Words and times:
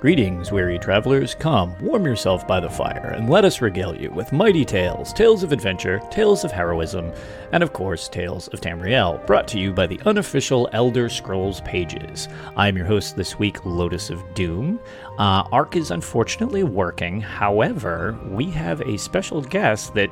Greetings, 0.00 0.50
weary 0.50 0.78
travelers. 0.78 1.34
Come, 1.34 1.76
warm 1.78 2.06
yourself 2.06 2.46
by 2.46 2.58
the 2.58 2.70
fire, 2.70 3.12
and 3.14 3.28
let 3.28 3.44
us 3.44 3.60
regale 3.60 3.94
you 3.94 4.10
with 4.10 4.32
mighty 4.32 4.64
tales, 4.64 5.12
tales 5.12 5.42
of 5.42 5.52
adventure, 5.52 6.00
tales 6.10 6.42
of 6.42 6.50
heroism, 6.50 7.12
and 7.52 7.62
of 7.62 7.74
course, 7.74 8.08
tales 8.08 8.48
of 8.48 8.62
Tamriel, 8.62 9.26
brought 9.26 9.46
to 9.48 9.58
you 9.58 9.74
by 9.74 9.86
the 9.86 10.00
unofficial 10.06 10.70
Elder 10.72 11.10
Scrolls 11.10 11.60
pages. 11.66 12.28
I'm 12.56 12.78
your 12.78 12.86
host 12.86 13.14
this 13.14 13.38
week, 13.38 13.62
Lotus 13.66 14.08
of 14.08 14.24
Doom. 14.32 14.80
Uh, 15.18 15.46
Ark 15.52 15.76
is 15.76 15.90
unfortunately 15.90 16.62
working, 16.62 17.20
however, 17.20 18.18
we 18.30 18.50
have 18.52 18.80
a 18.80 18.96
special 18.96 19.42
guest 19.42 19.92
that 19.92 20.08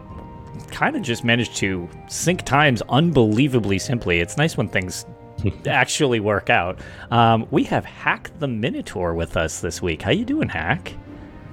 kind 0.70 0.97
of 0.97 1.02
just 1.02 1.25
managed 1.25 1.57
to 1.57 1.89
sync 2.09 2.43
times 2.43 2.83
unbelievably 2.91 3.79
simply. 3.79 4.20
It's 4.20 4.37
nice 4.37 4.55
when 4.55 4.69
things 4.69 5.07
actually 5.66 6.20
work 6.20 6.51
out. 6.51 6.78
Um, 7.10 7.46
we 7.51 7.65
have 7.65 7.84
Hack 7.84 8.30
the 8.38 8.48
Minotaur 8.48 9.15
with 9.15 9.37
us 9.37 9.60
this 9.60 9.80
week. 9.83 10.02
How 10.02 10.10
you 10.10 10.24
doing, 10.24 10.48
Hack? 10.48 10.92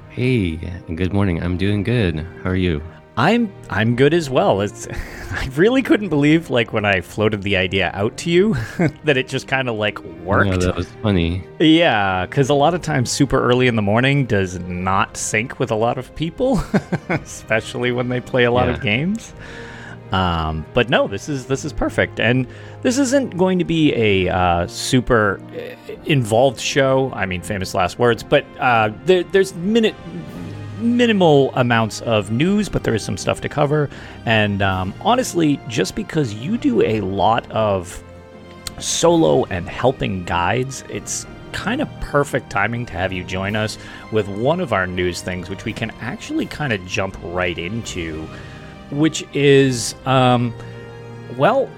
Hey, 0.10 0.56
good 0.96 1.14
morning. 1.14 1.42
I'm 1.44 1.58
doing 1.58 1.84
good. 1.84 2.20
How 2.44 2.52
are 2.52 2.56
you? 2.56 2.82
I'm 3.18 3.50
I'm 3.70 3.96
good 3.96 4.14
as 4.14 4.30
well. 4.30 4.60
It's 4.60 4.88
I 5.32 5.50
really 5.56 5.82
couldn't 5.82 6.10
believe 6.10 6.50
like 6.50 6.74
when 6.74 6.84
I 6.84 7.00
floated 7.00 7.44
the 7.44 7.56
idea 7.56 7.92
out 7.94 8.18
to 8.18 8.30
you 8.30 8.54
that 9.06 9.16
it 9.18 9.28
just 9.30 9.48
kind 9.48 9.70
of 9.70 9.76
like 9.76 10.00
worked. 10.26 10.52
Yeah, 10.52 10.58
that 10.58 10.76
was 10.76 10.88
funny. 11.02 11.42
Yeah, 11.60 12.26
because 12.26 12.50
a 12.50 12.54
lot 12.54 12.74
of 12.74 12.82
times 12.82 13.10
super 13.10 13.42
early 13.42 13.68
in 13.68 13.76
the 13.78 13.82
morning 13.82 14.26
does 14.26 14.60
not 14.60 15.16
sync 15.16 15.60
with 15.60 15.72
a 15.72 15.76
lot 15.76 15.98
of 15.98 16.14
people, 16.16 16.62
especially 17.10 17.92
when 17.94 18.10
they 18.10 18.20
play 18.20 18.44
a 18.44 18.52
lot 18.52 18.68
Yeah. 18.68 18.74
of 18.74 18.82
games. 18.82 19.34
Um, 20.12 20.66
but 20.74 20.90
no, 20.90 21.08
this 21.08 21.28
is 21.28 21.48
this 21.48 21.66
is 21.66 21.74
perfect, 21.74 22.20
and 22.20 22.48
this 22.84 22.98
isn't 22.98 23.38
going 23.38 23.60
to 23.60 23.66
be 23.66 23.94
a 23.96 24.30
uh, 24.30 24.68
super 24.68 25.42
uh, 25.52 25.94
involved 26.06 26.60
show. 26.60 27.12
I 27.14 27.26
mean, 27.26 27.42
famous 27.42 27.74
last 27.74 27.98
words, 27.98 28.24
but 28.24 28.46
uh, 28.60 28.92
there, 29.06 29.24
there's 29.24 29.54
minute 29.56 29.96
minimal 30.80 31.52
amounts 31.56 32.02
of 32.02 32.32
news, 32.32 32.70
but 32.70 32.84
there 32.84 32.94
is 32.94 33.04
some 33.04 33.18
stuff 33.18 33.42
to 33.42 33.50
cover. 33.50 33.90
And 34.26 34.62
um, 34.62 34.94
honestly, 35.02 35.60
just 35.68 35.96
because 35.96 36.34
you 36.34 36.58
do 36.58 36.82
a 36.82 37.02
lot 37.02 37.50
of 37.52 38.04
solo 38.80 39.46
and 39.46 39.68
helping 39.68 40.26
guides, 40.26 40.84
it's 40.90 41.26
kind 41.52 41.82
of 41.82 41.90
perfect 42.02 42.50
timing 42.50 42.86
to 42.86 42.94
have 42.94 43.14
you 43.14 43.24
join 43.24 43.56
us 43.56 43.78
with 44.12 44.28
one 44.28 44.60
of 44.60 44.74
our 44.74 44.86
news 44.86 45.22
things, 45.22 45.50
which 45.50 45.64
we 45.64 45.72
can 45.72 45.90
actually 46.02 46.46
kind 46.46 46.74
of 46.74 46.86
jump 46.86 47.18
right 47.24 47.58
into, 47.58 48.28
which 48.92 49.26
is, 49.34 49.96
um, 50.06 50.54
well, 51.38 51.70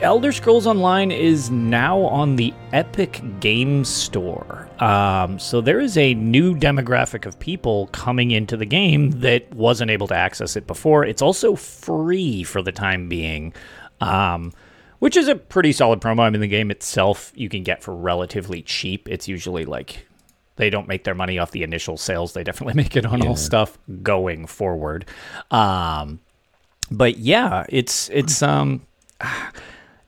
Elder 0.00 0.30
Scrolls 0.30 0.66
Online 0.66 1.10
is 1.10 1.50
now 1.50 1.98
on 2.02 2.36
the 2.36 2.54
Epic 2.72 3.20
Games 3.40 3.88
Store. 3.88 4.68
Um, 4.78 5.40
so 5.40 5.60
there 5.60 5.80
is 5.80 5.96
a 5.98 6.14
new 6.14 6.54
demographic 6.54 7.26
of 7.26 7.38
people 7.40 7.88
coming 7.88 8.30
into 8.30 8.56
the 8.56 8.64
game 8.64 9.10
that 9.20 9.52
wasn't 9.52 9.90
able 9.90 10.06
to 10.06 10.14
access 10.14 10.54
it 10.54 10.68
before. 10.68 11.04
It's 11.04 11.20
also 11.20 11.56
free 11.56 12.44
for 12.44 12.62
the 12.62 12.70
time 12.70 13.08
being, 13.08 13.52
um, 14.00 14.52
which 15.00 15.16
is 15.16 15.26
a 15.26 15.34
pretty 15.34 15.72
solid 15.72 16.00
promo. 16.00 16.20
I 16.20 16.30
mean, 16.30 16.40
the 16.40 16.46
game 16.46 16.70
itself 16.70 17.32
you 17.34 17.48
can 17.48 17.64
get 17.64 17.82
for 17.82 17.94
relatively 17.94 18.62
cheap. 18.62 19.08
It's 19.08 19.26
usually 19.26 19.64
like 19.64 20.07
they 20.58 20.68
don't 20.68 20.86
make 20.86 21.04
their 21.04 21.14
money 21.14 21.38
off 21.38 21.52
the 21.52 21.62
initial 21.62 21.96
sales. 21.96 22.34
They 22.34 22.44
definitely 22.44 22.74
make 22.82 22.96
it 22.96 23.06
on 23.06 23.26
all 23.26 23.36
stuff 23.36 23.78
going 24.02 24.46
forward. 24.46 25.06
Um, 25.50 26.20
but 26.90 27.18
yeah, 27.18 27.64
it's 27.68 28.10
it's 28.10 28.42
um 28.42 28.82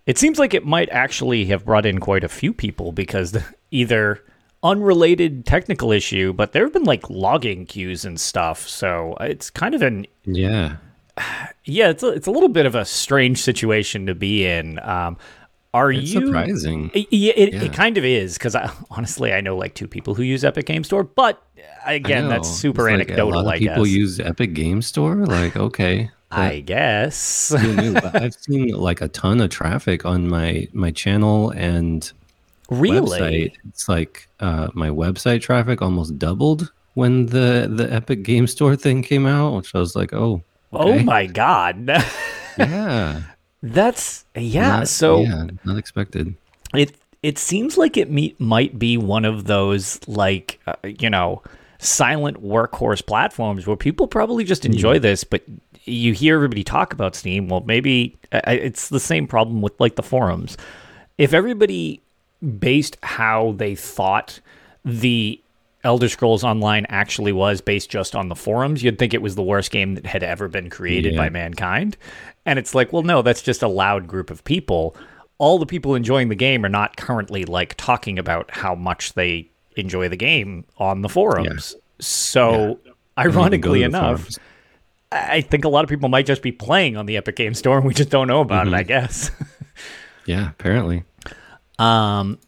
it 0.06 0.19
seems 0.19 0.39
like 0.39 0.55
it 0.55 0.67
might 0.67 0.89
actually 0.91 1.47
have 1.47 1.65
brought 1.65 1.87
in 1.87 1.98
quite 1.98 2.25
a 2.25 2.28
few 2.28 2.53
people 2.53 2.93
because 2.93 3.37
either 3.71 4.23
unrelated 4.62 5.47
technical 5.47 5.91
issue, 5.91 6.33
but 6.33 6.53
there 6.53 6.65
have 6.65 6.72
been 6.72 6.84
like 6.84 7.09
logging 7.09 7.65
queues 7.65 8.05
and 8.05 8.21
stuff. 8.21 8.69
So 8.69 9.16
it's 9.21 9.49
kind 9.50 9.75
of 9.75 9.83
an 9.83 10.06
Yeah. 10.27 10.77
yeah, 11.65 11.91
it's 11.91 12.03
a, 12.03 12.09
it's 12.09 12.27
a 12.27 12.31
little 12.31 12.49
bit 12.49 12.66
of 12.66 12.75
a 12.75 12.84
strange 12.84 13.41
situation 13.41 14.06
to 14.06 14.15
be 14.15 14.47
in. 14.47 14.78
Um, 14.81 15.16
are 15.72 15.92
It's 15.92 16.12
you 16.12 16.26
surprising. 16.26 16.91
Yeah, 16.94 17.32
it, 17.36 17.53
Yeah. 17.54 17.62
it 17.64 17.72
kind 17.72 17.97
of 17.97 18.04
is 18.04 18.34
because 18.38 18.54
I, 18.54 18.70
honestly 18.91 19.32
I 19.32 19.41
know 19.41 19.56
like 19.56 19.75
two 19.75 19.86
people 19.88 20.14
who 20.14 20.22
use 20.22 20.44
Epic 20.44 20.66
Game 20.66 20.84
Store, 20.84 21.04
but 21.04 21.42
again 21.86 22.28
that's 22.28 22.48
super 22.48 22.84
like 22.84 22.94
anecdotal. 22.94 23.34
A 23.34 23.42
lot 23.42 23.47
of 23.47 23.53
I 23.53 23.58
people 23.58 23.84
guess. 23.84 23.92
use 23.94 24.20
Epic 24.20 24.53
Game 24.54 24.82
Store. 24.82 25.14
Like, 25.26 25.56
okay. 25.56 26.10
I 26.32 26.60
guess. 26.60 27.53
Who 27.59 27.75
knew? 27.76 27.94
But 27.94 28.14
I've 28.22 28.34
seen 28.34 28.69
like 28.69 29.00
a 29.00 29.09
ton 29.09 29.41
of 29.41 29.50
traffic 29.50 30.04
on 30.04 30.28
my 30.28 30.69
my 30.72 30.91
channel 30.92 31.50
and 31.50 32.10
really? 32.70 33.20
website. 33.20 33.53
It's 33.69 33.88
like 33.88 34.28
uh, 34.38 34.69
my 34.75 34.91
website 34.91 35.41
traffic 35.42 35.82
almost 35.82 36.19
doubled 36.19 36.70
when 36.94 37.26
the 37.26 37.69
the 37.72 37.92
Epic 37.92 38.22
Game 38.22 38.47
Store 38.47 38.76
thing 38.76 39.03
came 39.03 39.26
out, 39.26 39.56
which 39.56 39.75
I 39.75 39.78
was 39.78 39.97
like, 39.97 40.12
oh, 40.12 40.42
Oh 40.72 40.98
my 41.00 41.26
god. 41.26 41.88
yeah. 42.59 43.22
That's 43.62 44.25
yeah. 44.34 44.69
Not- 44.78 44.88
so 44.88 45.21
yeah, 45.22 45.47
not 45.65 45.76
expected. 45.76 46.34
it 46.75 46.94
it 47.22 47.38
seems 47.38 47.76
like 47.76 47.97
it 47.97 48.10
me- 48.10 48.34
might 48.38 48.78
be 48.78 48.97
one 48.97 49.25
of 49.25 49.44
those 49.44 50.00
like 50.09 50.59
uh, 50.66 50.75
you 50.84 51.10
know 51.10 51.43
silent 51.78 52.43
workhorse 52.43 53.04
platforms 53.04 53.66
where 53.66 53.76
people 53.76 54.06
probably 54.06 54.44
just 54.44 54.65
enjoy 54.65 54.98
this, 54.98 55.25
but 55.25 55.43
you 55.84 56.12
hear 56.12 56.34
everybody 56.37 56.62
talk 56.62 56.93
about 56.93 57.15
Steam. 57.15 57.48
Well, 57.48 57.62
maybe 57.66 58.16
uh, 58.32 58.41
it's 58.47 58.88
the 58.88 59.00
same 59.00 59.26
problem 59.26 59.62
with 59.62 59.78
like 59.81 59.97
the 59.97 60.03
forums. 60.03 60.56
If 61.19 61.34
everybody 61.34 62.00
based 62.59 62.97
how 63.03 63.53
they 63.56 63.75
thought 63.75 64.41
the 64.84 65.40
Elder 65.82 66.08
Scrolls 66.08 66.44
Online 66.44 66.84
actually 66.91 67.32
was 67.32 67.60
based 67.60 67.88
just 67.91 68.14
on 68.14 68.28
the 68.28 68.34
forums, 68.34 68.82
you'd 68.82 68.98
think 68.98 69.14
it 69.14 69.22
was 69.22 69.34
the 69.34 69.42
worst 69.42 69.70
game 69.70 69.94
that 69.94 70.04
had 70.06 70.22
ever 70.22 70.46
been 70.48 70.68
created 70.70 71.14
Yeah. 71.14 71.18
by 71.20 71.28
mankind. 71.30 71.96
And 72.44 72.58
it's 72.58 72.74
like, 72.74 72.92
well, 72.92 73.02
no, 73.02 73.22
that's 73.22 73.42
just 73.42 73.62
a 73.62 73.68
loud 73.68 74.06
group 74.06 74.30
of 74.30 74.44
people. 74.44 74.94
All 75.38 75.58
the 75.58 75.66
people 75.66 75.94
enjoying 75.94 76.28
the 76.28 76.34
game 76.34 76.64
are 76.66 76.68
not 76.70 76.96
currently 76.96 77.44
like 77.46 77.74
talking 77.76 78.18
about 78.18 78.50
how 78.50 78.74
much 78.74 79.14
they 79.14 79.50
enjoy 79.76 80.08
the 80.08 80.16
game 80.16 80.64
on 80.76 81.00
the 81.02 81.08
forums. 81.08 81.74
So, 81.98 82.50
don't 82.50 82.70
even 83.18 83.32
go 83.32 83.41
ironically 83.41 83.82
enough, 83.82 84.18
forums. 84.20 84.38
I 85.12 85.41
think 85.41 85.64
a 85.64 85.68
lot 85.68 85.82
of 85.84 85.88
people 85.91 86.08
might 86.08 86.26
just 86.26 86.42
be 86.42 86.52
playing 86.52 86.97
on 86.97 87.06
the 87.06 87.16
Epic 87.16 87.36
Game 87.36 87.54
Store 87.54 87.78
and 87.78 87.86
we 87.86 87.94
just 87.94 88.10
don't 88.10 88.28
know 88.28 88.41
about 88.42 88.66
Mm-hmm. 88.66 88.74
it, 88.74 88.78
I 88.78 88.82
guess. 88.82 89.30
yeah, 90.26 90.50
apparently. 90.50 91.04
Um, 91.78 92.38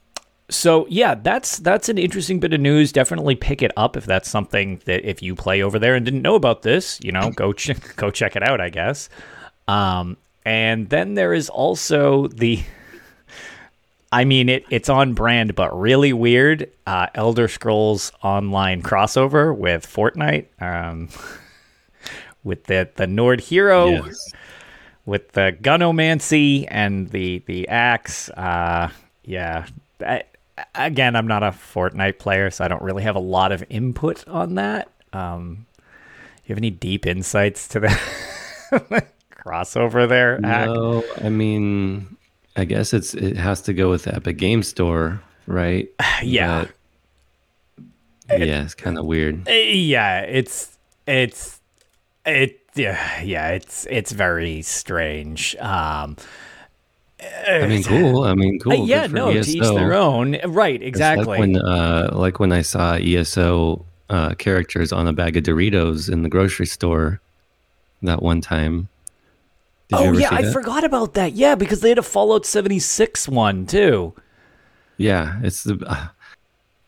so 0.52 0.86
yeah, 0.88 1.14
that's 1.14 1.58
that's 1.58 1.88
an 1.88 1.98
interesting 1.98 2.38
bit 2.40 2.52
of 2.52 2.60
news. 2.60 2.92
Definitely 2.92 3.34
pick 3.34 3.62
it 3.62 3.72
up 3.76 3.96
if 3.96 4.04
that's 4.06 4.28
something 4.30 4.80
that 4.84 5.08
if 5.08 5.22
you 5.22 5.34
play 5.34 5.62
over 5.62 5.78
there 5.78 5.94
and 5.94 6.04
didn't 6.04 6.22
know 6.22 6.34
about 6.34 6.62
this, 6.62 7.00
you 7.02 7.10
know, 7.12 7.30
go 7.30 7.52
ch- 7.52 7.70
go 7.96 8.10
check 8.10 8.36
it 8.36 8.42
out. 8.42 8.60
I 8.60 8.68
guess. 8.68 9.08
Um, 9.68 10.16
and 10.44 10.88
then 10.88 11.14
there 11.14 11.32
is 11.32 11.48
also 11.48 12.28
the. 12.28 12.62
I 14.14 14.24
mean, 14.26 14.50
it, 14.50 14.64
it's 14.68 14.90
on 14.90 15.14
brand, 15.14 15.54
but 15.54 15.72
really 15.78 16.12
weird. 16.12 16.70
Uh, 16.86 17.06
Elder 17.14 17.48
Scrolls 17.48 18.12
Online 18.22 18.82
crossover 18.82 19.56
with 19.56 19.86
Fortnite, 19.86 20.48
um, 20.60 21.08
with 22.44 22.64
the 22.64 22.90
the 22.96 23.06
Nord 23.06 23.40
hero 23.40 23.88
Yes. 23.88 24.32
with 25.06 25.32
the 25.32 25.56
gunomancy 25.62 26.66
and 26.68 27.08
the 27.08 27.42
the 27.46 27.66
axe. 27.68 28.28
Uh, 28.30 28.90
yeah. 29.24 29.66
I, 30.00 30.24
again, 30.74 31.16
I'm 31.16 31.26
not 31.26 31.42
a 31.42 31.48
Fortnite 31.50 32.18
player, 32.18 32.50
so 32.50 32.64
I 32.64 32.68
don't 32.68 32.82
really 32.82 33.02
have 33.02 33.16
a 33.16 33.20
lot 33.20 33.52
of 33.52 33.64
input 33.70 34.26
on 34.28 34.54
that. 34.56 34.90
Um, 35.12 35.66
you 36.44 36.48
have 36.52 36.58
any 36.58 36.70
deep 36.70 37.06
insights 37.06 37.68
to 37.68 37.80
the 37.80 37.88
crossover 39.32 40.08
there? 40.08 40.38
No, 40.40 41.04
I 41.22 41.28
mean, 41.28 42.16
I 42.56 42.64
guess 42.64 42.92
it's 42.92 43.14
it 43.14 43.36
has 43.36 43.62
to 43.62 43.72
go 43.74 43.90
with 43.90 44.04
the 44.04 44.14
Epic 44.14 44.38
Game 44.38 44.62
Store, 44.62 45.22
right? 45.46 45.88
Yeah. 46.22 46.66
But, 48.28 48.46
yeah, 48.46 48.62
it's 48.62 48.74
kind 48.74 48.98
of 48.98 49.04
weird. 49.04 49.46
Uh, 49.48 49.52
Yeah, 49.52 50.20
it's 50.20 50.78
it's 51.06 51.60
it 52.24 52.60
yeah 52.74 53.20
yeah 53.22 53.48
it's 53.50 53.86
it's 53.90 54.12
very 54.12 54.62
strange. 54.62 55.56
Um, 55.56 56.16
I 57.46 57.66
mean, 57.66 57.82
cool. 57.82 58.24
I 58.24 58.34
mean, 58.34 58.58
cool. 58.58 58.72
uh, 58.72 58.84
yeah, 58.84 59.06
no, 59.06 59.32
to 59.32 59.38
each 59.40 59.62
their 59.62 59.94
own. 59.94 60.38
Right, 60.44 60.82
exactly. 60.82 61.26
Like 61.26 61.38
when, 61.38 61.56
uh, 61.56 62.10
like 62.12 62.40
when 62.40 62.52
I 62.52 62.62
saw 62.62 62.94
ESO 62.94 63.84
uh, 64.10 64.34
characters 64.34 64.92
on 64.92 65.08
a 65.08 65.12
bag 65.12 65.36
of 65.36 65.44
Doritos 65.44 66.10
in 66.10 66.22
the 66.22 66.28
grocery 66.28 66.66
store 66.66 67.20
that 68.02 68.22
one 68.22 68.40
time. 68.40 68.88
Did 69.88 70.00
you 70.00 70.06
oh 70.06 70.12
yeah, 70.12 70.28
I 70.30 70.50
forgot 70.52 70.84
about 70.84 71.14
that. 71.14 71.32
Yeah, 71.32 71.54
because 71.54 71.80
they 71.80 71.88
had 71.88 71.98
a 71.98 72.02
Fallout 72.02 72.46
76 72.46 73.28
one 73.28 73.66
too. 73.66 74.14
Yeah, 74.96 75.40
it's 75.42 75.64
the 75.64 75.82
uh, 75.86 76.08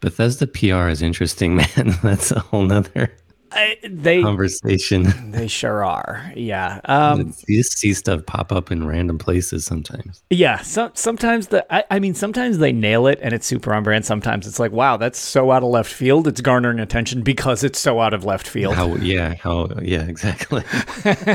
Bethesda 0.01 0.47
PR 0.47 0.89
is 0.89 1.03
interesting, 1.03 1.57
man. 1.77 1.95
That's 2.03 2.31
a 2.31 2.41
whole 2.41 2.63
nother. 2.63 3.13
I, 3.55 3.79
they 3.83 4.23
conversation. 4.23 5.31
They 5.31 5.49
sure 5.49 5.85
are. 5.85 6.33
Yeah. 6.37 6.81
Um, 6.85 7.35
you 7.47 7.59
just 7.59 7.79
see 7.79 7.95
stuff 7.95 8.27
pop 8.27 8.53
up 8.53 8.71
in 8.71 8.87
random 8.87 9.19
places 9.19 9.65
sometimes. 9.65 10.23
Yeah. 10.31 10.61
So, 10.63 10.91
sometimes 10.95 11.49
the 11.49 11.65
I, 11.75 11.85
I 11.91 11.99
mean 11.99 12.15
sometimes 12.15 12.59
they 12.59 12.73
nail 12.73 13.07
it 13.07 13.19
and 13.23 13.33
it's 13.33 13.47
super 13.47 13.73
on 13.73 13.83
brand. 13.83 14.05
Sometimes 14.05 14.47
it's 14.47 14.59
like, 14.59 14.73
wow, 14.73 14.97
that's 14.97 15.19
so 15.19 15.51
out 15.51 15.63
of 15.63 15.71
left 15.71 15.93
field. 15.93 16.27
It's 16.27 16.41
garnering 16.41 16.81
attention 16.81 17.23
because 17.23 17.65
it's 17.65 17.79
so 17.79 18.01
out 18.01 18.15
of 18.15 18.25
left 18.25 18.47
field. 18.47 18.75
How 18.75 18.97
yeah, 18.97 19.35
how 19.35 19.69
yeah, 19.81 20.03
exactly. 20.09 20.63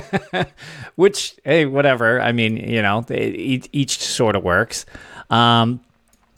Which 0.95 1.35
hey, 1.43 1.65
whatever. 1.65 2.21
I 2.21 2.31
mean, 2.31 2.57
you 2.57 2.81
know, 2.81 3.01
they, 3.01 3.27
each, 3.29 3.69
each 3.71 3.99
sort 3.99 4.35
of 4.35 4.43
works. 4.43 4.85
Um, 5.29 5.81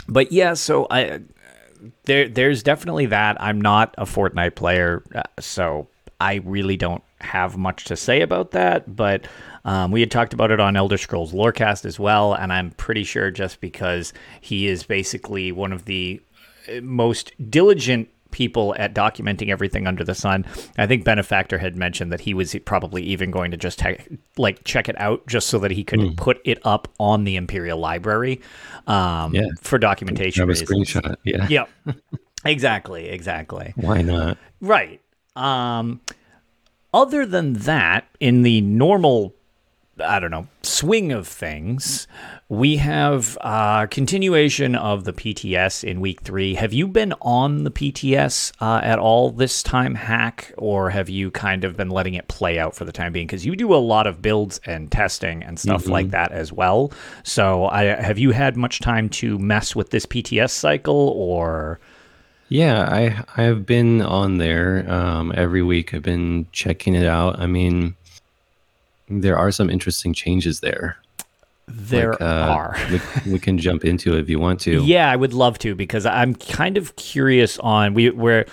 but 0.07 0.31
yeah, 0.31 0.53
so 0.53 0.87
I 0.89 1.21
there 2.05 2.27
there's 2.27 2.63
definitely 2.63 3.07
that. 3.07 3.41
I'm 3.41 3.59
not 3.61 3.95
a 3.97 4.05
Fortnite 4.05 4.55
player, 4.55 5.03
uh, 5.13 5.23
so 5.39 5.87
I 6.19 6.35
really 6.43 6.77
don't 6.77 7.03
have 7.19 7.57
much 7.57 7.85
to 7.85 7.95
say 7.95 8.21
about 8.21 8.51
that. 8.51 8.95
But 8.95 9.27
um, 9.65 9.91
we 9.91 9.99
had 9.99 10.11
talked 10.11 10.33
about 10.33 10.51
it 10.51 10.59
on 10.59 10.75
Elder 10.75 10.97
Scrolls 10.97 11.33
Lorecast 11.33 11.85
as 11.85 11.99
well, 11.99 12.33
and 12.33 12.51
I'm 12.51 12.71
pretty 12.71 13.03
sure 13.03 13.31
just 13.31 13.61
because 13.61 14.13
he 14.39 14.67
is 14.67 14.83
basically 14.83 15.51
one 15.51 15.71
of 15.73 15.85
the 15.85 16.21
uh, 16.69 16.81
most 16.81 17.31
diligent 17.49 18.09
people 18.31 18.75
at 18.77 18.93
documenting 18.93 19.49
everything 19.49 19.87
under 19.87 20.03
the 20.03 20.15
sun. 20.15 20.45
I 20.77 20.87
think 20.87 21.03
Benefactor 21.03 21.57
had 21.57 21.75
mentioned 21.75 22.11
that 22.11 22.21
he 22.21 22.33
was 22.33 22.55
probably 22.65 23.03
even 23.03 23.31
going 23.31 23.51
to 23.51 23.57
just 23.57 23.79
te- 23.79 23.97
like 24.37 24.63
check 24.63 24.89
it 24.89 24.99
out 24.99 25.25
just 25.27 25.47
so 25.47 25.59
that 25.59 25.71
he 25.71 25.83
could 25.83 25.99
mm. 25.99 26.17
put 26.17 26.39
it 26.45 26.59
up 26.63 26.87
on 26.99 27.23
the 27.23 27.35
Imperial 27.35 27.79
Library 27.79 28.41
um, 28.87 29.33
yeah. 29.33 29.47
for 29.61 29.77
documentation. 29.77 30.47
Have 30.47 30.49
a 30.49 30.59
screenshot. 30.59 31.15
Yeah. 31.23 31.47
Yep. 31.47 31.69
exactly. 32.45 33.09
Exactly. 33.09 33.73
Why 33.75 34.01
not? 34.01 34.37
Right. 34.59 35.01
Um, 35.35 36.01
other 36.93 37.25
than 37.25 37.53
that, 37.53 38.07
in 38.19 38.41
the 38.41 38.61
normal 38.61 39.33
I 40.01 40.19
don't 40.19 40.31
know, 40.31 40.47
swing 40.63 41.11
of 41.11 41.27
things, 41.27 42.07
we 42.49 42.77
have 42.77 43.37
a 43.41 43.45
uh, 43.45 43.85
continuation 43.87 44.75
of 44.75 45.05
the 45.05 45.13
PTS 45.13 45.83
in 45.83 46.01
week 46.01 46.21
three. 46.21 46.55
Have 46.55 46.73
you 46.73 46.87
been 46.87 47.13
on 47.21 47.63
the 47.63 47.71
PTS 47.71 48.51
uh, 48.59 48.81
at 48.83 48.99
all 48.99 49.31
this 49.31 49.63
time, 49.63 49.95
Hack, 49.95 50.53
or 50.57 50.89
have 50.89 51.07
you 51.07 51.31
kind 51.31 51.63
of 51.63 51.77
been 51.77 51.89
letting 51.89 52.13
it 52.15 52.27
play 52.27 52.59
out 52.59 52.75
for 52.75 52.83
the 52.83 52.91
time 52.91 53.13
being? 53.13 53.25
Because 53.25 53.45
you 53.45 53.55
do 53.55 53.73
a 53.73 53.77
lot 53.77 54.07
of 54.07 54.21
builds 54.21 54.59
and 54.65 54.91
testing 54.91 55.43
and 55.43 55.59
stuff 55.59 55.83
mm-hmm. 55.83 55.91
like 55.91 56.09
that 56.11 56.31
as 56.31 56.51
well. 56.51 56.91
So, 57.23 57.67
I, 57.67 57.83
have 57.83 58.19
you 58.19 58.31
had 58.31 58.57
much 58.57 58.79
time 58.79 59.07
to 59.09 59.39
mess 59.39 59.75
with 59.75 59.91
this 59.91 60.05
PTS 60.05 60.51
cycle, 60.51 61.09
or? 61.15 61.79
Yeah, 62.49 62.81
I 62.81 63.23
I 63.37 63.43
have 63.43 63.65
been 63.65 64.01
on 64.01 64.39
there 64.39 64.85
um, 64.91 65.31
every 65.37 65.63
week. 65.63 65.93
I've 65.93 66.01
been 66.01 66.47
checking 66.51 66.95
it 66.95 67.05
out. 67.05 67.39
I 67.39 67.47
mean 67.47 67.95
there 69.19 69.37
are 69.37 69.51
some 69.51 69.69
interesting 69.69 70.13
changes 70.13 70.61
there. 70.61 70.97
There 71.67 72.11
like, 72.11 72.21
uh, 72.21 72.25
are. 72.25 72.77
we, 73.25 73.33
we, 73.33 73.39
can 73.39 73.57
jump 73.57 73.85
into 73.85 74.15
it 74.15 74.19
if 74.19 74.29
you 74.29 74.39
want 74.39 74.59
to. 74.61 74.83
Yeah, 74.83 75.09
I 75.09 75.15
would 75.15 75.33
love 75.33 75.57
to 75.59 75.75
because 75.75 76.05
I'm 76.05 76.35
kind 76.35 76.77
of 76.77 76.95
curious 76.95 77.57
on 77.59 77.93
we 77.93 78.09
we're 78.09 78.45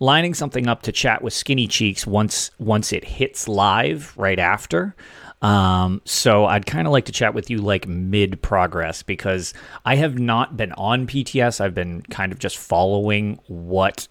lining 0.00 0.34
something 0.34 0.66
up 0.66 0.82
to 0.82 0.92
chat 0.92 1.22
with 1.22 1.32
Skinny 1.32 1.68
Cheeks 1.68 2.06
once 2.06 2.50
once 2.58 2.92
it 2.92 3.04
hits 3.04 3.48
live 3.48 4.12
right 4.16 4.38
after. 4.38 4.94
Um, 5.42 6.00
so 6.04 6.46
I'd 6.46 6.64
kind 6.64 6.86
of 6.86 6.92
like 6.92 7.04
to 7.04 7.12
chat 7.12 7.34
with 7.34 7.50
you 7.50 7.58
like 7.58 7.86
mid 7.86 8.40
progress 8.40 9.02
because 9.02 9.52
I 9.84 9.96
have 9.96 10.18
not 10.18 10.56
been 10.56 10.72
on 10.72 11.06
PTS. 11.06 11.60
I've 11.60 11.74
been 11.74 12.02
kind 12.02 12.32
of 12.32 12.38
just 12.38 12.56
following 12.56 13.38
what 13.46 14.08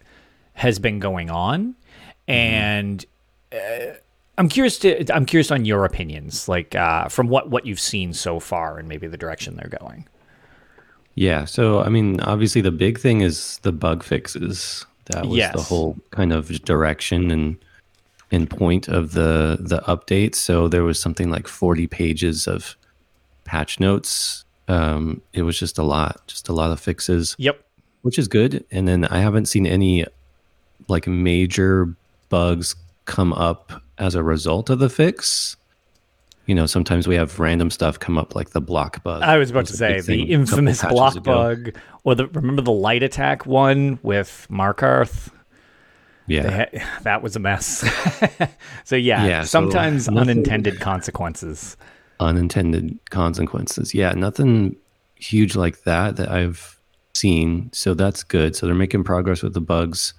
has 0.53 0.77
been 0.77 0.99
going 0.99 1.31
on, 1.31 1.69
mm-hmm. 2.27 2.31
and 2.31 3.05
uh, 3.51 3.95
I'm 4.37 4.49
curious 4.49 4.79
to 4.79 5.13
I'm 5.13 5.25
curious 5.25 5.51
on 5.51 5.65
your 5.65 5.85
opinions, 5.85 6.47
like 6.47 6.75
uh, 6.75 7.07
from 7.07 7.27
what 7.27 7.49
what 7.49 7.65
you've 7.65 7.79
seen 7.79 8.13
so 8.13 8.39
far, 8.39 8.79
and 8.79 8.87
maybe 8.87 9.07
the 9.07 9.17
direction 9.17 9.55
they're 9.55 9.77
going. 9.79 10.07
Yeah, 11.15 11.45
so 11.45 11.81
I 11.81 11.89
mean, 11.89 12.19
obviously 12.21 12.61
the 12.61 12.71
big 12.71 12.99
thing 12.99 13.21
is 13.21 13.59
the 13.59 13.71
bug 13.71 14.03
fixes. 14.03 14.85
That 15.05 15.27
was 15.27 15.37
yes. 15.37 15.53
the 15.53 15.61
whole 15.61 15.97
kind 16.11 16.33
of 16.33 16.47
direction 16.63 17.29
and 17.29 17.57
and 18.31 18.49
point 18.49 18.87
of 18.87 19.11
the 19.11 19.57
the 19.59 19.79
update. 19.81 20.33
So 20.33 20.67
there 20.67 20.83
was 20.83 20.99
something 20.99 21.29
like 21.29 21.47
40 21.47 21.85
pages 21.87 22.47
of 22.47 22.75
patch 23.43 23.79
notes. 23.79 24.45
Um, 24.67 25.21
it 25.33 25.43
was 25.43 25.59
just 25.59 25.77
a 25.77 25.83
lot, 25.83 26.25
just 26.25 26.49
a 26.49 26.53
lot 26.53 26.71
of 26.71 26.79
fixes. 26.79 27.35
Yep, 27.37 27.63
which 28.01 28.17
is 28.17 28.27
good. 28.27 28.65
And 28.71 28.87
then 28.87 29.05
I 29.05 29.19
haven't 29.19 29.45
seen 29.45 29.67
any 29.67 30.05
like 30.87 31.05
major 31.05 31.95
bugs 32.29 32.75
come 33.05 33.33
up 33.33 33.82
as 33.97 34.15
a 34.15 34.23
result 34.23 34.69
of 34.69 34.79
the 34.79 34.89
fix. 34.89 35.55
You 36.45 36.55
know, 36.55 36.65
sometimes 36.65 37.07
we 37.07 37.15
have 37.15 37.39
random 37.39 37.69
stuff 37.69 37.99
come 37.99 38.17
up 38.17 38.35
like 38.35 38.49
the 38.49 38.59
block 38.59 39.01
bug. 39.03 39.21
I 39.21 39.37
was 39.37 39.49
about 39.49 39.65
to 39.67 39.77
say 39.77 40.01
the 40.01 40.23
infamous 40.23 40.83
block 40.83 41.15
ago. 41.15 41.21
bug, 41.21 41.75
or 42.03 42.15
the 42.15 42.27
remember 42.27 42.61
the 42.61 42.71
light 42.71 43.01
attack 43.01 43.45
one 43.45 43.97
with 44.03 44.45
Markarth. 44.49 45.31
Yeah, 46.27 46.65
that 47.03 47.21
was 47.21 47.37
a 47.37 47.39
mess. 47.39 47.89
so 48.83 48.97
yeah, 48.97 49.25
yeah 49.25 49.43
sometimes 49.43 50.05
so 50.07 50.17
unintended 50.17 50.81
consequences. 50.81 51.77
Unintended 52.19 52.99
consequences. 53.09 53.93
Yeah, 53.93 54.11
nothing 54.11 54.75
huge 55.15 55.55
like 55.55 55.83
that 55.83 56.17
that 56.17 56.29
I've 56.29 56.79
seen. 57.15 57.69
So 57.71 57.93
that's 57.93 58.23
good. 58.23 58.55
So 58.55 58.65
they're 58.65 58.75
making 58.75 59.03
progress 59.03 59.41
with 59.41 59.53
the 59.53 59.61
bugs. 59.61 60.13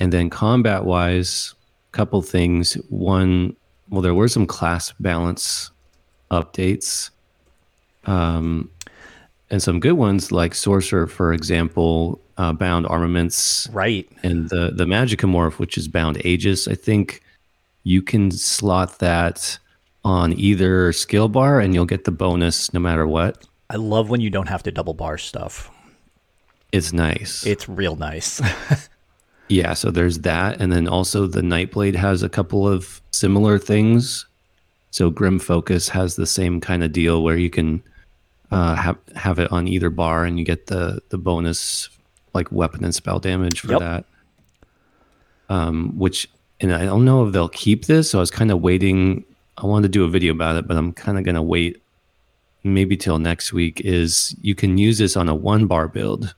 And 0.00 0.12
then 0.12 0.28
combat 0.28 0.84
wise, 0.84 1.54
couple 1.94 2.20
things. 2.20 2.74
One, 2.90 3.56
well, 3.88 4.02
there 4.02 4.14
were 4.14 4.28
some 4.28 4.46
class 4.46 4.92
balance 5.00 5.70
updates, 6.30 7.10
um, 8.04 8.70
and 9.50 9.62
some 9.62 9.80
good 9.80 9.92
ones 9.92 10.32
like 10.32 10.54
Sorcerer, 10.54 11.06
for 11.06 11.32
example, 11.32 12.20
uh, 12.36 12.52
bound 12.52 12.86
armaments, 12.88 13.68
right, 13.72 14.08
and 14.22 14.50
the 14.50 14.72
the 14.74 14.84
Magicka 14.84 15.28
morph, 15.30 15.58
which 15.58 15.78
is 15.78 15.88
bound 15.88 16.24
Aegis. 16.26 16.66
I 16.66 16.74
think 16.74 17.22
you 17.84 18.02
can 18.02 18.30
slot 18.30 18.98
that 18.98 19.58
on 20.04 20.32
either 20.38 20.92
skill 20.92 21.28
bar, 21.28 21.60
and 21.60 21.72
you'll 21.72 21.86
get 21.86 22.04
the 22.04 22.10
bonus 22.10 22.74
no 22.74 22.80
matter 22.80 23.06
what. 23.06 23.46
I 23.70 23.76
love 23.76 24.10
when 24.10 24.20
you 24.20 24.30
don't 24.30 24.48
have 24.48 24.62
to 24.64 24.72
double 24.72 24.94
bar 24.94 25.16
stuff. 25.16 25.70
It's 26.72 26.92
nice. 26.92 27.46
It's 27.46 27.68
real 27.68 27.94
nice. 27.96 28.40
Yeah, 29.48 29.74
so 29.74 29.90
there's 29.90 30.20
that, 30.20 30.60
and 30.60 30.72
then 30.72 30.88
also 30.88 31.26
the 31.26 31.42
Nightblade 31.42 31.94
has 31.96 32.22
a 32.22 32.28
couple 32.28 32.66
of 32.66 33.02
similar 33.10 33.58
things. 33.58 34.26
So 34.90 35.10
Grim 35.10 35.38
Focus 35.38 35.88
has 35.88 36.16
the 36.16 36.26
same 36.26 36.60
kind 36.60 36.82
of 36.82 36.92
deal 36.92 37.22
where 37.22 37.36
you 37.36 37.50
can 37.50 37.82
uh, 38.50 38.74
have 38.74 38.96
have 39.16 39.38
it 39.38 39.52
on 39.52 39.68
either 39.68 39.90
bar, 39.90 40.24
and 40.24 40.38
you 40.38 40.44
get 40.44 40.66
the 40.66 41.02
the 41.10 41.18
bonus 41.18 41.90
like 42.32 42.50
weapon 42.52 42.84
and 42.84 42.94
spell 42.94 43.18
damage 43.18 43.60
for 43.60 43.72
yep. 43.72 43.80
that. 43.80 44.04
Um, 45.50 45.98
which 45.98 46.28
and 46.60 46.74
I 46.74 46.84
don't 46.86 47.04
know 47.04 47.26
if 47.26 47.32
they'll 47.32 47.48
keep 47.48 47.84
this, 47.84 48.10
so 48.10 48.18
I 48.18 48.20
was 48.20 48.30
kind 48.30 48.50
of 48.50 48.62
waiting. 48.62 49.24
I 49.58 49.66
wanted 49.66 49.88
to 49.88 49.98
do 49.98 50.04
a 50.04 50.08
video 50.08 50.32
about 50.32 50.56
it, 50.56 50.66
but 50.66 50.76
I'm 50.76 50.92
kind 50.92 51.18
of 51.18 51.24
gonna 51.24 51.42
wait 51.42 51.82
maybe 52.62 52.96
till 52.96 53.18
next 53.18 53.52
week. 53.52 53.82
Is 53.82 54.34
you 54.40 54.54
can 54.54 54.78
use 54.78 54.96
this 54.96 55.16
on 55.16 55.28
a 55.28 55.34
one 55.34 55.66
bar 55.66 55.86
build, 55.86 56.34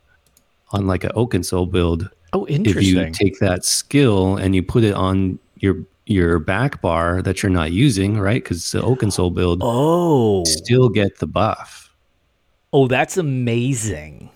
on 0.70 0.88
like 0.88 1.04
an 1.04 1.12
Oaken 1.14 1.44
Soul 1.44 1.66
build 1.66 2.10
Oh, 2.32 2.46
interesting. 2.46 2.98
If 2.98 3.06
you 3.06 3.10
take 3.10 3.38
that 3.38 3.64
skill 3.64 4.36
and 4.36 4.54
you 4.54 4.62
put 4.62 4.84
it 4.84 4.94
on 4.94 5.38
your 5.56 5.76
your 6.06 6.38
back 6.38 6.80
bar 6.80 7.20
that 7.22 7.42
you're 7.42 7.50
not 7.50 7.72
using, 7.72 8.18
right? 8.18 8.42
Because 8.42 8.58
it's 8.58 8.72
the 8.72 8.82
Oaken 8.82 9.10
Soul 9.10 9.30
build. 9.30 9.60
Oh, 9.62 10.44
still 10.44 10.88
get 10.88 11.18
the 11.18 11.26
buff. 11.26 11.92
Oh, 12.72 12.86
that's 12.86 13.16
amazing. 13.16 14.30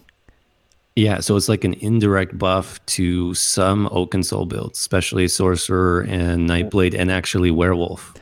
Yeah, 0.97 1.21
so 1.21 1.37
it's 1.37 1.49
like 1.49 1.65
an 1.65 1.75
indirect 1.75 2.37
buff 2.37 2.85
to 2.87 3.33
some 3.35 3.89
Oaken 3.93 4.23
Soul 4.23 4.47
builds, 4.47 4.79
especially 4.79 5.29
Sorcerer 5.29 6.03
and 6.03 6.49
Nightblade, 6.49 6.99
and 6.99 7.11
actually 7.11 7.51
Werewolf. 7.51 8.15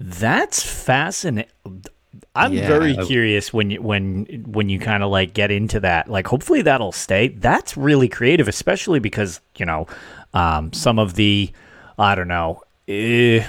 That's 0.00 0.62
fascinating. 0.62 1.50
I'm 2.34 2.52
yeah, 2.52 2.66
very 2.66 2.96
curious 2.96 3.52
when 3.52 3.70
you 3.70 3.82
when 3.82 4.44
when 4.46 4.68
you 4.68 4.78
kind 4.78 5.02
of 5.02 5.10
like 5.10 5.34
get 5.34 5.50
into 5.50 5.80
that. 5.80 6.08
Like, 6.08 6.26
hopefully 6.26 6.62
that'll 6.62 6.92
stay. 6.92 7.28
That's 7.28 7.76
really 7.76 8.08
creative, 8.08 8.48
especially 8.48 8.98
because 8.98 9.40
you 9.56 9.66
know 9.66 9.86
um, 10.34 10.72
some 10.72 10.98
of 10.98 11.14
the 11.14 11.50
I 11.98 12.14
don't 12.14 12.28
know 12.28 12.62
uh, 12.88 13.46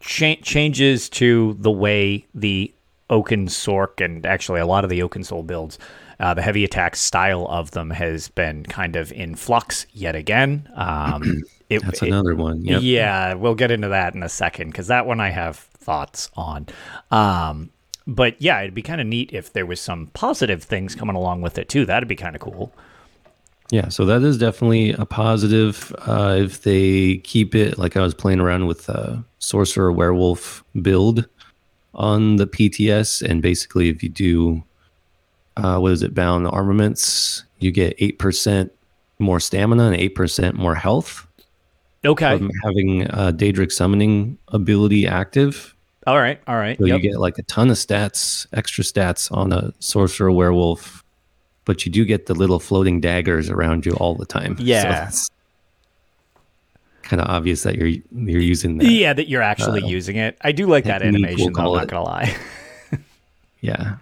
cha- 0.00 0.40
changes 0.42 1.08
to 1.10 1.56
the 1.60 1.70
way 1.70 2.26
the 2.34 2.72
Oaken 3.10 3.46
Sorc 3.46 4.04
and 4.04 4.24
actually 4.26 4.60
a 4.60 4.66
lot 4.66 4.84
of 4.84 4.90
the 4.90 5.02
Oaken 5.02 5.24
Soul 5.24 5.42
builds. 5.42 5.78
Uh, 6.20 6.34
the 6.34 6.42
heavy 6.42 6.64
attack 6.64 6.96
style 6.96 7.46
of 7.48 7.70
them 7.70 7.90
has 7.90 8.28
been 8.28 8.64
kind 8.64 8.96
of 8.96 9.12
in 9.12 9.36
flux 9.36 9.86
yet 9.92 10.16
again. 10.16 10.68
Um, 10.74 11.44
it, 11.70 11.80
That's 11.82 12.02
another 12.02 12.34
one. 12.34 12.64
Yep. 12.64 12.82
Yeah, 12.82 13.34
we'll 13.34 13.54
get 13.54 13.70
into 13.70 13.88
that 13.88 14.14
in 14.14 14.22
a 14.24 14.28
second 14.28 14.70
because 14.70 14.88
that 14.88 15.06
one 15.06 15.20
I 15.20 15.30
have 15.30 15.56
thoughts 15.56 16.30
on. 16.36 16.66
Um, 17.10 17.70
but 18.08 18.40
yeah, 18.40 18.60
it'd 18.60 18.74
be 18.74 18.82
kind 18.82 19.02
of 19.02 19.06
neat 19.06 19.30
if 19.34 19.52
there 19.52 19.66
was 19.66 19.80
some 19.80 20.06
positive 20.14 20.64
things 20.64 20.94
coming 20.94 21.14
along 21.14 21.42
with 21.42 21.58
it 21.58 21.68
too. 21.68 21.84
That'd 21.84 22.08
be 22.08 22.16
kind 22.16 22.34
of 22.34 22.40
cool. 22.40 22.72
Yeah, 23.70 23.90
so 23.90 24.06
that 24.06 24.22
is 24.22 24.38
definitely 24.38 24.92
a 24.92 25.04
positive. 25.04 25.94
Uh, 25.98 26.38
if 26.40 26.62
they 26.62 27.18
keep 27.18 27.54
it 27.54 27.78
like 27.78 27.98
I 27.98 28.00
was 28.00 28.14
playing 28.14 28.40
around 28.40 28.66
with 28.66 28.88
uh, 28.88 29.18
Sorcerer 29.40 29.92
Werewolf 29.92 30.64
build 30.80 31.28
on 31.94 32.36
the 32.36 32.46
PTS, 32.46 33.20
and 33.20 33.42
basically 33.42 33.90
if 33.90 34.02
you 34.02 34.08
do, 34.08 34.64
uh, 35.58 35.78
what 35.78 35.92
is 35.92 36.02
it, 36.02 36.14
bound 36.14 36.46
armaments, 36.46 37.44
you 37.58 37.70
get 37.70 37.94
eight 37.98 38.18
percent 38.18 38.72
more 39.18 39.38
stamina 39.38 39.84
and 39.84 39.96
eight 39.96 40.14
percent 40.14 40.56
more 40.56 40.74
health. 40.74 41.26
Okay. 42.06 42.38
From 42.38 42.50
having 42.64 43.06
uh, 43.10 43.32
Daedric 43.34 43.70
summoning 43.70 44.38
ability 44.48 45.06
active. 45.06 45.74
All 46.08 46.20
right. 46.20 46.40
All 46.46 46.56
right. 46.56 46.78
So 46.78 46.86
yep. 46.86 47.02
you 47.02 47.10
get 47.10 47.20
like 47.20 47.38
a 47.38 47.42
ton 47.42 47.70
of 47.70 47.76
stats, 47.76 48.46
extra 48.52 48.82
stats 48.82 49.30
on 49.30 49.52
a 49.52 49.72
Sorcerer 49.78 50.32
Werewolf 50.32 51.04
but 51.68 51.84
you 51.84 51.92
do 51.92 52.06
get 52.06 52.24
the 52.24 52.34
little 52.34 52.58
floating 52.58 52.98
daggers 52.98 53.50
around 53.50 53.84
you 53.84 53.92
all 53.92 54.14
the 54.14 54.24
time. 54.24 54.56
Yeah. 54.58 55.10
So 55.10 55.28
kind 57.02 57.20
of 57.20 57.28
obvious 57.28 57.62
that 57.64 57.74
you're 57.74 57.88
you're 57.88 58.40
using 58.40 58.78
that. 58.78 58.86
Yeah, 58.86 59.12
that 59.12 59.28
you're 59.28 59.42
actually 59.42 59.82
uh, 59.82 59.86
using 59.86 60.16
it. 60.16 60.38
I 60.40 60.50
do 60.52 60.66
like 60.66 60.84
that 60.84 61.02
animation. 61.02 61.52
We'll 61.52 61.52
though, 61.52 61.74
I'm 61.74 61.80
not 61.80 61.88
gonna 61.88 62.04
lie. 62.04 62.36
yeah. 63.60 63.96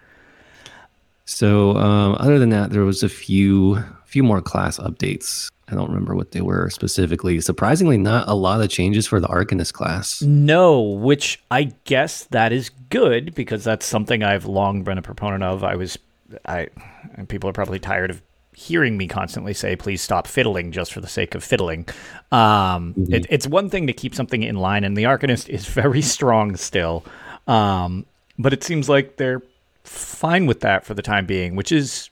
So 1.25 1.75
um, 1.75 2.15
other 2.19 2.39
than 2.39 2.51
that, 2.51 2.69
there 2.69 2.85
was 2.85 3.03
a 3.03 3.09
few 3.09 3.83
few 4.17 4.23
more 4.23 4.41
class 4.41 4.79
updates. 4.79 5.51
I 5.67 5.75
don't 5.75 5.89
remember 5.89 6.15
what 6.15 6.31
they 6.31 6.41
were 6.41 6.71
specifically. 6.71 7.39
Surprisingly, 7.39 7.97
not 7.97 8.27
a 8.27 8.33
lot 8.33 8.61
of 8.61 8.69
changes 8.71 9.05
for 9.05 9.19
the 9.19 9.27
Arcanist 9.27 9.73
class. 9.73 10.23
No, 10.23 10.81
which 10.81 11.39
I 11.51 11.73
guess 11.83 12.23
that 12.31 12.51
is 12.51 12.71
good 12.89 13.35
because 13.35 13.63
that's 13.63 13.85
something 13.85 14.23
I've 14.23 14.47
long 14.47 14.83
been 14.83 14.97
a 14.97 15.03
proponent 15.03 15.43
of. 15.43 15.63
I 15.63 15.75
was 15.75 15.99
I 16.47 16.69
and 17.13 17.29
people 17.29 17.47
are 17.47 17.53
probably 17.53 17.77
tired 17.77 18.09
of 18.09 18.23
hearing 18.55 18.97
me 18.97 19.07
constantly 19.07 19.53
say, 19.53 19.75
"Please 19.75 20.01
stop 20.01 20.25
fiddling," 20.25 20.71
just 20.71 20.91
for 20.91 20.99
the 20.99 21.07
sake 21.07 21.35
of 21.35 21.43
fiddling. 21.43 21.87
Um, 22.31 22.95
mm-hmm. 22.95 23.13
it, 23.13 23.27
it's 23.29 23.45
one 23.45 23.69
thing 23.69 23.85
to 23.85 23.93
keep 23.93 24.15
something 24.15 24.41
in 24.41 24.55
line, 24.55 24.83
and 24.83 24.97
the 24.97 25.03
Arcanist 25.03 25.47
is 25.47 25.67
very 25.81 26.01
strong 26.01 26.55
still, 26.55 27.05
um, 27.45 28.07
but 28.39 28.51
it 28.51 28.63
seems 28.63 28.89
like 28.89 29.17
they're 29.17 29.43
fine 29.83 30.47
with 30.47 30.61
that 30.61 30.85
for 30.85 30.95
the 30.95 31.03
time 31.03 31.27
being, 31.27 31.55
which 31.55 31.71
is 31.71 32.09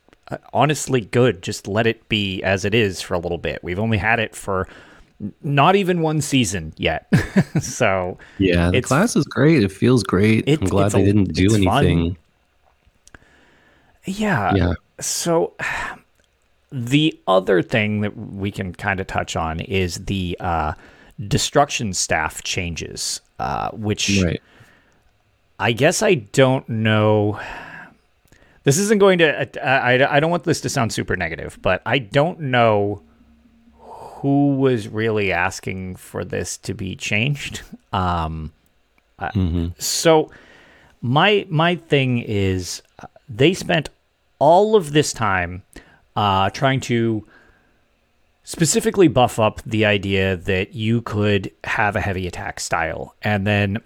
honestly 0.53 1.01
good. 1.01 1.41
Just 1.41 1.67
let 1.67 1.87
it 1.87 2.07
be 2.09 2.41
as 2.43 2.65
it 2.65 2.73
is 2.73 3.01
for 3.01 3.13
a 3.13 3.19
little 3.19 3.37
bit. 3.37 3.63
We've 3.63 3.79
only 3.79 3.97
had 3.97 4.19
it 4.19 4.35
for 4.35 4.67
not 5.41 5.75
even 5.75 6.01
one 6.01 6.21
season 6.21 6.73
yet. 6.77 7.07
so 7.61 8.17
yeah, 8.37 8.71
the 8.71 8.81
class 8.81 9.15
is 9.15 9.25
great. 9.25 9.63
It 9.63 9.71
feels 9.71 10.03
great. 10.03 10.43
It, 10.47 10.61
I'm 10.61 10.67
glad 10.67 10.91
they 10.91 11.01
a, 11.01 11.05
didn't 11.05 11.33
do 11.33 11.53
anything. 11.53 12.15
Fun. 12.15 12.17
Yeah. 14.05 14.53
Yeah. 14.55 14.73
So 14.99 15.53
the 16.71 17.19
other 17.27 17.61
thing 17.61 18.01
that 18.01 18.15
we 18.17 18.51
can 18.51 18.73
kind 18.73 18.99
of 18.99 19.07
touch 19.07 19.35
on 19.35 19.59
is 19.59 20.05
the 20.05 20.37
uh, 20.39 20.73
destruction 21.27 21.93
staff 21.93 22.43
changes, 22.43 23.21
uh, 23.39 23.69
which 23.71 24.21
right. 24.23 24.41
I 25.59 25.71
guess 25.71 26.01
I 26.01 26.15
don't 26.15 26.67
know. 26.67 27.39
This 28.65 28.77
isn't 28.79 28.99
going 28.99 29.19
to. 29.19 29.65
I, 29.65 30.17
I 30.17 30.19
don't 30.19 30.31
want 30.31 30.43
this 30.43 30.59
to 30.61 30.69
sound 30.69 30.91
super 30.91 31.15
negative, 31.15 31.57
but 31.61 31.81
I 31.85 31.99
don't 31.99 32.39
know 32.41 33.03
who 33.79 34.55
was 34.55 34.87
really 34.87 35.31
asking 35.31 35.95
for 35.95 36.25
this 36.25 36.57
to 36.57 36.73
be 36.73 36.95
changed. 36.95 37.61
Um, 37.93 38.51
uh, 39.19 39.29
mm-hmm. 39.29 39.67
So 39.77 40.29
my 41.01 41.47
my 41.49 41.75
thing 41.75 42.19
is 42.19 42.81
uh, 42.99 43.07
they 43.29 43.53
spent 43.53 43.87
all 44.37 44.75
of 44.75 44.91
this 44.91 45.13
time 45.13 45.63
uh, 46.17 46.49
trying 46.49 46.81
to 46.81 47.25
specifically 48.43 49.07
buff 49.07 49.39
up 49.39 49.61
the 49.65 49.85
idea 49.85 50.35
that 50.35 50.73
you 50.73 51.01
could 51.01 51.51
have 51.63 51.95
a 51.95 52.01
heavy 52.01 52.27
attack 52.27 52.59
style. 52.59 53.15
And 53.21 53.47
then 53.47 53.81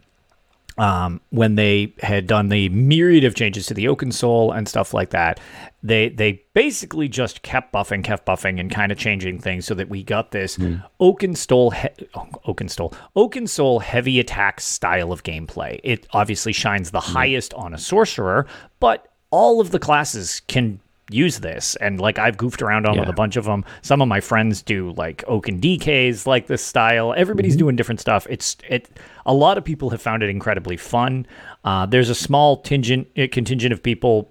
um, 0.80 1.20
when 1.30 1.56
they 1.56 1.94
had 2.00 2.26
done 2.26 2.48
the 2.48 2.70
myriad 2.70 3.26
of 3.26 3.36
changes 3.36 3.66
to 3.68 3.74
the 3.74 3.88
Oaken 3.90 4.12
Soul 4.12 4.54
and 4.54 4.68
stuff 4.68 4.94
like 4.94 5.10
that, 5.10 5.40
they 5.84 6.10
they 6.10 6.42
basically 6.54 7.10
just 7.10 7.42
kept 7.42 7.74
buffing, 7.74 8.04
kept 8.04 8.26
buffing, 8.26 8.60
and 8.60 8.72
kind 8.72 8.92
of 8.92 8.98
changing 8.98 9.40
things 9.40 9.66
so 9.66 9.76
that 9.76 9.90
we 9.90 10.04
got 10.04 10.32
this 10.32 10.58
mm. 10.58 10.84
Oaken 11.02 11.36
Soul, 11.36 11.72
he- 11.72 12.08
Oaken 12.46 12.70
Soul, 12.70 12.94
Oaken 13.16 13.46
Soul 13.46 13.80
heavy 13.80 14.20
attack 14.20 14.62
style 14.62 15.12
of 15.12 15.24
gameplay. 15.24 15.82
It 15.84 16.08
obviously 16.12 16.54
shines 16.54 16.92
the 16.92 17.00
mm. 17.00 17.14
highest 17.14 17.54
on 17.54 17.74
a 17.74 17.78
sorcerer, 17.78 18.48
but 18.80 19.08
all 19.32 19.60
of 19.60 19.72
the 19.72 19.80
classes 19.80 20.42
can 20.48 20.80
use 21.10 21.40
this 21.40 21.76
and 21.78 22.00
like 22.00 22.20
I've 22.20 22.38
goofed 22.38 22.62
around 22.62 22.86
on 22.86 22.96
yeah. 22.96 23.02
with 23.02 23.10
a 23.10 23.14
bunch 23.14 23.36
of 23.36 23.46
them. 23.46 23.66
Some 23.82 24.02
of 24.02 24.08
my 24.08 24.20
friends 24.20 24.62
do 24.62 24.92
like 24.92 25.24
Oaken 25.28 25.60
DKs 25.60 26.26
like 26.26 26.48
this 26.48 26.64
style. 26.64 27.14
Everybody's 27.16 27.54
mm-hmm. 27.54 27.60
doing 27.60 27.76
different 27.76 28.00
stuff. 28.00 28.28
It's 28.30 28.58
it 28.68 28.90
a 29.26 29.34
lot 29.34 29.58
of 29.58 29.64
people 29.64 29.90
have 29.90 30.02
found 30.02 30.24
it 30.24 30.30
incredibly 30.30 30.78
fun. 30.78 31.26
Uh, 31.64 31.86
there's 31.86 32.10
a 32.10 32.16
small 32.16 32.58
contingent 32.58 33.08
uh, 33.18 33.28
contingent 33.32 33.74
of 33.74 33.84
people 33.84 34.30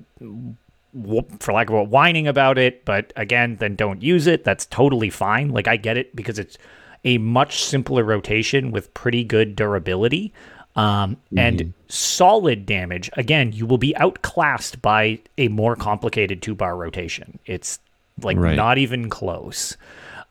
for 1.40 1.52
lack 1.52 1.68
of 1.68 1.76
a 1.76 1.84
whining 1.84 2.26
about 2.26 2.58
it, 2.58 2.84
but 2.84 3.12
again, 3.14 3.56
then 3.56 3.76
don't 3.76 4.02
use 4.02 4.26
it. 4.26 4.44
That's 4.44 4.66
totally 4.66 5.10
fine. 5.10 5.50
Like 5.50 5.68
I 5.68 5.76
get 5.76 5.96
it 5.96 6.16
because 6.16 6.38
it's 6.38 6.56
a 7.04 7.18
much 7.18 7.62
simpler 7.62 8.02
rotation 8.02 8.70
with 8.70 8.92
pretty 8.94 9.24
good 9.24 9.54
durability. 9.54 10.32
Um, 10.78 11.16
mm-hmm. 11.16 11.38
And 11.38 11.74
solid 11.88 12.64
damage, 12.64 13.10
again, 13.14 13.52
you 13.52 13.66
will 13.66 13.78
be 13.78 13.96
outclassed 13.96 14.80
by 14.80 15.18
a 15.36 15.48
more 15.48 15.74
complicated 15.74 16.40
two 16.40 16.54
bar 16.54 16.76
rotation. 16.76 17.40
It's 17.46 17.80
like 18.22 18.38
right. 18.38 18.54
not 18.54 18.78
even 18.78 19.10
close. 19.10 19.76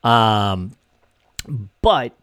Um, 0.05 0.71
but 1.81 2.13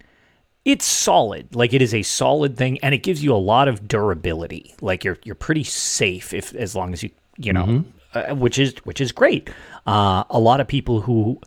it's 0.65 0.87
solid. 0.87 1.55
Like 1.55 1.75
it 1.75 1.83
is 1.83 1.93
a 1.93 2.03
solid 2.03 2.57
thing, 2.57 2.79
and 2.79 2.95
it 2.95 3.03
gives 3.03 3.23
you 3.23 3.35
a 3.35 3.37
lot 3.37 3.69
of 3.69 3.87
durability. 3.87 4.75
Like 4.81 5.05
you're 5.05 5.19
you're 5.25 5.35
pretty 5.35 5.65
safe 5.65 6.33
if 6.33 6.55
as 6.55 6.75
long 6.75 6.95
as 6.95 7.03
you 7.03 7.11
you 7.37 7.53
know, 7.53 7.65
mm-hmm. 7.65 8.33
uh, 8.33 8.35
which 8.37 8.59
is 8.59 8.75
which 8.85 9.03
is 9.03 9.13
great. 9.13 9.51
Uh, 9.87 10.25
a 10.31 10.39
lot 10.41 10.61
of 10.61 10.67
people 10.67 11.03
who 11.03 11.39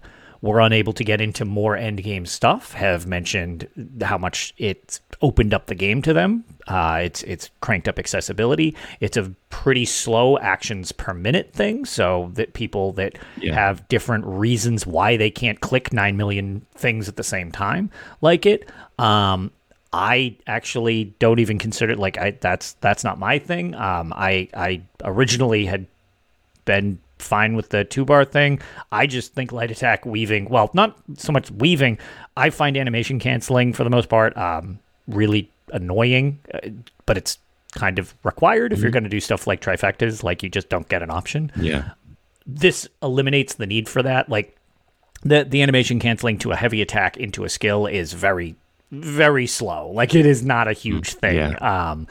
were 0.41 0.59
unable 0.59 0.93
to 0.93 1.03
get 1.03 1.21
into 1.21 1.45
more 1.45 1.75
endgame 1.75 2.27
stuff 2.27 2.73
have 2.73 3.07
mentioned 3.07 3.67
how 4.01 4.17
much 4.17 4.53
it 4.57 4.99
opened 5.21 5.53
up 5.53 5.65
the 5.65 5.75
game 5.75 6.01
to 6.03 6.13
them. 6.13 6.43
Uh, 6.67 6.99
it's 7.03 7.23
it's 7.23 7.49
cranked 7.61 7.87
up 7.87 7.97
accessibility. 7.97 8.75
It's 8.99 9.17
a 9.17 9.33
pretty 9.49 9.85
slow 9.85 10.37
actions 10.37 10.91
per 10.91 11.13
minute 11.13 11.53
thing, 11.53 11.85
so 11.85 12.31
that 12.33 12.53
people 12.53 12.93
that 12.93 13.17
yeah. 13.37 13.53
have 13.53 13.87
different 13.87 14.25
reasons 14.25 14.85
why 14.85 15.17
they 15.17 15.31
can't 15.31 15.59
click 15.61 15.91
nine 15.91 16.17
million 16.17 16.65
things 16.75 17.07
at 17.07 17.15
the 17.15 17.23
same 17.23 17.51
time 17.51 17.89
like 18.21 18.45
it. 18.45 18.69
Um, 18.99 19.51
I 19.93 20.35
actually 20.45 21.15
don't 21.19 21.39
even 21.39 21.57
consider 21.57 21.93
it 21.93 21.99
like 21.99 22.17
I 22.17 22.31
that's 22.31 22.73
that's 22.73 23.03
not 23.03 23.17
my 23.17 23.39
thing. 23.39 23.73
Um, 23.73 24.13
I 24.15 24.49
I 24.53 24.81
originally 25.03 25.65
had 25.65 25.87
been 26.65 26.99
fine 27.19 27.55
with 27.55 27.69
the 27.69 27.83
two 27.83 28.05
bar 28.05 28.25
thing. 28.25 28.59
I 28.91 29.07
just 29.07 29.33
think 29.33 29.51
light 29.51 29.71
attack 29.71 30.05
weaving, 30.05 30.49
well, 30.49 30.69
not 30.73 30.97
so 31.15 31.31
much 31.31 31.51
weaving. 31.51 31.97
I 32.35 32.49
find 32.49 32.77
animation 32.77 33.19
canceling 33.19 33.73
for 33.73 33.83
the 33.83 33.89
most 33.89 34.09
part 34.09 34.35
um, 34.37 34.79
really 35.07 35.51
annoying, 35.71 36.39
uh, 36.53 36.69
but 37.05 37.17
it's 37.17 37.39
kind 37.73 37.99
of 37.99 38.13
required 38.23 38.71
if 38.71 38.77
mm-hmm. 38.77 38.83
you're 38.83 38.91
going 38.91 39.03
to 39.03 39.09
do 39.09 39.19
stuff 39.19 39.47
like 39.47 39.61
trifectas, 39.61 40.23
like 40.23 40.43
you 40.43 40.49
just 40.49 40.69
don't 40.69 40.87
get 40.89 41.03
an 41.03 41.09
option. 41.09 41.51
Yeah. 41.55 41.91
This 42.45 42.87
eliminates 43.03 43.55
the 43.55 43.67
need 43.67 43.89
for 43.89 44.01
that. 44.03 44.29
Like 44.29 44.55
the 45.23 45.43
the 45.43 45.61
animation 45.61 45.99
canceling 45.99 46.37
to 46.39 46.51
a 46.51 46.55
heavy 46.55 46.81
attack 46.81 47.17
into 47.17 47.43
a 47.43 47.49
skill 47.49 47.85
is 47.85 48.13
very 48.13 48.55
very 48.91 49.47
slow. 49.47 49.91
Like 49.91 50.15
it 50.15 50.25
is 50.25 50.45
not 50.45 50.67
a 50.67 50.73
huge 50.73 51.15
mm, 51.15 51.19
thing. 51.19 51.35
Yeah. 51.35 51.89
Um 51.91 52.07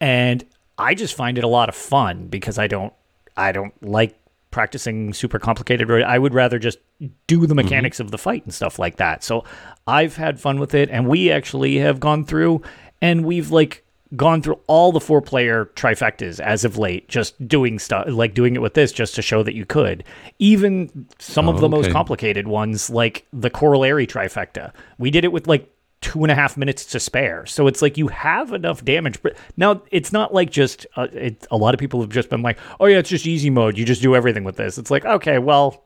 and 0.00 0.44
I 0.78 0.94
just 0.94 1.14
find 1.14 1.36
it 1.36 1.44
a 1.44 1.48
lot 1.48 1.68
of 1.68 1.74
fun 1.74 2.28
because 2.28 2.58
I 2.58 2.68
don't 2.68 2.92
I 3.36 3.52
don't 3.52 3.74
like 3.82 4.16
practicing 4.52 5.12
super 5.12 5.38
complicated. 5.38 5.90
I 6.02 6.18
would 6.18 6.34
rather 6.34 6.58
just 6.58 6.78
do 7.26 7.46
the 7.46 7.54
mechanics 7.54 7.96
mm-hmm. 7.96 8.06
of 8.06 8.10
the 8.12 8.18
fight 8.18 8.44
and 8.44 8.54
stuff 8.54 8.78
like 8.78 8.96
that. 8.96 9.24
So 9.24 9.44
I've 9.86 10.16
had 10.16 10.38
fun 10.38 10.60
with 10.60 10.74
it, 10.74 10.90
and 10.90 11.08
we 11.08 11.30
actually 11.32 11.78
have 11.78 11.98
gone 11.98 12.24
through 12.24 12.62
and 13.00 13.24
we've 13.24 13.50
like 13.50 13.84
gone 14.14 14.42
through 14.42 14.60
all 14.66 14.92
the 14.92 15.00
four 15.00 15.20
player 15.20 15.70
trifectas 15.74 16.38
as 16.38 16.64
of 16.64 16.78
late, 16.78 17.08
just 17.08 17.46
doing 17.48 17.78
stuff 17.78 18.06
like 18.08 18.34
doing 18.34 18.54
it 18.54 18.62
with 18.62 18.74
this 18.74 18.92
just 18.92 19.14
to 19.14 19.22
show 19.22 19.42
that 19.42 19.54
you 19.54 19.66
could. 19.66 20.04
Even 20.38 21.08
some 21.18 21.48
oh, 21.48 21.52
of 21.52 21.60
the 21.60 21.66
okay. 21.66 21.76
most 21.76 21.90
complicated 21.90 22.46
ones, 22.46 22.90
like 22.90 23.26
the 23.32 23.50
Coral 23.50 23.84
Aerie 23.84 24.06
trifecta, 24.06 24.72
we 24.98 25.10
did 25.10 25.24
it 25.24 25.32
with 25.32 25.46
like 25.46 25.68
two 26.02 26.22
and 26.22 26.30
a 26.30 26.34
half 26.34 26.56
minutes 26.56 26.84
to 26.84 27.00
spare. 27.00 27.46
So 27.46 27.66
it's 27.66 27.80
like 27.80 27.96
you 27.96 28.08
have 28.08 28.52
enough 28.52 28.84
damage. 28.84 29.22
But 29.22 29.36
now 29.56 29.82
it's 29.90 30.12
not 30.12 30.34
like 30.34 30.50
just 30.50 30.84
uh, 30.96 31.08
it, 31.12 31.46
a 31.50 31.56
lot 31.56 31.72
of 31.72 31.80
people 31.80 32.00
have 32.02 32.10
just 32.10 32.28
been 32.28 32.42
like, 32.42 32.58
oh 32.80 32.86
yeah, 32.86 32.98
it's 32.98 33.08
just 33.08 33.26
easy 33.26 33.48
mode. 33.48 33.78
You 33.78 33.86
just 33.86 34.02
do 34.02 34.14
everything 34.14 34.44
with 34.44 34.56
this. 34.56 34.76
It's 34.76 34.90
like 34.90 35.06
okay, 35.06 35.38
well, 35.38 35.84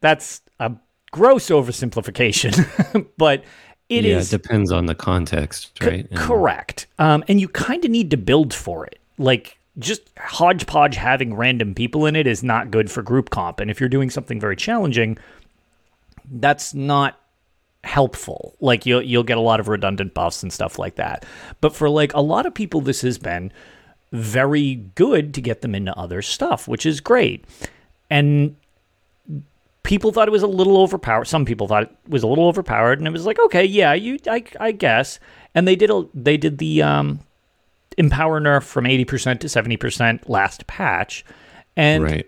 that's 0.00 0.40
a 0.60 0.72
gross 1.10 1.48
oversimplification, 1.48 3.06
but 3.18 3.44
it 3.88 4.04
yeah, 4.04 4.16
is, 4.16 4.32
it 4.32 4.42
depends 4.42 4.72
on 4.72 4.86
the 4.86 4.94
context, 4.94 5.78
right? 5.82 6.08
C- 6.08 6.16
correct. 6.16 6.86
Um, 6.98 7.22
and 7.28 7.40
you 7.40 7.48
kind 7.48 7.84
of 7.84 7.90
need 7.90 8.10
to 8.12 8.16
build 8.16 8.54
for 8.54 8.86
it. 8.86 8.98
Like 9.18 9.58
just 9.78 10.02
hodgepodge 10.18 10.94
having 10.94 11.34
random 11.34 11.74
people 11.74 12.06
in 12.06 12.14
it 12.14 12.26
is 12.26 12.42
not 12.42 12.70
good 12.70 12.90
for 12.90 13.02
group 13.02 13.30
comp. 13.30 13.60
And 13.60 13.70
if 13.70 13.80
you're 13.80 13.88
doing 13.88 14.08
something 14.10 14.40
very 14.40 14.56
challenging, 14.56 15.18
that's 16.30 16.72
not 16.72 17.20
helpful. 17.84 18.56
Like 18.60 18.86
you'll 18.86 19.02
you'll 19.02 19.22
get 19.22 19.38
a 19.38 19.42
lot 19.42 19.60
of 19.60 19.68
redundant 19.68 20.14
buffs 20.14 20.42
and 20.42 20.52
stuff 20.52 20.78
like 20.78 20.96
that. 20.96 21.24
But 21.60 21.74
for 21.74 21.88
like 21.88 22.12
a 22.14 22.20
lot 22.20 22.46
of 22.46 22.54
people 22.54 22.80
this 22.80 23.02
has 23.02 23.18
been 23.18 23.52
very 24.12 24.76
good 24.94 25.34
to 25.34 25.40
get 25.40 25.60
them 25.62 25.74
into 25.74 25.96
other 25.98 26.22
stuff, 26.22 26.68
which 26.68 26.86
is 26.86 27.00
great. 27.00 27.44
And 28.10 28.56
people 29.82 30.12
thought 30.12 30.28
it 30.28 30.32
was 30.32 30.42
a 30.42 30.48
little 30.48 30.78
overpowered. 30.78 31.26
Some 31.26 31.44
people 31.44 31.68
thought 31.68 31.84
it 31.84 31.96
was 32.08 32.22
a 32.22 32.26
little 32.26 32.46
overpowered 32.46 32.98
and 32.98 33.06
it 33.06 33.12
was 33.12 33.26
like, 33.26 33.38
okay, 33.46 33.64
yeah, 33.64 33.92
you 33.92 34.18
I 34.28 34.44
I 34.58 34.72
guess. 34.72 35.20
And 35.54 35.68
they 35.68 35.76
did 35.76 35.90
a 35.90 36.06
they 36.14 36.36
did 36.36 36.58
the 36.58 36.82
um 36.82 37.20
empower 37.96 38.40
nerf 38.40 38.64
from 38.64 38.86
80% 38.86 39.38
to 39.40 39.46
70% 39.46 40.28
last 40.28 40.66
patch. 40.66 41.24
And 41.76 42.02
right. 42.04 42.26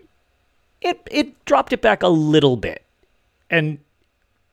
it 0.81 1.01
it 1.09 1.45
dropped 1.45 1.73
it 1.73 1.81
back 1.81 2.03
a 2.03 2.07
little 2.07 2.57
bit. 2.57 2.83
And 3.49 3.79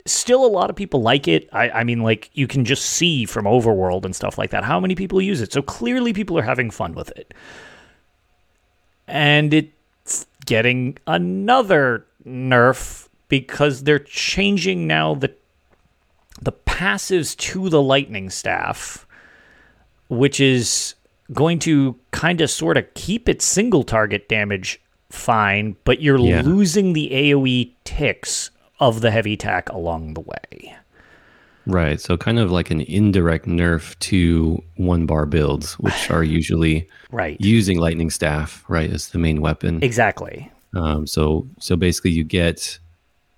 still 0.07 0.45
a 0.45 0.49
lot 0.49 0.69
of 0.71 0.77
people 0.77 1.01
like 1.03 1.27
it. 1.29 1.49
I, 1.53 1.71
I 1.71 1.85
mean, 1.85 2.01
like 2.03 2.31
you 2.35 2.47
can 2.47 2.65
just 2.65 2.85
see 2.85 3.25
from 3.25 3.45
Overworld 3.47 4.05
and 4.05 4.15
stuff 4.15 4.37
like 4.39 4.51
that 4.51 4.65
how 4.65 4.79
many 4.81 4.95
people 4.95 5.21
use 5.23 5.41
it. 5.41 5.53
So 5.53 5.63
clearly 5.63 6.13
people 6.13 6.39
are 6.39 6.43
having 6.43 6.71
fun 6.71 6.95
with 6.95 7.11
it. 7.17 7.33
And 9.07 9.53
it's 9.53 10.27
getting 10.47 10.99
another 11.07 12.07
nerf 12.27 13.09
because 13.29 13.85
they're 13.85 13.99
changing 13.99 14.87
now 14.87 15.15
the 15.15 15.35
the 16.41 16.53
passives 16.53 17.37
to 17.37 17.69
the 17.69 17.81
lightning 17.81 18.29
staff, 18.29 19.07
which 20.09 20.41
is 20.41 20.95
going 21.33 21.59
to 21.61 21.97
kind 22.11 22.41
of 22.41 22.51
sort 22.51 22.77
of 22.77 22.93
keep 22.95 23.29
its 23.29 23.45
single 23.45 23.83
target 23.85 24.29
damage 24.29 24.81
fine, 25.11 25.77
but 25.85 26.03
you're 26.03 26.19
Yeah. 26.19 26.43
losing 26.43 26.93
the 26.93 27.09
AoE 27.13 27.73
ticks 27.85 28.51
of 28.81 29.01
the 29.01 29.11
heavy 29.11 29.37
tack 29.37 29.69
along 29.71 30.15
the 30.15 30.21
way. 30.21 30.75
Right. 31.67 31.99
So 32.01 32.17
kind 32.19 32.39
of 32.39 32.51
like 32.51 32.71
an 32.71 32.83
indirect 32.83 33.47
nerf 33.47 33.99
to 34.01 34.63
one 34.77 35.07
bar 35.07 35.25
builds, 35.27 35.75
which 35.79 36.11
are 36.11 36.23
usually 36.25 36.89
Right. 37.11 37.41
using 37.41 37.79
lightning 37.79 38.11
staff, 38.11 38.65
right, 38.69 38.91
as 38.91 39.09
the 39.09 39.19
main 39.19 39.41
weapon. 39.41 39.83
exactly. 39.83 40.51
Um, 40.75 41.07
so 41.07 41.47
so 41.61 41.77
basically 41.77 42.11
you 42.11 42.25
get 42.25 42.79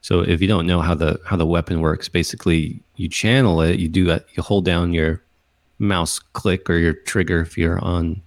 so 0.01 0.21
if 0.21 0.41
you 0.41 0.49
don't 0.49 0.67
know 0.67 0.81
how 0.81 0.95
the 0.95 1.21
how 1.27 1.37
the 1.37 1.45
weapon 1.47 1.81
works, 1.83 2.09
basically 2.09 2.81
you 2.97 3.09
channel 3.09 3.61
it, 3.61 3.79
you 3.79 3.89
do 3.89 4.05
that 4.07 4.25
you 4.35 4.43
hold 4.43 4.65
down 4.65 4.95
your 4.95 5.23
mouse 5.79 6.19
click 6.19 6.71
or 6.71 6.79
your 6.79 6.95
trigger 6.95 7.41
if 7.41 7.59
you're 7.59 7.79
on 7.85 8.23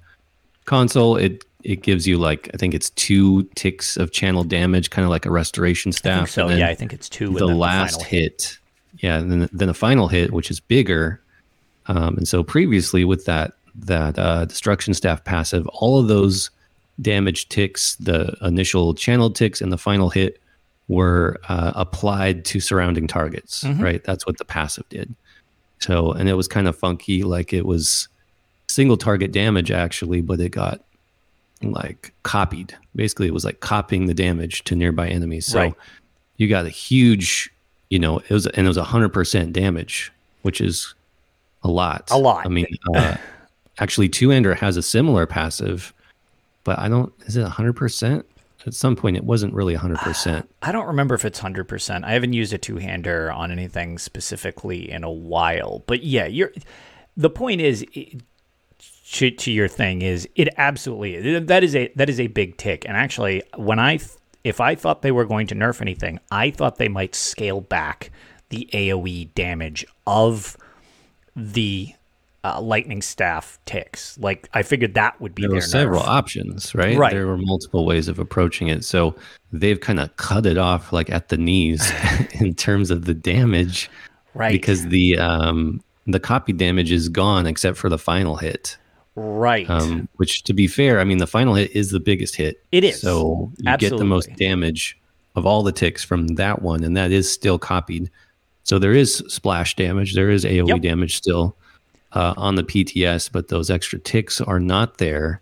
console, 0.65 1.15
it 1.17 1.43
it 1.63 1.81
gives 1.81 2.07
you 2.07 2.17
like 2.17 2.49
I 2.53 2.57
think 2.57 2.73
it's 2.73 2.89
two 2.91 3.43
ticks 3.55 3.97
of 3.97 4.11
channel 4.11 4.43
damage, 4.43 4.89
kind 4.89 5.03
of 5.03 5.09
like 5.09 5.25
a 5.25 5.31
restoration 5.31 5.89
I 5.89 5.91
staff. 5.97 6.17
think 6.19 6.29
so. 6.29 6.49
Yeah, 6.49 6.69
I 6.69 6.75
think 6.75 6.93
it's 6.93 7.09
two. 7.09 7.29
the 7.31 7.47
last 7.47 7.93
final 7.95 8.05
hit, 8.05 8.57
yeah, 8.99 9.17
and 9.17 9.31
then 9.31 9.49
then 9.51 9.69
a 9.69 9.73
final 9.73 10.07
hit, 10.07 10.31
which 10.31 10.49
is 10.51 10.59
bigger. 10.59 11.21
Um, 11.87 12.17
and 12.17 12.27
so 12.27 12.43
previously 12.43 13.03
with 13.03 13.25
that 13.25 13.53
that 13.75 14.17
uh, 14.19 14.45
destruction 14.45 14.93
staff 14.93 15.23
passive, 15.23 15.67
all 15.67 15.99
of 15.99 16.07
those 16.07 16.49
damage 17.01 17.49
ticks, 17.49 17.95
the 17.95 18.35
initial 18.41 18.93
channel 18.93 19.29
ticks, 19.31 19.61
and 19.61 19.71
the 19.71 19.77
final 19.77 20.09
hit 20.09 20.39
were 20.87 21.39
uh, 21.49 21.71
applied 21.75 22.43
to 22.45 22.59
surrounding 22.59 23.07
targets. 23.07 23.63
Mhm. 23.63 23.81
Right, 23.81 24.03
that's 24.03 24.25
what 24.25 24.37
the 24.37 24.45
passive 24.45 24.87
did. 24.89 25.13
So, 25.79 26.11
and 26.11 26.27
it 26.27 26.33
was 26.33 26.47
kind 26.47 26.67
of 26.67 26.75
funky, 26.77 27.23
like 27.23 27.53
it 27.53 27.65
was 27.65 28.07
single 28.67 28.97
target 28.97 29.31
damage 29.31 29.71
actually, 29.71 30.21
but 30.21 30.39
it 30.39 30.49
got 30.49 30.83
like 31.61 32.13
copied. 32.23 32.75
Basically, 32.95 33.27
it 33.27 33.33
was 33.33 33.45
like 33.45 33.59
copying 33.59 34.05
the 34.05 34.13
damage 34.13 34.63
to 34.65 34.75
nearby 34.75 35.07
enemies. 35.07 35.45
So 35.45 35.59
Right. 35.59 35.73
you 36.37 36.47
got 36.47 36.65
a 36.65 36.69
huge, 36.69 37.51
you 37.89 37.99
know, 37.99 38.19
it 38.19 38.29
was 38.31 38.47
and 38.47 38.65
it 38.65 38.67
was 38.67 38.77
hundred 38.77 39.09
percent 39.09 39.53
damage, 39.53 40.11
which 40.43 40.61
is 40.61 40.93
a 41.63 41.67
lot. 41.69 42.07
A 42.11 42.17
lot. 42.17 42.45
I 42.45 42.49
mean, 42.49 42.67
uh, 42.95 43.17
actually, 43.79 44.09
Two 44.09 44.29
Hander 44.29 44.55
has 44.55 44.77
a 44.77 44.81
similar 44.81 45.25
passive, 45.25 45.93
but 46.63 46.79
I 46.79 46.87
don't. 46.87 47.11
Is 47.25 47.35
it 47.37 47.45
hundred 47.47 47.73
percent? 47.73 48.25
At 48.67 48.73
some 48.73 48.95
point, 48.97 49.15
it 49.15 49.23
wasn't 49.23 49.53
really 49.53 49.75
hundred 49.75 49.99
percent. 49.99 50.49
I 50.61 50.71
don't 50.71 50.87
remember 50.87 51.15
if 51.15 51.25
it's 51.25 51.39
hundred 51.39 51.67
percent. 51.67 52.05
I 52.05 52.11
haven't 52.11 52.33
used 52.33 52.53
a 52.53 52.57
two 52.57 52.77
hander 52.77 53.31
on 53.31 53.51
anything 53.51 53.97
specifically 53.97 54.89
in 54.89 55.03
a 55.03 55.11
while. 55.11 55.83
But 55.87 56.03
yeah, 56.03 56.25
you're. 56.25 56.51
The 57.17 57.29
point 57.29 57.59
is, 57.59 57.85
to, 59.11 59.31
to 59.31 59.51
your 59.51 59.67
thing 59.67 60.01
is 60.01 60.27
it 60.35 60.49
absolutely 60.57 61.15
is. 61.15 61.47
that 61.47 61.63
is 61.63 61.75
a 61.75 61.91
that 61.95 62.09
is 62.09 62.19
a 62.19 62.27
big 62.27 62.57
tick. 62.57 62.85
And 62.87 62.95
actually, 62.95 63.41
when 63.55 63.79
I 63.79 63.99
if 64.43 64.61
I 64.61 64.75
thought 64.75 65.01
they 65.01 65.11
were 65.11 65.25
going 65.25 65.47
to 65.47 65.55
nerf 65.55 65.81
anything, 65.81 66.19
I 66.31 66.51
thought 66.51 66.77
they 66.77 66.87
might 66.87 67.15
scale 67.15 67.61
back 67.61 68.11
the 68.49 68.69
AOE 68.73 69.33
damage 69.35 69.85
of 70.07 70.57
the 71.35 71.93
uh, 72.43 72.61
lightning 72.61 73.01
staff 73.01 73.59
ticks. 73.65 74.17
Like 74.19 74.47
I 74.53 74.63
figured 74.63 74.93
that 74.93 75.19
would 75.19 75.35
be 75.35 75.41
There 75.43 75.49
their 75.49 75.57
were 75.57 75.61
several 75.61 76.01
nerf. 76.03 76.07
options, 76.07 76.75
right? 76.75 76.97
Right. 76.97 77.11
There 77.11 77.27
were 77.27 77.37
multiple 77.37 77.85
ways 77.85 78.07
of 78.07 78.19
approaching 78.19 78.67
it. 78.67 78.85
So 78.85 79.15
they've 79.51 79.79
kind 79.79 79.99
of 79.99 80.15
cut 80.17 80.45
it 80.45 80.57
off 80.57 80.93
like 80.93 81.09
at 81.09 81.29
the 81.29 81.37
knees 81.37 81.91
in 82.33 82.53
terms 82.53 82.91
of 82.91 83.05
the 83.05 83.13
damage 83.13 83.89
right 84.35 84.51
because 84.51 84.87
the 84.87 85.17
um 85.17 85.83
the 86.05 86.19
copy 86.19 86.53
damage 86.53 86.91
is 86.91 87.09
gone 87.09 87.47
except 87.47 87.77
for 87.77 87.89
the 87.89 87.97
final 87.97 88.35
hit. 88.35 88.77
Right. 89.19 89.69
Um, 89.69 90.07
which, 90.17 90.43
to 90.43 90.53
be 90.53 90.67
fair, 90.67 90.99
I 90.99 91.03
mean, 91.03 91.17
the 91.17 91.27
final 91.27 91.55
hit 91.55 91.71
is 91.75 91.91
the 91.91 91.99
biggest 91.99 92.35
hit. 92.35 92.63
It 92.71 92.83
is. 92.83 93.01
So 93.01 93.51
you 93.57 93.77
get 93.77 93.97
the 93.97 94.05
most 94.05 94.33
damage 94.35 94.97
of 95.35 95.45
all 95.45 95.63
the 95.63 95.71
ticks 95.71 96.03
from 96.03 96.27
that 96.35 96.61
one, 96.61 96.83
and 96.83 96.95
that 96.97 97.11
is 97.11 97.31
still 97.31 97.59
copied. 97.59 98.09
So 98.63 98.77
there 98.79 98.93
is 98.93 99.23
splash 99.27 99.75
damage, 99.75 100.13
there 100.13 100.29
is 100.29 100.45
AoE 100.45 100.67
Yep. 100.67 100.81
damage 100.81 101.15
still 101.17 101.55
uh, 102.13 102.33
on 102.37 102.55
the 102.55 102.63
PTS, 102.63 103.31
but 103.31 103.47
those 103.47 103.69
extra 103.69 103.99
ticks 103.99 104.41
are 104.41 104.59
not 104.59 104.97
there. 104.97 105.41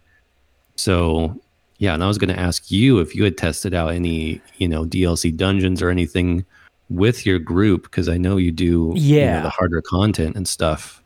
So 0.75 1.39
yeah, 1.79 1.93
and 1.93 2.03
I 2.03 2.07
was 2.07 2.17
going 2.17 2.33
to 2.33 2.39
ask 2.39 2.71
you 2.71 2.99
if 2.99 3.15
you 3.15 3.23
had 3.23 3.37
tested 3.37 3.73
out 3.73 3.93
any, 3.93 4.41
you 4.57 4.67
know, 4.67 4.83
DLC 4.85 5.35
dungeons 5.35 5.81
or 5.81 5.89
anything 5.89 6.43
with 6.89 7.25
your 7.25 7.37
group 7.39 7.83
because 7.83 8.09
I 8.09 8.17
know 8.17 8.37
you 8.37 8.51
do, 8.51 8.93
you 8.95 9.15
know, 9.15 9.21
Yeah. 9.25 9.41
the 9.41 9.49
harder 9.49 9.81
content 9.81 10.35
and 10.35 10.47
stuff. 10.47 11.03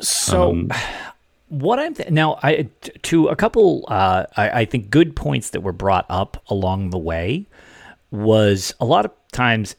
So, 0.00 0.50
Um, 0.50 0.70
what 1.48 1.78
I'm 1.78 1.94
th- 1.94 2.10
now, 2.10 2.38
I 2.42 2.68
to 3.02 3.28
a 3.28 3.36
couple, 3.36 3.84
uh, 3.88 4.26
I, 4.36 4.60
I 4.60 4.64
think 4.64 4.90
good 4.90 5.14
points 5.14 5.50
that 5.50 5.60
were 5.62 5.72
brought 5.72 6.06
up 6.08 6.42
along 6.48 6.90
the 6.90 6.98
way 6.98 7.46
was 8.10 8.74
a 8.80 8.84
lot 8.84 9.04
of 9.04 9.12
times 9.32 9.76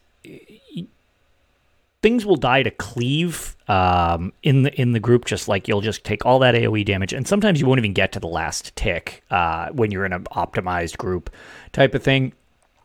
things 2.06 2.24
will 2.24 2.36
die 2.36 2.62
to 2.62 2.70
cleave 2.70 3.56
um, 3.68 4.32
in 4.44 4.62
the 4.62 4.80
in 4.80 4.92
the 4.92 5.00
group. 5.00 5.26
Just 5.26 5.48
like 5.48 5.68
you'll 5.68 5.82
just 5.82 6.04
take 6.04 6.24
all 6.24 6.38
that 6.40 6.54
AOE 6.54 6.86
damage, 6.86 7.14
and 7.14 7.28
sometimes 7.28 7.60
you 7.60 7.66
won't 7.66 7.80
even 7.80 7.94
get 7.94 8.12
to 8.12 8.20
the 8.20 8.28
last 8.28 8.76
tick 8.76 9.24
uh, 9.32 9.70
when 9.70 9.90
you're 9.90 10.06
in 10.06 10.14
an 10.14 10.26
optimized 10.26 10.98
group 10.98 11.32
type 11.72 11.96
of 11.96 12.04
thing. 12.04 12.34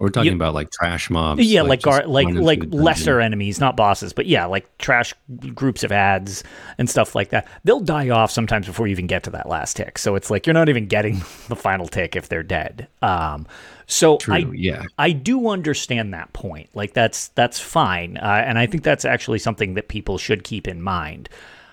We're 0.00 0.08
talking 0.08 0.32
You- 0.32 0.36
about 0.36 0.54
like 0.54 0.70
trash 0.70 1.10
mobs. 1.10 1.44
Yeah, 1.44 1.60
like 1.60 1.82
gar- 1.82 2.06
like 2.06 2.26
like 2.28 2.60
dungeon. 2.60 2.82
lesser 2.82 3.20
enemies, 3.20 3.60
not 3.60 3.76
bosses, 3.76 4.14
but 4.14 4.24
yeah, 4.26 4.46
like 4.46 4.66
trash 4.78 5.12
groups 5.54 5.84
of 5.84 5.92
ads 5.92 6.42
and 6.78 6.88
stuff 6.88 7.14
like 7.14 7.28
that. 7.28 7.46
They'll 7.64 7.80
die 7.80 8.08
off 8.08 8.30
sometimes 8.30 8.66
before 8.66 8.86
you 8.86 8.92
even 8.92 9.06
get 9.06 9.22
to 9.24 9.30
that 9.30 9.46
last 9.46 9.76
tick. 9.76 9.98
So 9.98 10.14
it's 10.14 10.30
like 10.30 10.46
you're 10.46 10.54
not 10.54 10.70
even 10.70 10.86
getting 10.86 11.18
the 11.48 11.56
final 11.56 11.86
tick 11.86 12.16
if 12.16 12.30
they're 12.30 12.42
dead. 12.42 12.88
Um, 13.02 13.46
so 13.86 14.16
True. 14.16 14.34
I 14.34 14.38
yeah. 14.54 14.84
I 14.96 15.12
do 15.12 15.48
understand 15.50 16.14
that 16.14 16.32
point. 16.32 16.70
Like 16.74 16.94
that's 16.94 17.28
that's 17.28 17.60
fine, 17.60 18.16
uh, 18.16 18.42
and 18.46 18.58
I 18.58 18.64
think 18.66 18.82
that's 18.82 19.04
actually 19.04 19.38
something 19.38 19.74
that 19.74 19.88
people 19.88 20.16
should 20.16 20.44
keep 20.44 20.66
in 20.66 20.80
mind. 20.80 21.28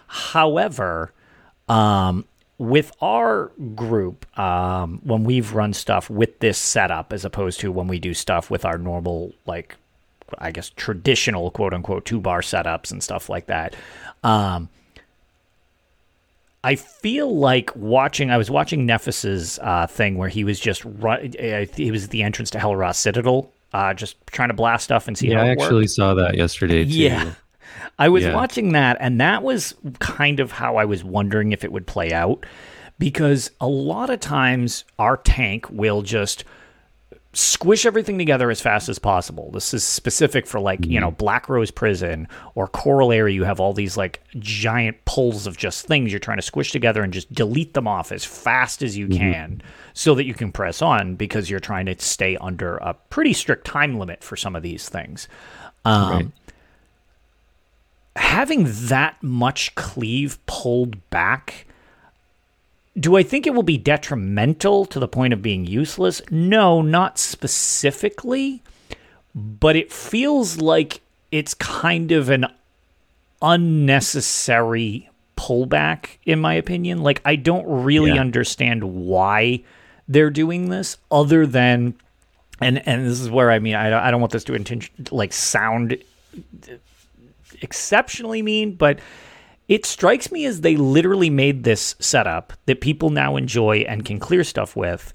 However, 0.07 1.13
um, 1.69 2.25
with 2.59 2.91
our 3.01 3.51
group, 3.75 4.25
um, 4.39 4.99
when 5.03 5.23
we've 5.23 5.53
run 5.53 5.73
stuff 5.73 6.09
with 6.09 6.39
this 6.39 6.57
setup, 6.57 7.13
as 7.13 7.23
opposed 7.25 7.59
to 7.59 7.71
when 7.71 7.87
we 7.87 7.99
do 7.99 8.13
stuff 8.13 8.49
with 8.49 8.65
our 8.65 8.77
normal, 8.77 9.33
like, 9.45 9.75
I 10.39 10.51
guess 10.51 10.69
traditional 10.71 11.51
quote 11.51 11.73
unquote 11.73 12.05
two 12.05 12.19
bar 12.19 12.41
setups 12.41 12.91
and 12.91 13.01
stuff 13.03 13.29
like 13.29 13.45
that. 13.47 13.75
Um, 14.23 14.69
I 16.63 16.75
feel 16.75 17.33
like 17.37 17.73
watching. 17.75 18.29
I 18.31 18.37
was 18.37 18.49
watching 18.51 18.85
Nefas's 18.85 19.57
uh, 19.61 19.87
thing 19.87 20.17
where 20.17 20.27
he 20.27 20.43
was 20.43 20.59
just 20.59 20.83
run. 20.83 21.33
Uh, 21.39 21.65
he 21.73 21.91
was 21.91 22.05
at 22.05 22.09
the 22.09 22.23
entrance 22.23 22.49
to 22.51 22.59
Hel 22.59 22.75
Ra 22.75 22.91
Citadel, 22.91 23.51
uh, 23.73 23.93
just 23.93 24.17
trying 24.27 24.49
to 24.49 24.53
blast 24.55 24.83
stuff 24.83 25.07
and 25.07 25.17
see 25.17 25.29
Yeah, 25.29 25.37
how 25.39 25.45
I 25.45 25.49
actually 25.49 25.83
worked. 25.83 25.91
saw 25.91 26.13
that 26.15 26.35
yesterday 26.35 26.83
too. 26.83 26.89
Yeah. 26.91 27.33
I 27.99 28.09
was 28.09 28.23
Yeah. 28.23 28.33
watching 28.35 28.71
that, 28.73 28.97
and 28.99 29.19
that 29.21 29.43
was 29.43 29.75
kind 29.99 30.39
of 30.39 30.51
how 30.51 30.77
I 30.77 30.85
was 30.85 31.03
wondering 31.03 31.51
if 31.51 31.63
it 31.63 31.71
would 31.71 31.87
play 31.87 32.11
out. 32.11 32.45
Because 32.99 33.51
a 33.61 33.67
lot 33.67 34.09
of 34.09 34.19
times 34.19 34.83
our 34.97 35.17
tank 35.17 35.67
will 35.69 36.01
just 36.01 36.43
squish 37.33 37.85
everything 37.85 38.17
together 38.17 38.49
as 38.49 38.59
fast 38.59 38.89
as 38.89 38.97
possible. 38.97 39.51
This 39.51 39.71
is 39.71 39.83
specific 39.83 40.47
for 40.47 40.59
like, 40.59 40.83
you 40.83 40.99
know, 40.99 41.11
Black 41.11 41.47
Rose 41.49 41.69
Prison 41.69 42.27
or 42.55 42.67
Coral 42.67 43.11
Aerie. 43.11 43.35
You 43.35 43.43
have 43.43 43.59
all 43.59 43.73
these 43.73 43.95
like 43.97 44.23
giant 44.39 44.97
pulls 45.05 45.45
of 45.45 45.55
just 45.57 45.85
things 45.85 46.11
you're 46.11 46.19
trying 46.19 46.39
to 46.39 46.41
squish 46.43 46.71
together 46.71 47.03
and 47.03 47.13
just 47.13 47.31
delete 47.31 47.75
them 47.75 47.87
off 47.87 48.11
as 48.11 48.25
fast 48.25 48.81
as 48.81 48.97
you 48.97 49.07
can 49.07 49.61
so 49.93 50.15
that 50.15 50.25
you 50.25 50.33
can 50.33 50.51
press 50.51 50.81
on 50.81 51.15
because 51.15 51.47
you're 51.51 51.59
trying 51.59 51.85
to 51.85 51.95
stay 51.99 52.35
under 52.37 52.77
a 52.77 52.95
pretty 53.11 53.33
strict 53.33 53.67
time 53.67 53.99
limit 53.99 54.23
for 54.23 54.35
some 54.35 54.55
of 54.55 54.63
these 54.63 54.89
things. 54.89 55.27
Um, 55.85 56.11
Right. 56.11 56.27
Having 58.17 58.65
that 58.87 59.21
much 59.21 59.73
cleave 59.75 60.43
pulled 60.47 61.09
back, 61.09 61.65
do 62.99 63.15
I 63.15 63.23
think 63.23 63.45
it 63.45 63.53
will 63.53 63.63
be 63.63 63.77
detrimental 63.77 64.85
to 64.87 64.99
the 64.99 65.07
point 65.07 65.33
of 65.33 65.41
being 65.41 65.65
useless? 65.65 66.21
No, 66.31 66.81
not 66.81 67.19
specifically, 67.19 68.61
but 69.35 69.75
it 69.75 69.91
feels 69.93 70.57
like 70.57 71.01
it's 71.31 71.53
kind 71.53 72.11
of 72.11 72.29
an 72.29 72.47
unnecessary 73.41 75.09
pullback, 75.37 76.17
in 76.25 76.39
my 76.39 76.55
opinion. 76.55 77.03
Like, 77.03 77.21
I 77.23 77.35
don't 77.35 77.65
really 77.83 78.13
Yeah. 78.13 78.21
understand 78.21 78.83
why 78.83 79.61
they're 80.07 80.31
doing 80.31 80.69
this, 80.69 80.97
other 81.11 81.45
than, 81.45 81.93
and 82.59 82.81
and 82.87 83.05
this 83.05 83.19
is 83.19 83.29
where 83.29 83.51
I 83.51 83.59
mean, 83.59 83.75
I 83.75 83.89
don't, 83.91 84.01
I 84.01 84.09
don't 84.09 84.21
want 84.21 84.33
this 84.33 84.43
to 84.45 84.55
intention 84.55 84.91
like 85.11 85.33
sound 85.33 85.97
exceptionally 87.61 88.41
mean, 88.41 88.75
but 88.75 88.99
it 89.67 89.85
strikes 89.85 90.31
me 90.31 90.45
as 90.45 90.61
they 90.61 90.75
literally 90.75 91.29
made 91.29 91.63
this 91.63 91.95
setup 91.99 92.53
that 92.65 92.81
people 92.81 93.09
now 93.09 93.35
enjoy 93.35 93.79
and 93.79 94.05
can 94.05 94.19
clear 94.19 94.43
stuff 94.43 94.75
with 94.75 95.13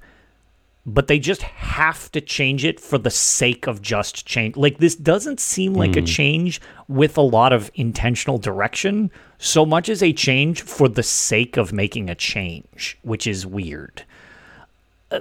but 0.84 1.06
they 1.06 1.18
just 1.18 1.42
have 1.42 2.10
to 2.10 2.20
change 2.20 2.64
it 2.64 2.80
for 2.80 2.98
the 2.98 3.10
sake 3.10 3.66
of 3.66 3.82
just 3.82 4.26
change. 4.26 4.56
Like 4.56 4.78
this 4.78 4.96
doesn't 4.96 5.38
seem 5.38 5.74
like 5.74 5.96
a 5.96 6.00
hmm. 6.00 6.06
change 6.06 6.60
with 6.88 7.16
a 7.16 7.22
lot 7.22 7.52
of 7.52 7.70
intentional 7.74 8.38
direction, 8.38 9.10
so 9.38 9.64
much 9.64 9.88
as 9.88 10.02
a 10.02 10.12
change 10.12 10.62
for 10.62 10.88
the 10.88 11.02
sake 11.02 11.56
of 11.56 11.72
making 11.72 12.10
a 12.10 12.14
change, 12.14 12.98
which 13.02 13.26
is 13.26 13.46
weird. 13.46 14.04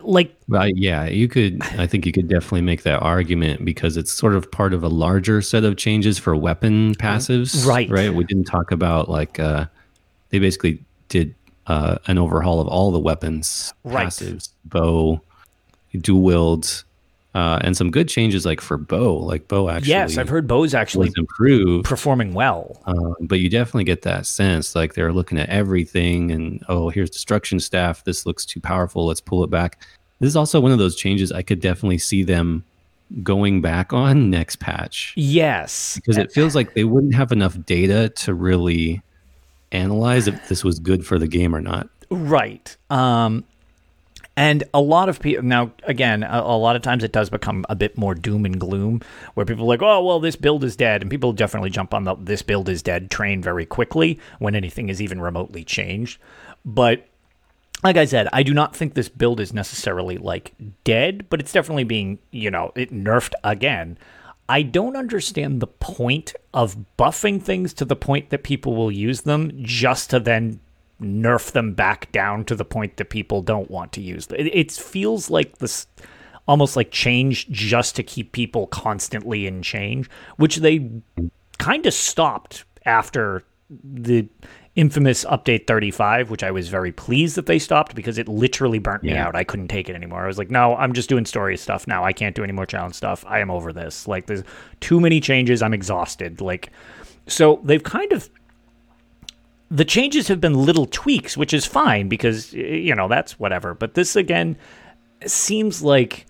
Like 0.03 0.35
Well, 0.47 0.67
yeah, 0.69 1.05
you 1.05 1.27
could. 1.27 1.61
I 1.77 1.87
think 1.87 2.05
you 2.05 2.11
could 2.11 2.27
definitely 2.27 2.61
make 2.61 2.83
that 2.83 3.01
argument 3.01 3.65
because 3.65 3.97
it's 3.97 4.11
sort 4.11 4.35
of 4.35 4.49
part 4.51 4.73
of 4.73 4.83
a 4.83 4.87
larger 4.89 5.41
set 5.41 5.63
of 5.63 5.77
changes 5.77 6.17
for 6.17 6.35
weapon 6.35 6.95
passives. 6.95 7.65
Right. 7.65 7.89
Right. 7.89 8.13
We 8.13 8.23
didn't 8.23 8.45
talk 8.45 8.71
about 8.71 9.09
like 9.09 9.39
uh, 9.39 9.65
they 10.29 10.39
basically 10.39 10.83
did 11.09 11.35
uh, 11.67 11.97
an 12.07 12.17
overhaul 12.17 12.59
of 12.59 12.67
all 12.67 12.91
the 12.91 12.99
weapons 12.99 13.73
Right. 13.83 14.07
passives, 14.07 14.49
bow, 14.65 15.21
dual 15.99 16.21
wields, 16.21 16.85
uh, 17.33 17.59
and 17.61 17.77
some 17.77 17.91
good 17.91 18.07
changes 18.09 18.45
like 18.45 18.59
for 18.61 18.77
bow. 18.77 19.15
Like 19.17 19.47
bow 19.47 19.69
actually, 19.69 19.89
yes, 19.89 20.17
I've 20.17 20.27
heard 20.29 20.47
Bow's 20.47 20.73
actually 20.73 21.11
improved. 21.17 21.85
performing 21.85 22.33
well. 22.33 22.81
Um, 22.85 23.15
but 23.21 23.39
you 23.39 23.49
definitely 23.49 23.85
get 23.85 24.01
that 24.01 24.25
sense 24.25 24.75
like 24.75 24.93
they're 24.95 25.13
looking 25.13 25.37
at 25.39 25.47
everything 25.49 26.31
and 26.31 26.63
oh 26.67 26.89
here's 26.89 27.09
destruction 27.09 27.59
staff 27.59 28.03
this 28.03 28.25
looks 28.25 28.45
too 28.45 28.59
powerful 28.59 29.05
let's 29.05 29.21
pull 29.21 29.43
it 29.43 29.49
back 29.49 29.81
this 30.19 30.27
is 30.27 30.35
also 30.35 30.59
one 30.59 30.71
of 30.71 30.77
those 30.77 30.95
changes 30.95 31.31
i 31.31 31.41
could 31.41 31.59
definitely 31.61 31.97
see 31.97 32.21
them 32.23 32.63
going 33.23 33.61
back 33.61 33.93
on 33.93 34.29
next 34.37 34.57
patch 34.59 35.13
Yes. 35.15 35.95
because 35.95 36.17
it 36.17 36.31
feels 36.31 36.53
like 36.55 36.73
they 36.73 36.83
wouldn't 36.83 37.13
have 37.15 37.31
enough 37.31 37.57
data 37.65 38.09
to 38.09 38.33
really 38.33 39.01
analyze 39.71 40.27
if 40.27 40.47
this 40.49 40.63
was 40.63 40.79
good 40.79 41.05
for 41.05 41.17
the 41.17 41.27
game 41.27 41.55
or 41.55 41.61
not 41.61 41.87
Right. 42.13 42.75
Um, 42.89 43.45
and 44.37 44.63
a 44.73 44.81
lot 44.81 45.09
of 45.09 45.19
people 45.19 45.43
now, 45.43 45.71
again, 45.83 46.23
a, 46.23 46.39
a 46.39 46.57
lot 46.57 46.75
of 46.75 46.81
times 46.81 47.03
it 47.03 47.11
does 47.11 47.29
become 47.29 47.65
a 47.69 47.75
bit 47.75 47.97
more 47.97 48.15
doom 48.15 48.45
and 48.45 48.59
gloom, 48.59 49.01
where 49.33 49.45
people 49.45 49.65
are 49.65 49.67
like, 49.67 49.81
"Oh, 49.81 50.03
well, 50.03 50.19
this 50.19 50.35
build 50.35 50.63
is 50.63 50.75
dead," 50.75 51.01
and 51.01 51.11
people 51.11 51.33
definitely 51.33 51.69
jump 51.69 51.93
on 51.93 52.05
the 52.05 52.15
"this 52.15 52.41
build 52.41 52.69
is 52.69 52.81
dead" 52.81 53.11
train 53.11 53.41
very 53.41 53.65
quickly 53.65 54.19
when 54.39 54.55
anything 54.55 54.89
is 54.89 55.01
even 55.01 55.19
remotely 55.21 55.63
changed. 55.63 56.19
But 56.63 57.07
like 57.83 57.97
I 57.97 58.05
said, 58.05 58.27
I 58.31 58.43
do 58.43 58.53
not 58.53 58.75
think 58.75 58.93
this 58.93 59.09
build 59.09 59.39
is 59.39 59.53
necessarily 59.53 60.17
like 60.17 60.53
dead, 60.83 61.29
but 61.29 61.39
it's 61.39 61.51
definitely 61.51 61.83
being, 61.83 62.19
you 62.31 62.51
know, 62.51 62.71
it 62.75 62.91
nerfed 62.91 63.33
again. 63.43 63.97
I 64.47 64.63
don't 64.63 64.97
understand 64.97 65.59
the 65.59 65.67
point 65.67 66.35
of 66.53 66.75
buffing 66.97 67.41
things 67.41 67.73
to 67.75 67.85
the 67.85 67.95
point 67.95 68.29
that 68.29 68.43
people 68.43 68.75
will 68.75 68.91
use 68.91 69.21
them 69.21 69.51
just 69.63 70.09
to 70.09 70.19
then 70.19 70.59
nerf 71.01 71.51
them 71.51 71.73
back 71.73 72.11
down 72.11 72.45
to 72.45 72.55
the 72.55 72.65
point 72.65 72.97
that 72.97 73.09
people 73.09 73.41
don't 73.41 73.69
want 73.71 73.91
to 73.93 74.01
use 74.01 74.27
them. 74.27 74.39
It, 74.39 74.47
it 74.55 74.71
feels 74.71 75.29
like 75.29 75.57
this 75.57 75.87
almost 76.47 76.75
like 76.75 76.91
change 76.91 77.49
just 77.49 77.95
to 77.95 78.03
keep 78.03 78.31
people 78.31 78.67
constantly 78.67 79.47
in 79.47 79.61
change, 79.61 80.09
which 80.37 80.57
they 80.57 80.89
kind 81.57 81.85
of 81.85 81.93
stopped 81.93 82.65
after 82.85 83.43
the 83.83 84.27
infamous 84.75 85.25
update 85.25 85.67
35 85.67 86.29
which 86.29 86.43
i 86.43 86.51
was 86.51 86.69
very 86.69 86.93
pleased 86.93 87.35
that 87.35 87.45
they 87.45 87.59
stopped 87.59 87.93
because 87.93 88.17
it 88.17 88.27
literally 88.29 88.79
burnt 88.79 89.03
me 89.03 89.11
Yeah. 89.11 89.27
out. 89.27 89.35
I 89.35 89.43
couldn't 89.43 89.67
take 89.67 89.89
it 89.89 89.95
anymore. 89.95 90.23
I 90.23 90.27
was 90.27 90.37
like 90.37 90.49
no 90.49 90.75
i'm 90.77 90.93
just 90.93 91.09
doing 91.09 91.25
story 91.25 91.57
stuff 91.57 91.87
now. 91.87 92.03
I 92.05 92.13
can't 92.13 92.35
do 92.35 92.43
any 92.43 92.53
more 92.53 92.65
challenge 92.65 92.95
stuff. 92.95 93.23
I 93.27 93.39
am 93.39 93.51
over 93.51 93.73
this. 93.73 94.07
Like 94.07 94.27
there's 94.27 94.43
too 94.79 94.99
many 95.01 95.19
changes. 95.19 95.61
I'm 95.61 95.73
exhausted. 95.73 96.39
Like 96.41 96.69
so 97.27 97.59
they've 97.63 97.83
kind 97.83 98.11
of 98.13 98.29
the 99.71 99.85
changes 99.85 100.27
have 100.27 100.39
been 100.41 100.53
little 100.53 100.85
tweaks 100.85 101.35
which 101.35 101.53
is 101.53 101.65
fine 101.65 102.09
because 102.09 102.53
you 102.53 102.93
know 102.93 103.07
that's 103.07 103.39
whatever. 103.39 103.73
But 103.73 103.95
this 103.95 104.15
again 104.15 104.57
seems 105.25 105.81
like 105.83 106.25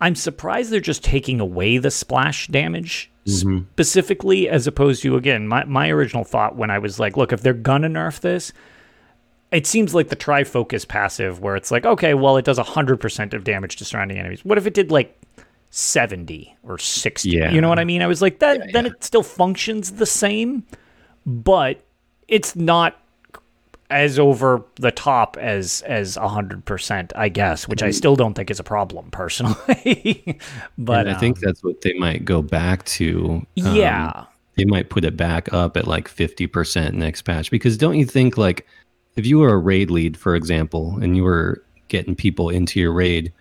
i'm 0.00 0.14
surprised 0.14 0.70
they're 0.70 0.80
just 0.80 1.02
taking 1.02 1.40
away 1.40 1.78
the 1.78 1.90
splash 1.90 2.46
damage 2.48 3.10
mm-hmm. 3.26 3.64
specifically 3.72 4.48
as 4.48 4.66
opposed 4.66 5.02
to 5.02 5.16
again 5.16 5.48
my, 5.48 5.64
my 5.64 5.88
original 5.90 6.24
thought 6.24 6.56
when 6.56 6.70
i 6.70 6.78
was 6.78 7.00
like 7.00 7.16
look 7.16 7.32
if 7.32 7.40
they're 7.40 7.52
gonna 7.52 7.88
nerf 7.88 8.20
this 8.20 8.52
it 9.52 9.66
seems 9.66 9.94
like 9.94 10.08
the 10.08 10.16
Tri 10.16 10.42
Focus 10.42 10.84
passive 10.84 11.40
where 11.40 11.56
it's 11.56 11.70
like 11.70 11.86
okay 11.86 12.14
well 12.14 12.36
it 12.36 12.44
does 12.44 12.58
100% 12.58 13.34
of 13.34 13.44
damage 13.44 13.76
to 13.76 13.84
surrounding 13.84 14.18
enemies. 14.18 14.44
What 14.44 14.58
if 14.58 14.66
it 14.66 14.74
did 14.74 14.90
like 14.90 15.18
70 15.70 16.56
or 16.62 16.78
60 16.78 17.28
Yeah. 17.28 17.50
you 17.50 17.60
know 17.60 17.68
what 17.68 17.78
i 17.78 17.84
mean? 17.84 18.02
I 18.02 18.06
was 18.06 18.20
like 18.20 18.40
that 18.40 18.60
then 18.72 18.86
it 18.86 19.02
still 19.04 19.22
functions 19.22 19.92
the 19.92 20.06
same 20.06 20.64
but 21.24 21.82
it's 22.28 22.56
not 22.56 22.96
as 23.90 24.18
over 24.18 24.64
the 24.76 24.90
top 24.90 25.36
as 25.36 25.82
as 25.82 26.16
100% 26.16 27.12
i 27.14 27.28
guess 27.28 27.68
which 27.68 27.82
i 27.82 27.90
still 27.90 28.16
don't 28.16 28.34
think 28.34 28.50
is 28.50 28.58
a 28.58 28.64
problem 28.64 29.10
personally 29.10 30.38
but 30.78 31.06
and 31.06 31.16
i 31.16 31.18
think 31.18 31.36
um, 31.38 31.42
that's 31.44 31.62
what 31.62 31.80
they 31.82 31.92
might 31.94 32.24
go 32.24 32.42
back 32.42 32.84
to 32.84 33.46
um, 33.64 33.76
yeah. 33.76 34.24
they 34.56 34.64
might 34.64 34.90
put 34.90 35.04
it 35.04 35.16
back 35.16 35.52
up 35.52 35.76
at 35.76 35.86
like 35.86 36.08
50% 36.08 36.94
next 36.94 37.22
patch 37.22 37.50
because 37.50 37.76
don't 37.76 37.96
you 37.96 38.04
think 38.04 38.36
like 38.36 38.66
if 39.14 39.24
you 39.24 39.38
were 39.38 39.50
a 39.50 39.58
raid 39.58 39.90
lead 39.90 40.16
for 40.16 40.34
example 40.34 40.98
and 41.00 41.16
you 41.16 41.22
were 41.22 41.62
getting 41.88 42.16
people 42.16 42.48
into 42.50 42.80
your 42.80 42.92
raid 42.92 43.32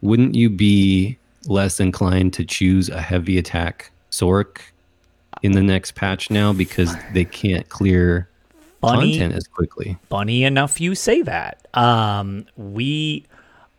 wouldn't 0.00 0.34
you 0.34 0.50
be 0.50 1.16
less 1.46 1.78
inclined 1.78 2.32
to 2.32 2.44
choose 2.44 2.88
a 2.88 3.00
heavy 3.00 3.38
attack 3.38 3.92
sorc 4.10 4.58
in 5.42 5.52
the 5.52 5.62
next 5.62 5.94
patch 5.94 6.28
now 6.30 6.52
because 6.52 6.94
they 7.12 7.24
can't 7.24 7.68
clear 7.68 8.28
Funny. 8.82 9.12
content 9.12 9.34
as 9.34 9.46
quickly. 9.46 9.96
Funny 10.10 10.44
enough 10.44 10.80
you 10.80 10.94
say 10.94 11.22
that. 11.22 11.66
Um 11.72 12.44
we 12.56 13.24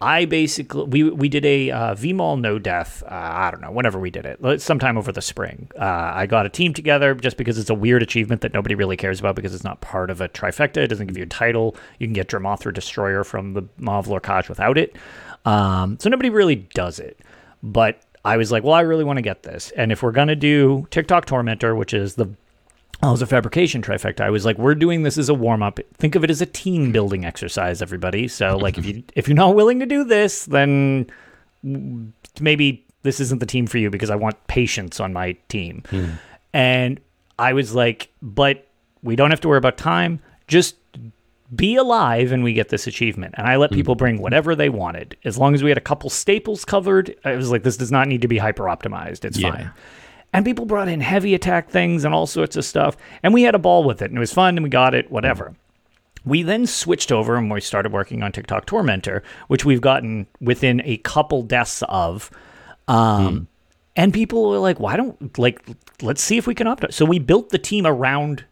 i 0.01 0.25
basically 0.25 0.83
we 0.85 1.03
we 1.03 1.29
did 1.29 1.45
a 1.45 1.71
uh, 1.71 1.95
vMoL 1.95 2.37
no 2.39 2.59
death 2.59 3.03
uh, 3.05 3.09
i 3.09 3.49
don't 3.49 3.61
know 3.61 3.71
whenever 3.71 3.97
we 3.97 4.09
did 4.09 4.25
it 4.25 4.61
sometime 4.61 4.97
over 4.97 5.11
the 5.13 5.21
spring. 5.21 5.69
Uh, 5.79 6.11
i 6.13 6.25
got 6.25 6.45
a 6.45 6.49
team 6.49 6.73
together 6.73 7.13
just 7.15 7.37
because 7.37 7.57
it's 7.57 7.69
a 7.69 7.73
weird 7.73 8.03
achievement 8.03 8.41
that 8.41 8.53
nobody 8.53 8.75
really 8.75 8.97
cares 8.97 9.19
about 9.19 9.35
because 9.35 9.53
it's 9.55 9.63
not 9.63 9.79
part 9.81 10.09
of 10.09 10.19
a 10.19 10.27
trifecta. 10.27 10.77
It 10.77 10.87
doesn't 10.87 11.07
give 11.07 11.17
you 11.17 11.23
a 11.23 11.27
title. 11.27 11.75
You 11.99 12.07
can 12.07 12.13
get 12.13 12.27
Dro-m'Athra 12.27 12.73
destroyer 12.73 13.23
from 13.23 13.53
the 13.53 13.63
Maw 13.77 13.99
of 13.99 14.07
Lorkhaj 14.07 14.49
without 14.49 14.77
it. 14.77 14.95
Um 15.45 15.97
so 15.99 16.09
nobody 16.09 16.29
really 16.29 16.55
does 16.55 16.99
it. 16.99 17.19
But 17.61 18.01
i 18.25 18.35
was 18.37 18.51
like 18.51 18.63
well 18.63 18.73
i 18.73 18.81
really 18.81 19.03
want 19.05 19.17
to 19.17 19.21
get 19.21 19.43
this. 19.43 19.71
And 19.77 19.91
if 19.91 20.01
we're 20.03 20.11
gonna 20.11 20.35
do 20.35 20.87
tick-tock 20.91 21.25
tormentor 21.25 21.75
which 21.75 21.93
is 21.93 22.15
the 22.15 22.27
Oh, 23.01 23.09
it 23.09 23.11
was 23.11 23.21
a 23.21 23.27
fabrication 23.27 23.81
trifecta. 23.81 24.21
I 24.21 24.29
was 24.29 24.45
like, 24.45 24.57
we're 24.57 24.75
doing 24.75 25.03
this 25.03 25.17
as 25.17 25.27
a 25.27 25.33
warm 25.33 25.61
up. 25.61 25.79
Think 25.95 26.15
of 26.15 26.23
it 26.23 26.29
as 26.29 26.41
a 26.41 26.45
team 26.45 26.91
building 26.91 27.25
exercise, 27.25 27.81
everybody. 27.81 28.27
So, 28.27 28.55
like, 28.57 28.77
if 28.77 28.85
you 28.85 29.03
if 29.15 29.27
you're 29.27 29.35
not 29.35 29.55
willing 29.55 29.79
to 29.79 29.85
do 29.85 30.03
this, 30.03 30.45
then 30.45 31.07
maybe 32.39 32.85
this 33.03 33.19
isn't 33.19 33.39
the 33.39 33.45
team 33.45 33.67
for 33.67 33.77
you 33.77 33.89
because 33.89 34.09
I 34.09 34.15
want 34.15 34.47
patience 34.47 34.99
on 34.99 35.13
my 35.13 35.33
team. 35.49 35.83
Hmm. 35.89 36.11
And 36.53 36.99
I 37.37 37.53
was 37.53 37.75
like, 37.75 38.09
but 38.21 38.67
we 39.01 39.15
don't 39.15 39.31
have 39.31 39.41
to 39.41 39.47
worry 39.49 39.57
about 39.57 39.77
time. 39.77 40.21
Just 40.47 40.75
be 41.53 41.75
alive 41.75 42.31
and 42.31 42.43
we 42.43 42.53
get 42.53 42.69
this 42.69 42.87
achievement. 42.87 43.35
And 43.37 43.47
I 43.47 43.57
let 43.57 43.69
hmm. 43.69 43.75
people 43.75 43.95
bring 43.95 44.21
whatever 44.21 44.55
they 44.55 44.69
wanted. 44.69 45.17
As 45.25 45.37
long 45.37 45.53
as 45.53 45.61
we 45.61 45.69
had 45.69 45.77
a 45.77 45.81
couple 45.81 46.09
staples 46.09 46.63
covered, 46.63 47.15
I 47.25 47.35
was 47.35 47.51
like, 47.51 47.63
this 47.63 47.77
does 47.77 47.91
not 47.91 48.07
need 48.07 48.21
to 48.21 48.27
be 48.27 48.37
hyper 48.37 48.63
optimized. 48.63 49.25
It's 49.25 49.37
Yeah. 49.37 49.51
fine. 49.51 49.71
And 50.33 50.43
people 50.43 50.65
brought 50.65 50.87
in 50.87 50.99
heavy 50.99 51.35
attack 51.35 51.69
things 51.69 52.03
and 52.03 52.13
all 52.13 52.27
sorts 52.27 52.55
of 52.55 52.65
stuff. 52.65 52.97
And 53.21 53.33
we 53.33 53.43
had 53.43 53.55
a 53.55 53.59
ball 53.59 53.83
with 53.83 54.01
it 54.01 54.09
and 54.09 54.17
it 54.17 54.19
was 54.19 54.33
fun 54.33 54.57
and 54.57 54.63
we 54.63 54.69
got 54.69 54.93
it, 54.93 55.11
whatever. 55.11 55.53
We 56.25 56.41
then 56.41 56.65
switched 56.67 57.11
over 57.11 57.35
and 57.35 57.51
we 57.51 57.61
started 57.61 57.91
working 57.91 58.23
on 58.23 58.31
Tick-Tock 58.31 58.65
Tormentor, 58.65 59.23
which 59.47 59.63
we've 59.63 59.81
gotten 59.81 60.25
within 60.41 60.81
a 60.85 60.97
couple 60.97 61.43
deaths 61.43 61.83
of. 61.87 62.31
Um, 62.87 63.47
And 63.95 64.11
people 64.13 64.49
were 64.49 64.57
like, 64.57 64.79
why 64.79 64.97
don't, 64.97 65.37
like, 65.37 65.61
let's 66.01 66.21
see 66.21 66.37
if 66.37 66.47
we 66.47 66.55
can 66.55 66.65
optimize. 66.65 66.93
So 66.93 67.05
we 67.05 67.19
built 67.19 67.49
the 67.49 67.59
team 67.59 67.85
around 67.85 68.43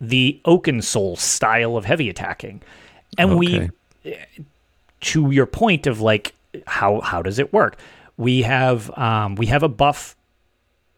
the 0.00 0.40
Oaken 0.44 0.82
Soul 0.82 1.16
style 1.16 1.76
of 1.76 1.84
heavy 1.84 2.08
attacking. 2.08 2.62
And 3.18 3.38
we 3.38 3.70
to 5.00 5.30
your 5.30 5.46
point 5.46 5.86
of 5.86 6.00
like 6.00 6.34
how 6.66 7.00
how 7.00 7.22
does 7.22 7.38
it 7.38 7.52
work? 7.52 7.78
We 8.16 8.42
have 8.42 8.96
um, 8.98 9.34
we 9.34 9.46
have 9.46 9.62
a 9.62 9.68
buff 9.68 10.16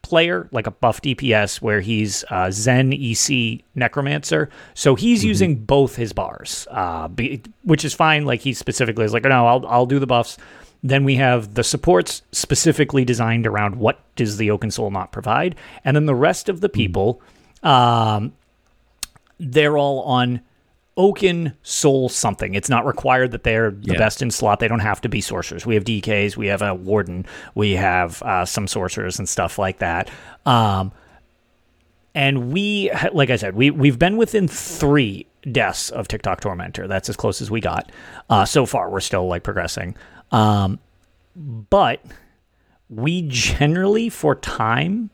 player, 0.06 0.48
like 0.52 0.66
a 0.66 0.70
buff 0.70 1.02
DPS, 1.02 1.60
where 1.60 1.80
he's 1.80 2.24
uh, 2.30 2.50
Zen 2.50 2.92
EC 2.92 3.62
Necromancer. 3.74 4.48
So 4.74 4.94
he's 4.94 5.20
Mm-hmm. 5.20 5.28
using 5.28 5.54
both 5.56 5.96
his 5.96 6.12
bars, 6.12 6.66
uh, 6.70 7.08
be, 7.08 7.42
which 7.64 7.84
is 7.84 7.92
fine. 7.94 8.24
Like 8.24 8.40
he 8.40 8.52
specifically 8.54 9.04
is 9.04 9.12
like, 9.12 9.24
no, 9.24 9.46
I'll 9.46 9.66
I'll 9.66 9.86
do 9.86 9.98
the 9.98 10.06
buffs. 10.06 10.38
Then 10.82 11.04
we 11.04 11.16
have 11.16 11.54
the 11.54 11.64
supports 11.64 12.22
specifically 12.32 13.04
designed 13.04 13.46
around 13.46 13.76
what 13.76 13.98
does 14.14 14.36
the 14.36 14.50
Oaken 14.50 14.70
Soul 14.70 14.90
not 14.90 15.10
provide, 15.12 15.56
and 15.84 15.96
then 15.96 16.06
the 16.06 16.14
rest 16.14 16.48
of 16.48 16.60
the 16.60 16.68
Mm-hmm. 16.68 16.74
people, 16.80 17.22
um, 17.62 18.32
they're 19.38 19.76
all 19.76 20.02
on 20.02 20.40
Oaken 20.96 21.52
Soul 21.62 22.08
something. 22.08 22.54
It's 22.54 22.70
not 22.70 22.86
required 22.86 23.30
that 23.32 23.42
they're 23.44 23.70
the 23.70 23.92
Yeah. 23.92 23.98
best 23.98 24.22
in 24.22 24.30
slot. 24.30 24.60
They 24.60 24.68
don't 24.68 24.80
have 24.80 25.00
to 25.02 25.08
be 25.08 25.20
sorcerers. 25.20 25.66
We 25.66 25.74
have 25.74 25.84
DKs, 25.84 26.36
we 26.36 26.46
have 26.46 26.62
a 26.62 26.74
Warden, 26.74 27.26
we 27.54 27.72
have 27.72 28.22
uh, 28.22 28.44
some 28.46 28.66
sorcerers 28.66 29.18
and 29.18 29.28
stuff 29.28 29.58
like 29.58 29.78
that. 29.80 30.08
Um, 30.46 30.92
and 32.14 32.50
we, 32.52 32.90
like 33.12 33.28
I 33.28 33.36
said, 33.36 33.54
we 33.54 33.70
we've 33.70 33.98
been 33.98 34.16
within 34.16 34.48
three 34.48 35.26
deaths 35.52 35.90
of 35.90 36.08
Tick-Tock 36.08 36.40
Tormentor. 36.40 36.88
That's 36.88 37.08
as 37.10 37.16
close 37.16 37.42
as 37.42 37.50
we 37.50 37.60
got 37.60 37.92
uh, 38.30 38.46
so 38.46 38.64
far. 38.64 38.88
We're 38.88 39.00
still 39.00 39.26
like 39.28 39.42
progressing, 39.42 39.96
um, 40.32 40.78
but 41.36 42.00
we 42.88 43.22
generally 43.28 44.08
for 44.08 44.34
time 44.34 45.10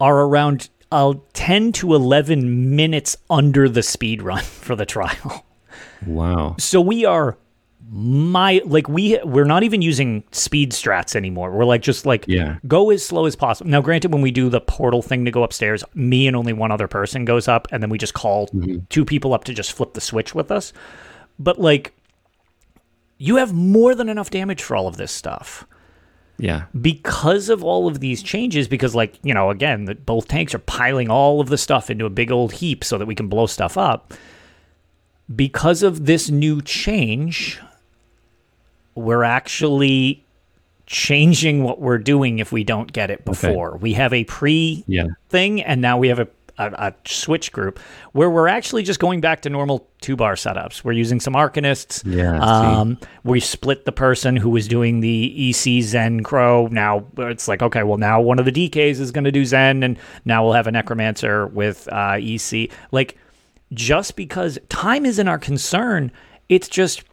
are 0.00 0.22
around 0.22 0.70
uh, 0.90 1.14
10 1.34 1.72
to 1.72 1.94
11 1.94 2.74
minutes 2.76 3.16
under 3.28 3.68
the 3.68 3.82
speed 3.82 4.22
run 4.22 4.42
for 4.44 4.74
the 4.76 4.86
trial. 4.86 5.44
Wow. 6.06 6.56
So 6.58 6.80
we 6.80 7.04
are 7.04 7.36
my 7.90 8.60
like 8.66 8.86
we 8.88 9.18
we're 9.24 9.44
not 9.46 9.62
even 9.62 9.80
using 9.80 10.22
speed 10.30 10.72
strats 10.72 11.16
anymore. 11.16 11.50
We're 11.52 11.64
like 11.64 11.80
just 11.82 12.04
like 12.04 12.24
Yeah. 12.28 12.58
go 12.66 12.90
as 12.90 13.04
slow 13.04 13.24
as 13.26 13.34
possible. 13.34 13.70
Now 13.70 13.80
granted 13.80 14.12
when 14.12 14.20
we 14.22 14.30
do 14.30 14.48
the 14.50 14.60
portal 14.60 15.00
thing 15.02 15.24
to 15.24 15.30
go 15.30 15.42
upstairs, 15.42 15.82
me 15.94 16.26
and 16.26 16.36
only 16.36 16.52
one 16.52 16.70
other 16.70 16.86
person 16.88 17.24
goes 17.24 17.48
up 17.48 17.66
and 17.70 17.82
then 17.82 17.88
we 17.90 17.96
just 17.98 18.14
call 18.14 18.48
two 18.90 19.04
people 19.04 19.32
up 19.34 19.44
to 19.44 19.54
just 19.54 19.72
flip 19.72 19.94
the 19.94 20.00
switch 20.00 20.34
with 20.34 20.50
us. 20.50 20.72
But 21.38 21.58
like 21.58 21.94
you 23.16 23.36
have 23.36 23.52
more 23.52 23.94
than 23.94 24.08
enough 24.08 24.30
damage 24.30 24.62
for 24.62 24.76
all 24.76 24.86
of 24.86 24.96
this 24.96 25.10
stuff 25.10 25.66
Yeah. 26.38 26.66
because 26.80 27.48
of 27.48 27.64
all 27.64 27.88
of 27.88 27.98
these 28.00 28.22
changes 28.22 28.68
because 28.68 28.94
like 28.94 29.18
you 29.24 29.34
know 29.34 29.50
again 29.50 29.86
that 29.86 30.06
both 30.06 30.28
tanks 30.28 30.54
are 30.54 30.60
piling 30.60 31.10
all 31.10 31.40
of 31.40 31.48
the 31.48 31.58
stuff 31.58 31.90
into 31.90 32.06
a 32.06 32.10
big 32.10 32.30
old 32.30 32.52
heap 32.52 32.84
so 32.84 32.96
that 32.96 33.06
we 33.06 33.14
can 33.16 33.26
blow 33.28 33.46
stuff 33.46 33.76
up 33.76 34.14
because 35.34 35.82
of 35.82 36.06
this 36.06 36.30
new 36.30 36.62
change 36.62 37.60
we're 38.94 39.24
actually 39.24 40.24
changing 40.86 41.64
what 41.64 41.80
we're 41.80 41.98
doing 41.98 42.38
if 42.38 42.50
we 42.52 42.64
don't 42.64 42.92
get 42.92 43.10
it 43.10 43.24
before 43.24 43.76
we 43.78 43.92
have 43.94 44.12
a 44.12 44.24
pre 44.24 44.84
Yeah. 44.86 45.08
thing 45.28 45.60
and 45.62 45.80
now 45.80 45.98
we 45.98 46.08
have 46.08 46.18
a, 46.20 46.28
a, 46.58 46.70
a 46.88 46.94
switch 47.06 47.52
group 47.52 47.78
where 48.12 48.30
we're 48.30 48.48
actually 48.48 48.82
just 48.82 49.00
going 49.00 49.20
back 49.20 49.42
to 49.42 49.50
normal 49.50 49.88
two 50.00 50.16
bar 50.16 50.34
setups 50.34 50.84
we're 50.84 50.92
using 50.92 51.20
some 51.20 51.34
arcanists 51.34 52.02
Yeah, 52.04 52.38
um, 52.38 52.98
we 53.24 53.40
split 53.40 53.84
the 53.84 53.92
person 53.92 54.36
who 54.36 54.50
was 54.50 54.68
doing 54.68 55.00
the 55.00 55.50
EC 55.50 55.82
Zen 55.82 56.22
Crow. 56.22 56.68
Now 56.68 57.04
it's 57.18 57.48
like, 57.48 57.62
okay, 57.62 57.82
well, 57.82 57.98
now 57.98 58.20
one 58.20 58.38
of 58.38 58.44
the 58.44 58.52
DKs 58.52 59.00
is 59.00 59.10
going 59.10 59.24
to 59.24 59.32
do 59.32 59.44
Zen, 59.44 59.82
and 59.82 59.98
now 60.24 60.44
we'll 60.44 60.54
have 60.54 60.66
a 60.66 60.72
Necromancer 60.72 61.46
with 61.46 61.88
uh, 61.92 62.18
EC. 62.20 62.70
Like, 62.90 63.18
just 63.72 64.16
because 64.16 64.58
time 64.68 65.04
isn't 65.04 65.28
our 65.28 65.38
concern, 65.38 66.10
it's 66.48 66.68
just 66.68 67.04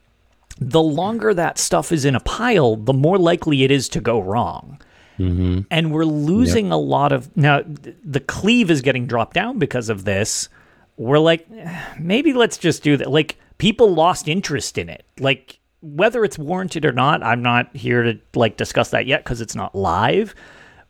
the 0.60 0.82
longer 0.82 1.34
that 1.34 1.58
stuff 1.58 1.92
is 1.92 2.06
in 2.06 2.16
a 2.16 2.20
pile, 2.22 2.76
the 2.76 2.94
more 2.94 3.18
likely 3.18 3.64
it 3.64 3.72
is 3.72 3.90
to 3.90 4.00
go 4.00 4.20
wrong. 4.20 4.80
And 5.18 5.92
we're 5.92 6.06
losing 6.06 6.72
a 6.72 6.78
lot 6.78 7.12
of. 7.12 7.36
Now, 7.38 7.62
the 8.04 8.20
cleave 8.20 8.70
is 8.72 8.82
getting 8.82 9.06
dropped 9.08 9.34
down 9.34 9.60
because 9.60 9.90
of 9.90 10.06
this. 10.06 10.50
We're 10.98 11.20
like, 11.20 11.48
maybe 12.00 12.34
let's 12.34 12.58
just 12.58 12.84
do 12.84 12.98
that. 12.98 13.10
Like, 13.12 13.38
people 13.58 13.94
lost 13.94 14.28
interest 14.28 14.78
in 14.78 14.90
it. 14.90 15.06
Like, 15.20 15.60
whether 15.82 16.24
it's 16.24 16.38
warranted 16.38 16.86
or 16.86 16.92
not, 16.92 17.22
I'm 17.24 17.42
not 17.42 17.76
here 17.76 18.02
to 18.04 18.20
like 18.34 18.58
discuss 18.58 18.90
that 18.90 19.06
yet 19.06 19.24
because 19.24 19.40
it's 19.42 19.56
not 19.56 19.76
live. 19.76 20.34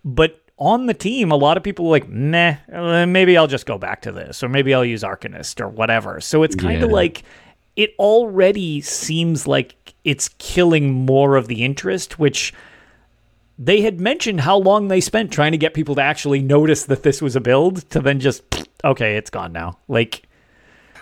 But 0.06 0.42
on 0.58 0.86
the 0.86 0.94
team, 0.94 1.32
a 1.32 1.36
lot 1.36 1.58
of 1.58 1.64
people 1.64 1.86
were 1.86 1.92
like, 1.92 2.08
meh, 2.08 2.56
uh, 2.72 3.06
maybe 3.06 3.36
I'll 3.36 3.48
just 3.48 3.66
go 3.66 3.78
back 3.78 4.04
to 4.04 4.12
this, 4.14 4.42
or 4.42 4.48
maybe 4.48 4.74
I'll 4.74 4.86
use 4.86 5.04
Arcanist 5.04 5.60
or 5.60 5.68
whatever. 5.68 6.22
So 6.22 6.44
it's 6.44 6.56
kind 6.56 6.82
of 6.82 6.90
Yeah. 6.90 6.96
like 6.96 7.24
it 7.76 7.94
already 8.00 8.80
seems 8.80 9.48
like 9.48 9.94
it's 10.06 10.30
killing 10.38 10.94
more 10.94 11.36
of 11.36 11.50
the 11.50 11.62
interest, 11.66 12.18
which 12.18 12.54
they 13.58 13.82
had 13.82 14.00
mentioned 14.00 14.42
how 14.42 14.58
long 14.58 14.88
they 14.88 15.02
spent 15.02 15.32
trying 15.32 15.52
to 15.52 15.58
get 15.58 15.74
people 15.74 15.96
to 15.96 16.02
actually 16.02 16.42
notice 16.42 16.86
that 16.86 17.04
this 17.04 17.22
was 17.22 17.36
a 17.36 17.42
build 17.42 17.90
to 17.92 18.00
then 18.00 18.20
just 18.20 18.44
okay 18.84 19.16
it's 19.16 19.30
gone 19.30 19.52
now. 19.52 19.78
Like 19.88 20.24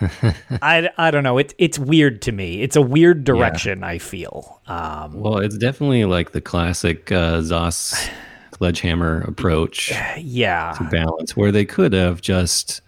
I, 0.62 0.90
I 0.98 1.10
don't 1.10 1.22
know. 1.22 1.38
It's 1.38 1.54
it's 1.58 1.78
weird 1.78 2.22
to 2.22 2.32
me. 2.32 2.62
It's 2.62 2.76
a 2.76 2.82
weird 2.82 3.24
direction 3.24 3.84
i 3.84 3.98
feel. 3.98 4.60
Um 4.66 5.20
Well, 5.20 5.38
it's 5.38 5.56
definitely 5.56 6.04
like 6.04 6.32
the 6.32 6.40
classic 6.40 7.10
uh, 7.12 7.38
Zos 7.38 8.10
sledgehammer 8.56 9.22
approach 9.22 9.92
yeah. 10.18 10.74
to 10.78 10.84
balance, 10.84 11.36
where 11.36 11.52
they 11.52 11.64
could 11.64 11.92
have 11.92 12.20
just 12.20 12.80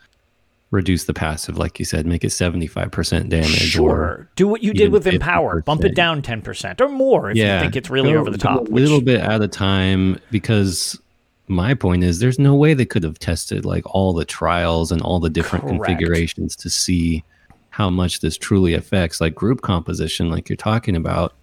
reduced 0.71 1.07
the 1.07 1.15
passive, 1.15 1.57
like 1.57 1.79
you 1.79 1.85
said, 1.85 2.07
make 2.07 2.25
it 2.25 2.29
75% 2.29 3.29
damage. 3.29 3.47
sure 3.49 3.91
Or, 3.91 4.31
do 4.37 4.49
what 4.49 4.63
you 4.63 4.73
did 4.75 4.91
with 4.91 5.07
empower 5.07 5.63
bump 5.63 5.85
it 5.85 5.95
down 5.95 6.23
10% 6.23 6.81
or 6.81 6.89
more 6.89 7.31
if 7.31 7.37
you 7.37 7.45
think 7.45 7.77
it's 7.77 7.89
really 7.89 8.13
go- 8.13 8.19
over 8.19 8.31
the 8.31 8.39
top 8.39 8.61
A 8.69 8.71
which- 8.71 8.83
little 8.83 9.01
bit 9.01 9.21
at 9.21 9.41
a 9.43 9.49
time, 9.49 10.19
because 10.31 11.01
my 11.49 11.75
point 11.75 12.03
is 12.03 12.19
there's 12.19 12.41
no 12.41 12.57
way 12.57 12.75
they 12.75 12.85
could 12.85 13.05
have 13.05 13.19
tested 13.21 13.65
like 13.65 13.85
all 13.95 14.13
the 14.13 14.25
trials 14.25 14.91
and 14.91 15.01
all 15.03 15.21
the 15.21 15.31
different 15.31 15.65
Correct. 15.67 15.85
configurations 15.85 16.57
to 16.57 16.69
see 16.69 17.23
how 17.71 17.89
much 17.89 18.21
this 18.21 18.37
truly 18.37 18.75
affects 18.75 19.21
like 19.21 19.35
group 19.37 19.63
composition, 19.63 20.31
like 20.31 20.49
you're 20.49 20.57
talking 20.57 20.97
about. 20.97 21.35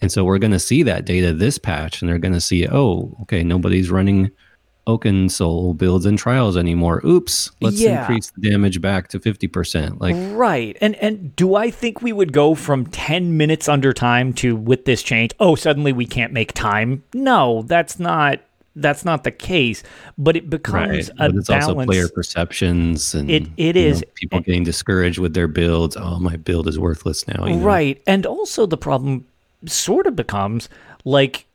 And 0.00 0.10
so 0.10 0.24
we're 0.24 0.38
going 0.38 0.52
to 0.52 0.58
see 0.58 0.82
that 0.84 1.04
data 1.04 1.32
this 1.34 1.58
patch, 1.58 2.00
and 2.00 2.08
they're 2.08 2.18
going 2.18 2.32
to 2.34 2.40
see, 2.40 2.66
oh, 2.68 3.14
okay, 3.22 3.42
nobody's 3.42 3.90
running 3.90 4.30
Oaken 4.86 5.28
Soul 5.30 5.72
builds 5.74 6.04
and 6.04 6.18
trials 6.18 6.56
anymore. 6.56 7.00
Oops, 7.06 7.50
let's 7.60 7.80
Yeah. 7.80 8.00
increase 8.00 8.30
the 8.30 8.50
damage 8.50 8.80
back 8.80 9.08
to 9.08 9.18
50%. 9.18 10.00
Like, 10.00 10.14
Right. 10.32 10.76
And 10.80 10.94
and 10.96 11.34
do 11.36 11.54
I 11.54 11.70
think 11.70 12.02
we 12.02 12.12
would 12.12 12.32
go 12.32 12.54
from 12.54 12.86
10 12.86 13.36
minutes 13.36 13.68
under 13.68 13.92
time 13.92 14.32
to 14.34 14.54
with 14.54 14.84
this 14.84 15.02
change, 15.02 15.32
oh, 15.40 15.54
suddenly 15.54 15.92
we 15.92 16.04
can't 16.06 16.32
make 16.32 16.52
time? 16.52 17.02
No, 17.14 17.62
that's 17.66 17.98
not 17.98 18.40
that's 18.76 19.04
not 19.04 19.22
the 19.22 19.30
case, 19.30 19.84
but 20.18 20.34
it 20.36 20.50
becomes 20.50 21.08
right. 21.08 21.08
a 21.10 21.14
But 21.30 21.36
it's 21.36 21.46
balance. 21.48 21.68
also 21.68 21.84
player 21.84 22.08
perceptions 22.08 23.14
and 23.14 23.30
It- 23.30 23.46
it 23.56 23.76
you 23.76 23.82
know, 23.84 23.88
is. 23.90 24.04
people 24.16 24.40
getting 24.40 24.64
discouraged 24.64 25.18
with 25.20 25.32
their 25.32 25.46
builds. 25.46 25.96
Oh, 25.96 26.18
my 26.18 26.34
build 26.36 26.66
is 26.66 26.76
worthless 26.76 27.26
now. 27.28 27.46
you 27.46 27.54
know? 27.56 27.62
Right. 27.64 28.02
And 28.04 28.26
also 28.26 28.66
the 28.66 28.76
problem 28.76 29.26
sort 29.66 30.08
of 30.08 30.16
becomes 30.16 30.68
like 31.04 31.46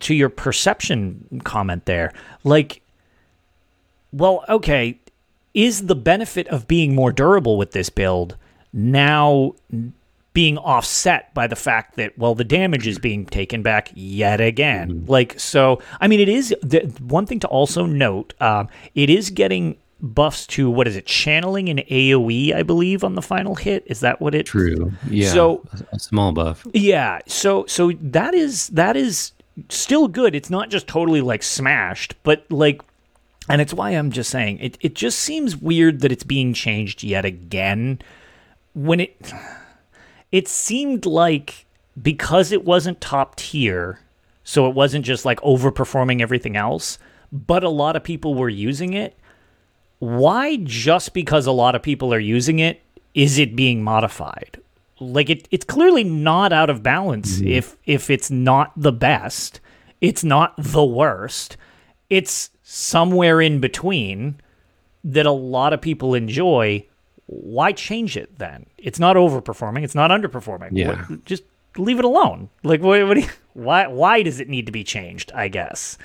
to 0.00 0.14
your 0.14 0.28
perception 0.28 1.40
comment 1.44 1.86
there. 1.86 2.12
Like 2.44 2.82
well, 4.12 4.44
okay, 4.48 4.98
is 5.54 5.86
the 5.86 5.94
benefit 5.96 6.46
of 6.48 6.68
being 6.68 6.94
more 6.94 7.10
durable 7.12 7.56
with 7.58 7.72
this 7.72 7.88
build 7.90 8.36
now 8.72 9.54
being 10.34 10.58
offset 10.58 11.32
by 11.32 11.46
the 11.46 11.56
fact 11.56 11.96
that 11.96 12.16
well 12.18 12.34
the 12.34 12.44
damage 12.44 12.86
is 12.86 12.98
being 12.98 13.24
taken 13.24 13.62
back 13.62 13.90
yet 13.94 14.38
again 14.38 15.02
like 15.06 15.38
so 15.40 15.80
i 15.98 16.06
mean 16.06 16.20
it 16.20 16.28
is 16.28 16.54
the, 16.62 16.80
one 17.08 17.24
thing 17.24 17.40
to 17.40 17.46
also 17.48 17.86
note 17.86 18.34
um, 18.42 18.68
it 18.94 19.08
is 19.08 19.30
getting 19.30 19.74
buffs 20.02 20.46
to 20.46 20.70
what 20.70 20.86
is 20.86 20.94
it 20.94 21.06
channeling 21.06 21.70
and 21.70 21.78
aoe 21.78 22.54
i 22.54 22.62
believe 22.62 23.02
on 23.02 23.14
the 23.14 23.22
final 23.22 23.54
hit 23.54 23.82
is 23.86 24.00
that 24.00 24.20
what 24.20 24.34
it 24.34 24.44
True. 24.44 24.92
Yeah. 25.08 25.32
So- 25.32 25.64
a 25.90 25.98
small 25.98 26.32
buff. 26.32 26.66
yeah, 26.74 27.20
so 27.26 27.64
so 27.64 27.92
that 28.02 28.34
is 28.34 28.68
that 28.68 28.94
is 28.94 29.32
still 29.68 30.08
good. 30.08 30.34
It's 30.34 30.50
not 30.50 30.70
just 30.70 30.86
totally 30.86 31.20
like 31.20 31.42
smashed, 31.42 32.14
but 32.22 32.50
like 32.50 32.82
and 33.48 33.60
it's 33.60 33.74
why 33.74 33.90
I'm 33.90 34.10
just 34.10 34.30
saying 34.30 34.58
it 34.60 34.78
it 34.80 34.94
just 34.94 35.18
seems 35.18 35.56
weird 35.56 36.00
that 36.00 36.12
it's 36.12 36.24
being 36.24 36.52
changed 36.52 37.02
yet 37.02 37.24
again 37.24 38.00
when 38.74 39.00
it 39.00 39.32
it 40.32 40.48
seemed 40.48 41.06
like 41.06 41.66
because 42.00 42.52
it 42.52 42.64
wasn't 42.64 43.00
top 43.00 43.36
tier, 43.36 44.00
so 44.44 44.68
it 44.68 44.74
wasn't 44.74 45.04
just 45.04 45.24
like 45.24 45.40
overperforming 45.40 46.20
everything 46.20 46.56
else, 46.56 46.98
but 47.32 47.64
a 47.64 47.70
lot 47.70 47.96
of 47.96 48.04
people 48.04 48.34
were 48.34 48.48
using 48.48 48.92
it. 48.92 49.16
Why 49.98 50.56
just 50.56 51.14
because 51.14 51.46
a 51.46 51.52
lot 51.52 51.74
of 51.74 51.82
people 51.82 52.12
are 52.12 52.18
using 52.18 52.58
it 52.58 52.82
is 53.14 53.38
it 53.38 53.56
being 53.56 53.82
modified? 53.82 54.60
Like 54.98 55.28
it 55.30 55.48
it's 55.50 55.64
clearly 55.64 56.04
not 56.04 56.52
out 56.52 56.70
of 56.70 56.82
balance 56.82 57.40
if 57.40 57.76
if 57.84 58.08
it's 58.10 58.30
not 58.30 58.72
the 58.76 58.92
best, 58.92 59.60
it's 60.00 60.24
not 60.24 60.54
the 60.56 60.84
worst. 60.84 61.56
It's 62.08 62.50
somewhere 62.62 63.40
in 63.40 63.60
between 63.60 64.40
that 65.04 65.26
a 65.26 65.32
lot 65.32 65.72
of 65.72 65.80
people 65.80 66.14
enjoy, 66.14 66.84
why 67.26 67.72
change 67.72 68.16
it 68.16 68.38
then? 68.38 68.66
It's 68.78 68.98
not 68.98 69.16
overperforming. 69.16 69.84
It's 69.84 69.94
not 69.94 70.10
underperforming. 70.10 70.70
Yeah. 70.72 71.04
What- 71.06 71.24
just 71.24 71.42
leave 71.76 71.98
it 71.98 72.04
alone. 72.04 72.48
Like, 72.62 72.80
what? 72.82 73.06
what 73.06 73.14
do 73.14 73.20
you, 73.20 73.28
why? 73.52 73.86
Why 73.88 74.22
does 74.22 74.40
it 74.40 74.48
need 74.48 74.66
to 74.66 74.72
be 74.72 74.82
changed? 74.84 75.30
I 75.34 75.48
guess. 75.48 75.98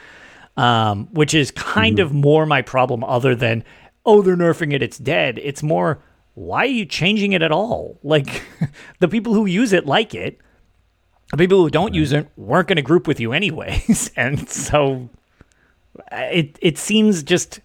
um, 0.58 1.08
which 1.13 1.34
is 1.34 1.49
kind 1.51 1.99
of 1.99 2.13
more 2.13 2.45
my 2.45 2.62
problem. 2.62 3.04
Other 3.06 3.36
than 3.36 3.63
oh, 4.06 4.21
they're 4.21 4.36
nerfing 4.36 4.73
it, 4.73 4.82
it's 4.84 4.97
dead. 4.97 5.39
It's 5.41 5.63
more 5.63 6.01
why 6.34 6.62
are 6.63 6.65
you 6.65 6.86
changing 6.86 7.34
it 7.34 7.41
at 7.41 7.52
all? 7.52 8.00
Like 8.04 8.44
the 9.00 9.08
people 9.08 9.34
who 9.34 9.46
use 9.46 9.74
it 9.74 9.86
like 9.86 10.15
it. 10.15 10.39
The 11.32 11.38
people 11.38 11.60
who 11.60 11.70
don't 11.70 11.94
use 11.94 12.12
it 12.12 12.30
weren't 12.36 12.67
going 12.67 12.76
to 12.76 12.82
group 12.82 13.08
with 13.08 13.20
you 13.20 13.32
anyways, 13.32 14.12
and 14.17 14.50
so 14.50 15.10
it 16.12 16.58
it 16.62 16.78
seems 16.78 17.24
just 17.24 17.62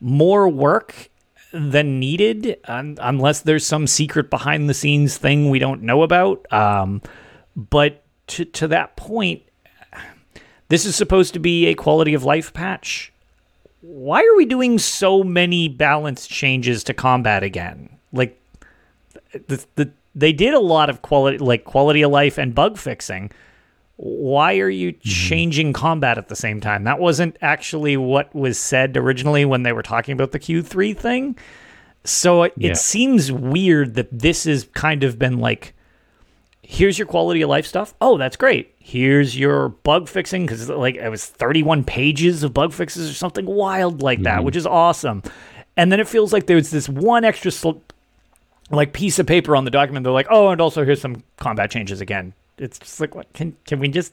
more 0.00 0.48
work 0.48 1.10
than 1.52 1.98
needed, 1.98 2.58
un- 2.64 2.96
unless 3.00 3.40
there's 3.40 3.66
some 3.66 3.86
secret 3.86 4.30
behind 4.30 4.68
the 4.68 4.74
scenes 4.74 5.18
thing 5.18 5.50
we 5.50 5.58
don't 5.58 5.82
know 5.82 6.02
about. 6.02 6.50
Um, 6.52 7.02
but 7.54 8.02
to 8.28 8.44
to 8.46 8.68
that 8.68 8.96
point, 8.96 9.42
this 10.68 10.86
is 10.86 10.96
supposed 10.96 11.34
to 11.34 11.40
be 11.40 11.66
a 11.66 11.74
quality 11.74 12.14
of 12.14 12.24
life 12.24 12.52
patch. 12.52 13.12
Why 13.80 14.22
are 14.22 14.36
we 14.36 14.44
doing 14.44 14.78
so 14.78 15.22
many 15.22 15.68
balance 15.68 16.26
changes 16.26 16.84
to 16.84 16.94
combat 16.94 17.42
again? 17.42 17.96
Like 18.12 18.40
the, 19.32 19.64
the 19.76 19.90
they 20.14 20.32
did 20.32 20.54
a 20.54 20.60
lot 20.60 20.90
of 20.90 21.02
quality 21.02 21.38
like 21.38 21.64
quality 21.64 22.02
of 22.02 22.10
life 22.10 22.38
and 22.38 22.54
bug 22.54 22.76
fixing. 22.76 23.30
Why 23.96 24.58
are 24.58 24.70
you 24.70 24.92
mm-hmm. 24.92 25.08
changing 25.08 25.72
combat 25.72 26.18
at 26.18 26.28
the 26.28 26.36
same 26.36 26.60
time? 26.60 26.84
That 26.84 26.98
wasn't 26.98 27.36
actually 27.42 27.96
what 27.96 28.34
was 28.34 28.58
said 28.58 28.96
originally 28.96 29.44
when 29.44 29.62
they 29.62 29.72
were 29.72 29.82
talking 29.82 30.12
about 30.14 30.32
the 30.32 30.38
Q3 30.38 30.96
thing. 30.96 31.36
So 32.04 32.44
it, 32.44 32.54
Yeah. 32.56 32.70
it 32.70 32.78
seems 32.78 33.30
weird 33.30 33.94
that 33.94 34.08
this 34.10 34.44
has 34.44 34.64
kind 34.72 35.04
of 35.04 35.18
been 35.18 35.38
like 35.38 35.74
here's 36.62 36.98
your 36.98 37.06
quality 37.06 37.42
of 37.42 37.50
life 37.50 37.66
stuff. 37.66 37.94
Oh, 38.00 38.16
that's 38.16 38.36
great. 38.36 38.74
Here's 38.90 39.38
your 39.38 39.68
bug 39.68 40.08
fixing 40.08 40.46
because 40.46 40.68
like 40.68 40.96
it 40.96 41.08
was 41.08 41.24
31 41.24 41.84
pages 41.84 42.42
of 42.42 42.52
bug 42.52 42.72
fixes 42.72 43.08
or 43.08 43.14
something 43.14 43.46
wild 43.46 44.02
like 44.02 44.22
that, 44.24 44.38
mm-hmm. 44.38 44.46
which 44.46 44.56
is 44.56 44.66
awesome. 44.66 45.22
And 45.76 45.92
then 45.92 46.00
it 46.00 46.08
feels 46.08 46.32
like 46.32 46.46
there's 46.46 46.70
this 46.70 46.88
one 46.88 47.24
extra 47.24 47.52
sl- 47.52 47.78
like 48.68 48.92
piece 48.92 49.20
of 49.20 49.28
paper 49.28 49.54
on 49.54 49.64
the 49.64 49.70
document. 49.70 50.02
They're 50.02 50.12
like, 50.12 50.26
oh, 50.28 50.48
and 50.48 50.60
also 50.60 50.84
here's 50.84 51.00
some 51.00 51.22
combat 51.36 51.70
changes 51.70 52.00
again. 52.00 52.32
It's 52.58 52.80
just 52.80 52.98
like, 53.00 53.14
what 53.14 53.32
can 53.32 53.56
can 53.64 53.78
we 53.78 53.86
just 53.86 54.12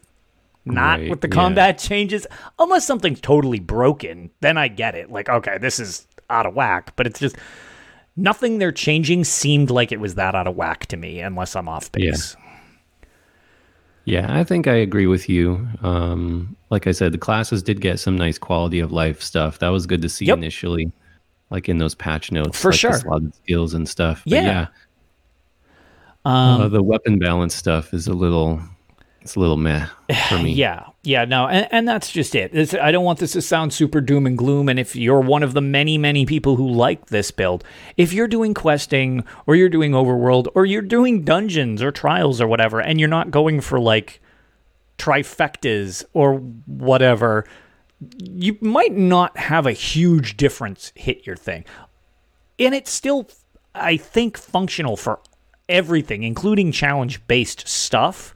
not 0.63 0.99
Right, 0.99 1.09
with 1.09 1.21
the 1.21 1.27
yeah. 1.27 1.33
combat 1.33 1.79
changes 1.79 2.27
unless 2.59 2.85
something's 2.85 3.19
totally 3.19 3.59
broken? 3.59 4.29
Then 4.41 4.59
I 4.59 4.67
get 4.67 4.93
it. 4.93 5.09
Like, 5.09 5.27
okay, 5.27 5.57
this 5.57 5.79
is 5.79 6.05
out 6.29 6.45
of 6.45 6.53
whack. 6.53 6.93
But 6.95 7.07
it's 7.07 7.19
just 7.19 7.35
nothing 8.15 8.59
they're 8.59 8.71
changing 8.71 9.23
seemed 9.23 9.71
like 9.71 9.91
it 9.91 9.99
was 9.99 10.13
that 10.15 10.35
out 10.35 10.45
of 10.45 10.55
whack 10.55 10.85
to 10.87 10.97
me, 10.97 11.19
unless 11.19 11.55
I'm 11.55 11.67
off 11.67 11.91
base. 11.91 12.35
Yeah, 12.37 12.46
I 14.15 14.43
think 14.45 14.67
I 14.67 14.75
agree 14.75 15.07
with 15.07 15.27
you. 15.27 15.67
Um, 15.81 16.55
like 16.69 16.87
I 16.87 16.91
said, 16.91 17.11
the 17.11 17.17
classes 17.17 17.61
did 17.61 17.81
get 17.81 17.99
some 17.99 18.17
nice 18.17 18.37
quality 18.37 18.79
of 18.79 18.91
life 18.91 19.21
stuff. 19.21 19.59
That 19.59 19.69
was 19.69 19.85
good 19.85 20.01
to 20.01 20.09
see 20.09 20.25
Yep. 20.25 20.37
initially, 20.37 20.91
like 21.49 21.67
in 21.67 21.77
those 21.77 21.93
patch 21.95 22.31
notes, 22.31 22.59
For 22.61 22.71
like 22.71 22.79
sure. 22.79 22.93
slotted 22.93 23.35
skills 23.35 23.73
and 23.73 23.87
stuff. 23.87 24.23
But 24.25 24.33
Yeah. 24.33 24.41
yeah, 24.45 24.67
Um, 26.25 26.61
uh, 26.61 26.67
the 26.69 26.83
weapon 26.83 27.19
balance 27.19 27.53
stuff 27.55 27.93
is 27.93 28.07
a 28.07 28.13
little, 28.13 28.61
it's 29.27 29.35
a 29.35 29.41
little 29.41 29.57
meh 29.57 29.87
for 30.29 30.37
me. 30.41 30.53
Yeah, 30.53 30.85
yeah, 31.03 31.25
no, 31.25 31.47
and, 31.47 31.67
and 31.69 31.85
that's 31.85 32.09
just 32.09 32.33
it. 32.33 32.51
It's, 32.53 32.73
I 32.73 32.91
don't 32.91 33.03
want 33.03 33.19
this 33.19 33.33
to 33.33 33.41
sound 33.41 33.73
super 33.73 33.99
doom 33.99 34.25
and 34.25 34.37
gloom. 34.37 34.69
And 34.69 34.79
if 34.79 34.95
you're 34.95 35.19
one 35.19 35.43
of 35.43 35.53
the 35.53 35.59
many, 35.59 35.97
many 35.97 36.25
people 36.25 36.55
who 36.55 36.65
like 36.69 37.07
this 37.07 37.29
build, 37.29 37.65
if 37.97 38.13
you're 38.13 38.29
doing 38.29 38.53
questing 38.53 39.25
or 39.45 39.57
you're 39.57 39.67
doing 39.67 39.91
overworld 39.91 40.47
or 40.55 40.65
you're 40.65 40.81
doing 40.81 41.25
dungeons 41.25 41.81
or 41.81 41.91
trials 41.91 42.39
or 42.39 42.47
whatever, 42.47 42.79
and 42.79 43.01
you're 43.01 43.09
not 43.09 43.29
going 43.29 43.59
for 43.59 43.81
like 43.81 44.21
trifectas 44.97 46.05
or 46.13 46.35
whatever, 46.65 47.45
you 48.17 48.57
might 48.61 48.93
not 48.93 49.37
have 49.37 49.65
a 49.65 49.73
huge 49.73 50.37
difference 50.37 50.93
hit 50.95 51.27
your 51.27 51.35
thing. 51.35 51.65
And 52.57 52.73
it's 52.73 52.91
still, 52.91 53.27
I 53.75 53.97
think, 53.97 54.37
functional 54.37 54.95
for 54.95 55.19
everything, 55.67 56.23
including 56.23 56.71
challenge 56.71 57.27
based 57.27 57.67
stuff 57.67 58.33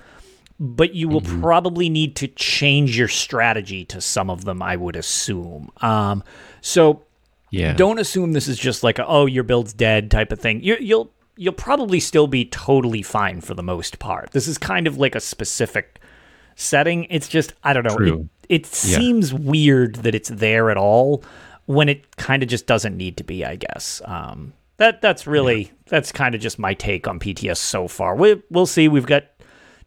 but 0.64 0.94
you 0.94 1.10
will 1.10 1.22
probably 1.22 1.90
need 1.90 2.16
to 2.18 2.28
change 2.28 2.96
your 2.96 3.08
strategy 3.08 3.84
to 3.86 4.00
some 4.00 4.30
of 4.30 4.46
them, 4.46 4.62
I 4.62 4.76
would 4.76 4.96
assume. 4.96 5.72
Um, 5.82 6.24
so 6.62 7.02
Yeah. 7.50 7.74
don't 7.74 7.98
assume 8.00 8.34
this 8.34 8.48
is 8.48 8.60
just 8.60 8.84
like 8.84 9.00
a, 9.00 9.06
oh 9.08 9.26
your 9.26 9.44
build's 9.44 9.74
dead 9.74 10.12
type 10.12 10.32
of 10.32 10.40
thing. 10.40 10.64
You, 10.64 10.78
you'll 10.80 11.12
you'll 11.36 11.54
probably 11.54 12.00
still 12.00 12.28
be 12.28 12.46
totally 12.46 13.02
fine 13.02 13.42
for 13.42 13.56
the 13.56 13.64
most 13.64 13.98
part. 13.98 14.30
This 14.34 14.48
is 14.48 14.60
kind 14.60 14.86
of 14.86 14.98
like 15.00 15.16
a 15.16 15.20
specific 15.20 16.00
setting. 16.56 17.06
It's 17.10 17.28
just 17.28 17.54
I 17.64 17.74
don't 17.74 17.84
know. 17.84 17.96
It, 17.96 17.98
True. 17.98 18.30
it 18.48 18.62
Yeah. 18.66 18.98
seems 19.00 19.34
weird 19.34 19.96
that 20.04 20.14
it's 20.14 20.30
there 20.30 20.70
at 20.70 20.78
all 20.78 21.24
when 21.66 21.90
it 21.90 22.18
kind 22.18 22.44
of 22.44 22.50
just 22.50 22.68
doesn't 22.68 22.96
need 22.96 23.18
to 23.18 23.24
be. 23.24 23.44
I 23.44 23.56
guess. 23.56 24.00
Um, 24.06 24.54
that 24.78 25.02
that's 25.02 25.26
really 25.28 25.72
that's 25.88 26.12
kind 26.12 26.34
of 26.36 26.42
just 26.42 26.58
my 26.60 26.74
take 26.74 27.08
on 27.08 27.20
PTS 27.20 27.58
so 27.58 27.88
far. 27.88 28.16
We 28.16 28.42
we'll 28.52 28.66
see. 28.68 28.88
We've 28.88 29.06
got 29.06 29.26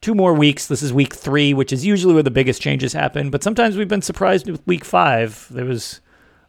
two 0.04 0.14
more 0.14 0.34
weeks. 0.34 0.66
This 0.66 0.82
is 0.82 0.92
week 0.92 1.14
three, 1.14 1.54
which 1.54 1.72
is 1.72 1.86
usually 1.86 2.12
where 2.12 2.22
the 2.22 2.30
biggest 2.30 2.60
changes 2.60 2.92
happen. 2.92 3.30
But 3.30 3.42
sometimes 3.42 3.76
we've 3.76 3.88
been 3.88 4.02
surprised 4.02 4.48
with 4.50 4.64
week 4.66 4.84
five. 4.84 5.48
There 5.50 5.64
was, 5.64 6.00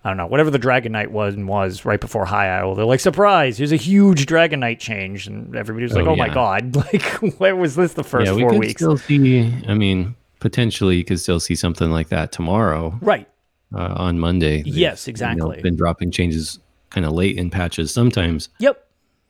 I 0.03 0.09
don't 0.09 0.17
know, 0.17 0.27
whatever 0.27 0.51
the 0.51 0.59
Dragon 0.59 0.91
Knight 0.91 1.09
was 1.11 1.35
and 1.35 1.47
was 1.47 1.85
right 1.85 2.01
before 2.01 2.25
High 2.25 2.49
Isle. 2.49 2.75
They're 2.75 2.85
like, 2.85 2.99
surprise! 2.99 3.57
Here's 3.57 3.71
a 3.71 3.77
huge 3.77 4.25
Dragon 4.25 4.59
Knight 4.59 4.81
change, 4.81 5.25
and 5.25 5.55
everybody 5.55 5.83
was 5.83 5.93
like, 5.93 6.05
Oh, 6.05 6.11
oh 6.11 6.15
my 6.17 6.27
god, 6.27 6.75
like 6.93 7.01
where 7.39 7.55
was 7.55 7.75
this 7.75 7.93
the 7.93 8.03
first 8.03 8.27
yeah, 8.27 8.33
we 8.35 8.41
four 8.41 8.51
could 8.51 8.59
weeks? 8.59 8.81
still 8.81 8.97
see. 8.97 9.53
I 9.69 9.73
mean, 9.73 10.15
potentially 10.41 10.97
you 10.97 11.05
could 11.05 11.21
still 11.21 11.39
see 11.39 11.55
something 11.55 11.91
like 11.91 12.09
that 12.09 12.33
tomorrow 12.33 12.97
right. 13.01 13.27
uh, 13.73 13.93
on 13.95 14.19
Monday. 14.19 14.63
They've, 14.63 14.75
Yes, 14.75 15.07
you 15.07 15.11
know, 15.11 15.13
exactly. 15.13 15.61
been 15.61 15.77
dropping 15.77 16.11
changes 16.11 16.59
kind 16.89 17.05
of 17.05 17.13
late 17.13 17.37
in 17.37 17.49
patches 17.49 17.93
sometimes. 17.93 18.49
Yep. 18.59 18.81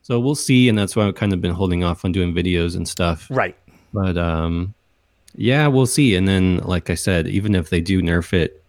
So 0.02 0.20
we'll 0.20 0.36
see, 0.36 0.68
and 0.70 0.78
that's 0.78 0.96
why 0.96 1.08
I've 1.08 1.16
kind 1.16 1.32
of 1.34 1.42
been 1.42 1.54
holding 1.54 1.84
off 1.84 2.06
on 2.06 2.12
doing 2.12 2.34
videos 2.34 2.76
and 2.76 2.88
stuff. 2.88 3.28
Right. 3.30 3.56
But 3.96 4.18
um, 4.18 4.74
yeah, 5.36 5.68
we'll 5.68 5.86
see. 5.86 6.16
And 6.16 6.28
then, 6.28 6.58
like 6.58 6.90
I 6.90 6.96
said, 6.96 7.28
even 7.28 7.56
if 7.56 7.70
they 7.70 7.82
do 7.82 8.02
nerf 8.02 8.34
it, 8.34 8.64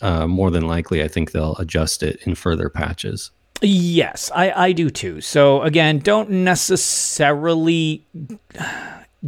uh, 0.00 0.26
more 0.26 0.50
than 0.50 0.66
likely, 0.66 1.02
I 1.02 1.08
think 1.08 1.30
they'll 1.30 1.56
adjust 1.56 2.02
it 2.02 2.20
in 2.26 2.34
further 2.34 2.68
patches. 2.68 3.30
Yes, 3.62 4.30
I, 4.34 4.50
I 4.50 4.72
do 4.72 4.90
too. 4.90 5.20
So 5.20 5.62
again, 5.62 5.98
don't 6.00 6.30
necessarily 6.30 8.04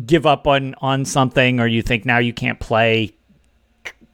give 0.07 0.27
up 0.27 0.47
on 0.47 0.75
on 0.81 1.05
something 1.05 1.61
or 1.61 1.67
you 1.67 1.83
think 1.83 2.05
now 2.05 2.19
you 2.19 2.33
can't 2.33 2.61
play. 2.61 3.15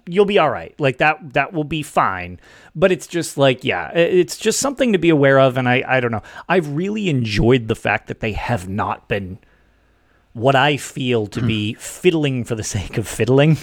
You'll 0.06 0.24
be 0.26 0.38
all 0.38 0.50
right. 0.50 0.78
Like 0.78 0.98
that 0.98 1.32
that 1.32 1.52
will 1.52 1.64
be 1.64 1.82
fine. 1.82 2.38
But 2.76 2.92
it's 2.92 3.06
just 3.06 3.36
like, 3.36 3.64
yeah, 3.64 3.90
it's 3.92 4.36
just 4.36 4.60
something 4.60 4.92
to 4.92 4.98
be 4.98 5.10
aware 5.10 5.40
of 5.40 5.56
and 5.56 5.68
I 5.68 5.82
I 5.86 6.00
don't 6.00 6.12
know. 6.12 6.22
I've 6.48 6.68
really 6.68 7.08
enjoyed 7.08 7.66
the 7.66 7.74
fact 7.74 8.06
that 8.06 8.20
they 8.20 8.32
have 8.32 8.68
not 8.68 9.08
been 9.08 9.38
what 10.34 10.54
I 10.54 10.76
feel 10.76 11.26
to 11.28 11.40
be 11.40 11.74
fiddling 11.74 12.44
for 12.44 12.54
the 12.54 12.64
sake 12.76 12.98
of 12.98 13.08
fiddling 13.08 13.56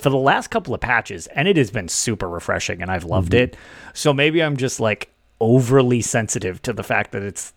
for 0.00 0.10
the 0.10 0.16
last 0.16 0.48
couple 0.48 0.74
of 0.74 0.80
patches, 0.80 1.26
and 1.28 1.46
it 1.46 1.56
has 1.56 1.70
been 1.70 1.88
super 1.88 2.28
refreshing, 2.28 2.80
and 2.80 2.90
I've 2.90 3.04
loved 3.04 3.34
it. 3.34 3.56
So 3.92 4.14
maybe 4.14 4.42
I'm 4.42 4.56
just 4.56 4.80
like 4.80 5.12
overly 5.40 6.00
sensitive 6.00 6.62
to 6.62 6.72
the 6.72 6.82
fact 6.82 7.12
that 7.12 7.22
it's. 7.22 7.52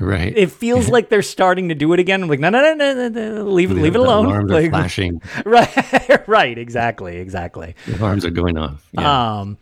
Right. 0.00 0.36
It 0.36 0.50
feels 0.50 0.88
like 0.90 1.08
they're 1.08 1.22
starting 1.22 1.68
to 1.70 1.74
do 1.74 1.92
it 1.92 2.00
again. 2.00 2.22
I'm 2.22 2.28
like, 2.28 2.40
no, 2.40 2.50
no, 2.50 2.62
no, 2.62 2.74
no, 2.74 3.08
no, 3.08 3.08
no 3.08 3.44
leave, 3.44 3.70
leave 3.70 3.94
it 3.94 4.00
alone. 4.00 4.46
Like, 4.46 4.70
flashing. 4.70 5.20
right, 5.44 6.28
right, 6.28 6.58
exactly, 6.58 7.16
exactly. 7.16 7.74
The 7.86 7.96
alarms 7.96 8.24
are 8.24 8.30
going 8.30 8.58
off. 8.58 8.86
Yeah. 8.92 9.40
Um, 9.40 9.58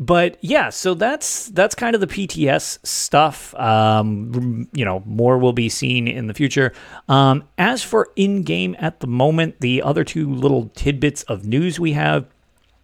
but 0.00 0.38
yeah, 0.40 0.70
so 0.70 0.94
that's 0.94 1.46
that's 1.48 1.74
kind 1.74 1.94
of 1.94 2.00
the 2.00 2.06
PTS 2.06 2.86
stuff. 2.86 3.52
Um, 3.56 4.68
you 4.72 4.84
know, 4.84 5.02
more 5.04 5.38
will 5.38 5.52
be 5.52 5.68
seen 5.68 6.06
in 6.06 6.28
the 6.28 6.34
future. 6.34 6.72
Um, 7.08 7.44
as 7.58 7.82
for 7.82 8.10
in 8.14 8.44
game 8.44 8.76
at 8.78 9.00
the 9.00 9.08
moment, 9.08 9.60
the 9.60 9.82
other 9.82 10.04
two 10.04 10.32
little 10.32 10.70
tidbits 10.74 11.24
of 11.24 11.46
news 11.46 11.80
we 11.80 11.94
have: 11.94 12.26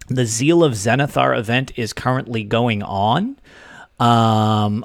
the 0.09 0.27
Zeal 0.27 0.65
of 0.65 0.73
Zenithar 0.73 1.39
event 1.39 1.73
is 1.77 1.93
currently 1.93 2.43
going 2.43 2.83
on. 2.83 3.39
Um, 4.01 4.85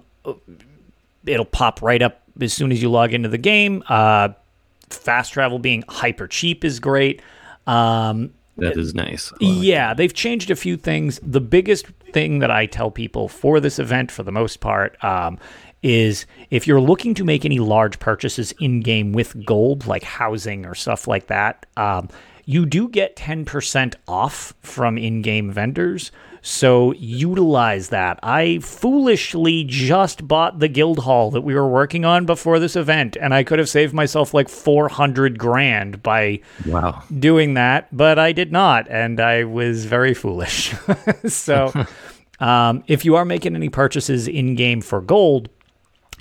it'll 1.25 1.45
pop 1.45 1.81
right 1.81 2.01
up 2.01 2.21
as 2.39 2.53
soon 2.53 2.71
as 2.71 2.79
you 2.79 2.91
log 2.91 3.11
into 3.11 3.29
the 3.29 3.39
game. 3.39 3.83
Uh, 3.89 4.29
fast 4.91 5.33
travel 5.33 5.57
being 5.57 5.83
hyper 5.89 6.27
cheap 6.27 6.63
is 6.63 6.79
great. 6.79 7.23
Um, 7.65 8.33
that 8.57 8.77
is 8.77 8.93
nice. 8.93 9.31
Like 9.31 9.39
yeah, 9.41 9.93
they've 9.93 10.13
changed 10.13 10.51
a 10.51 10.55
few 10.55 10.77
things. 10.77 11.19
The 11.23 11.41
biggest 11.41 11.85
thing 12.13 12.39
that 12.39 12.51
I 12.51 12.65
tell 12.65 12.91
people 12.91 13.27
for 13.27 13.59
this 13.59 13.79
event, 13.79 14.11
for 14.11 14.23
the 14.23 14.31
most 14.31 14.59
part, 14.59 15.01
um, 15.03 15.37
is 15.81 16.25
if 16.49 16.67
you're 16.67 16.81
looking 16.81 17.13
to 17.15 17.23
make 17.23 17.45
any 17.45 17.59
large 17.59 17.99
purchases 17.99 18.51
in 18.59 18.81
game 18.81 19.13
with 19.13 19.45
gold, 19.45 19.87
like 19.87 20.03
housing 20.03 20.65
or 20.65 20.75
stuff 20.75 21.07
like 21.07 21.27
that, 21.27 21.65
um, 21.77 22.09
you 22.45 22.65
do 22.65 22.89
get 22.89 23.15
10% 23.15 23.95
off 24.07 24.53
from 24.61 24.97
in 24.97 25.21
game 25.21 25.51
vendors. 25.51 26.11
So 26.41 26.93
utilize 26.93 27.89
that. 27.89 28.19
I 28.23 28.59
foolishly 28.59 29.63
just 29.65 30.27
bought 30.27 30.59
the 30.59 30.67
guild 30.67 30.99
hall 30.99 31.31
that 31.31 31.41
we 31.41 31.53
were 31.53 31.67
working 31.67 32.05
on 32.05 32.25
before 32.25 32.59
this 32.59 32.75
event, 32.75 33.17
and 33.19 33.33
I 33.33 33.43
could 33.43 33.59
have 33.59 33.69
saved 33.69 33.93
myself 33.93 34.33
like 34.33 34.49
400 34.49 35.37
grand 35.37 36.01
by 36.01 36.41
wow. 36.65 37.03
doing 37.17 37.55
that, 37.55 37.95
but 37.95 38.17
I 38.17 38.31
did 38.31 38.51
not, 38.51 38.87
and 38.89 39.19
I 39.19 39.43
was 39.43 39.85
very 39.85 40.13
foolish. 40.13 40.73
so 41.27 41.73
um, 42.39 42.83
if 42.87 43.05
you 43.05 43.15
are 43.15 43.25
making 43.25 43.55
any 43.55 43.69
purchases 43.69 44.27
in 44.27 44.55
game 44.55 44.81
for 44.81 45.01
gold, 45.01 45.49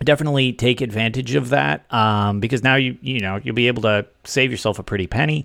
definitely 0.02 0.52
take 0.52 0.80
advantage 0.80 1.34
of 1.34 1.48
that 1.50 1.92
um, 1.92 2.40
because 2.40 2.62
now 2.62 2.76
you 2.76 2.96
you 3.02 3.18
know 3.18 3.40
you'll 3.42 3.54
be 3.54 3.66
able 3.66 3.82
to 3.82 4.06
save 4.24 4.50
yourself 4.50 4.78
a 4.78 4.82
pretty 4.82 5.08
penny 5.08 5.44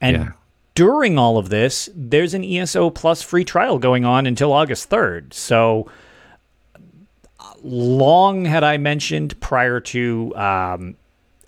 and 0.00 0.16
Yeah. 0.16 0.32
During 0.74 1.18
all 1.18 1.38
of 1.38 1.48
this 1.48 1.88
there's 1.94 2.34
an 2.34 2.44
eso 2.44 2.90
plus 2.90 3.22
free 3.22 3.44
trial 3.44 3.78
going 3.78 4.04
on 4.04 4.26
until 4.26 4.52
august 4.52 4.90
3rd 4.90 5.32
so 5.32 5.88
long 7.62 8.44
had 8.44 8.64
i 8.64 8.76
mentioned 8.76 9.38
prior 9.40 9.80
to 9.80 10.34
um, 10.36 10.96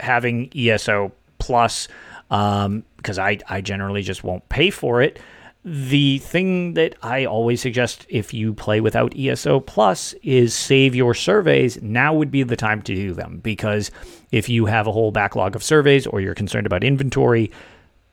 having 0.01 0.51
eso 0.55 1.13
plus 1.39 1.89
because 2.29 3.19
I, 3.19 3.39
I 3.49 3.61
generally 3.61 4.03
just 4.03 4.25
won't 4.25 4.49
pay 4.49 4.71
for 4.71 5.01
it 5.01 5.21
the 5.69 6.19
thing 6.19 6.75
that 6.75 6.95
I 7.03 7.25
always 7.25 7.61
suggest 7.61 8.07
if 8.09 8.33
you 8.33 8.55
play 8.55 8.81
without 8.81 9.19
ESO 9.19 9.59
Plus 9.59 10.13
is 10.23 10.55
save 10.55 10.95
your 10.95 11.13
surveys. 11.13 11.83
Now 11.83 12.15
would 12.15 12.31
be 12.31 12.45
the 12.45 12.55
time 12.55 12.83
to 12.83 12.95
do 12.95 13.13
them 13.13 13.41
because 13.43 13.91
if 14.31 14.49
you 14.49 14.67
have 14.67 14.87
a 14.87 14.93
whole 14.93 15.11
backlog 15.11 15.57
of 15.57 15.65
surveys 15.65 16.07
or 16.07 16.21
you're 16.21 16.37
concerned 16.37 16.67
about 16.67 16.85
inventory, 16.85 17.51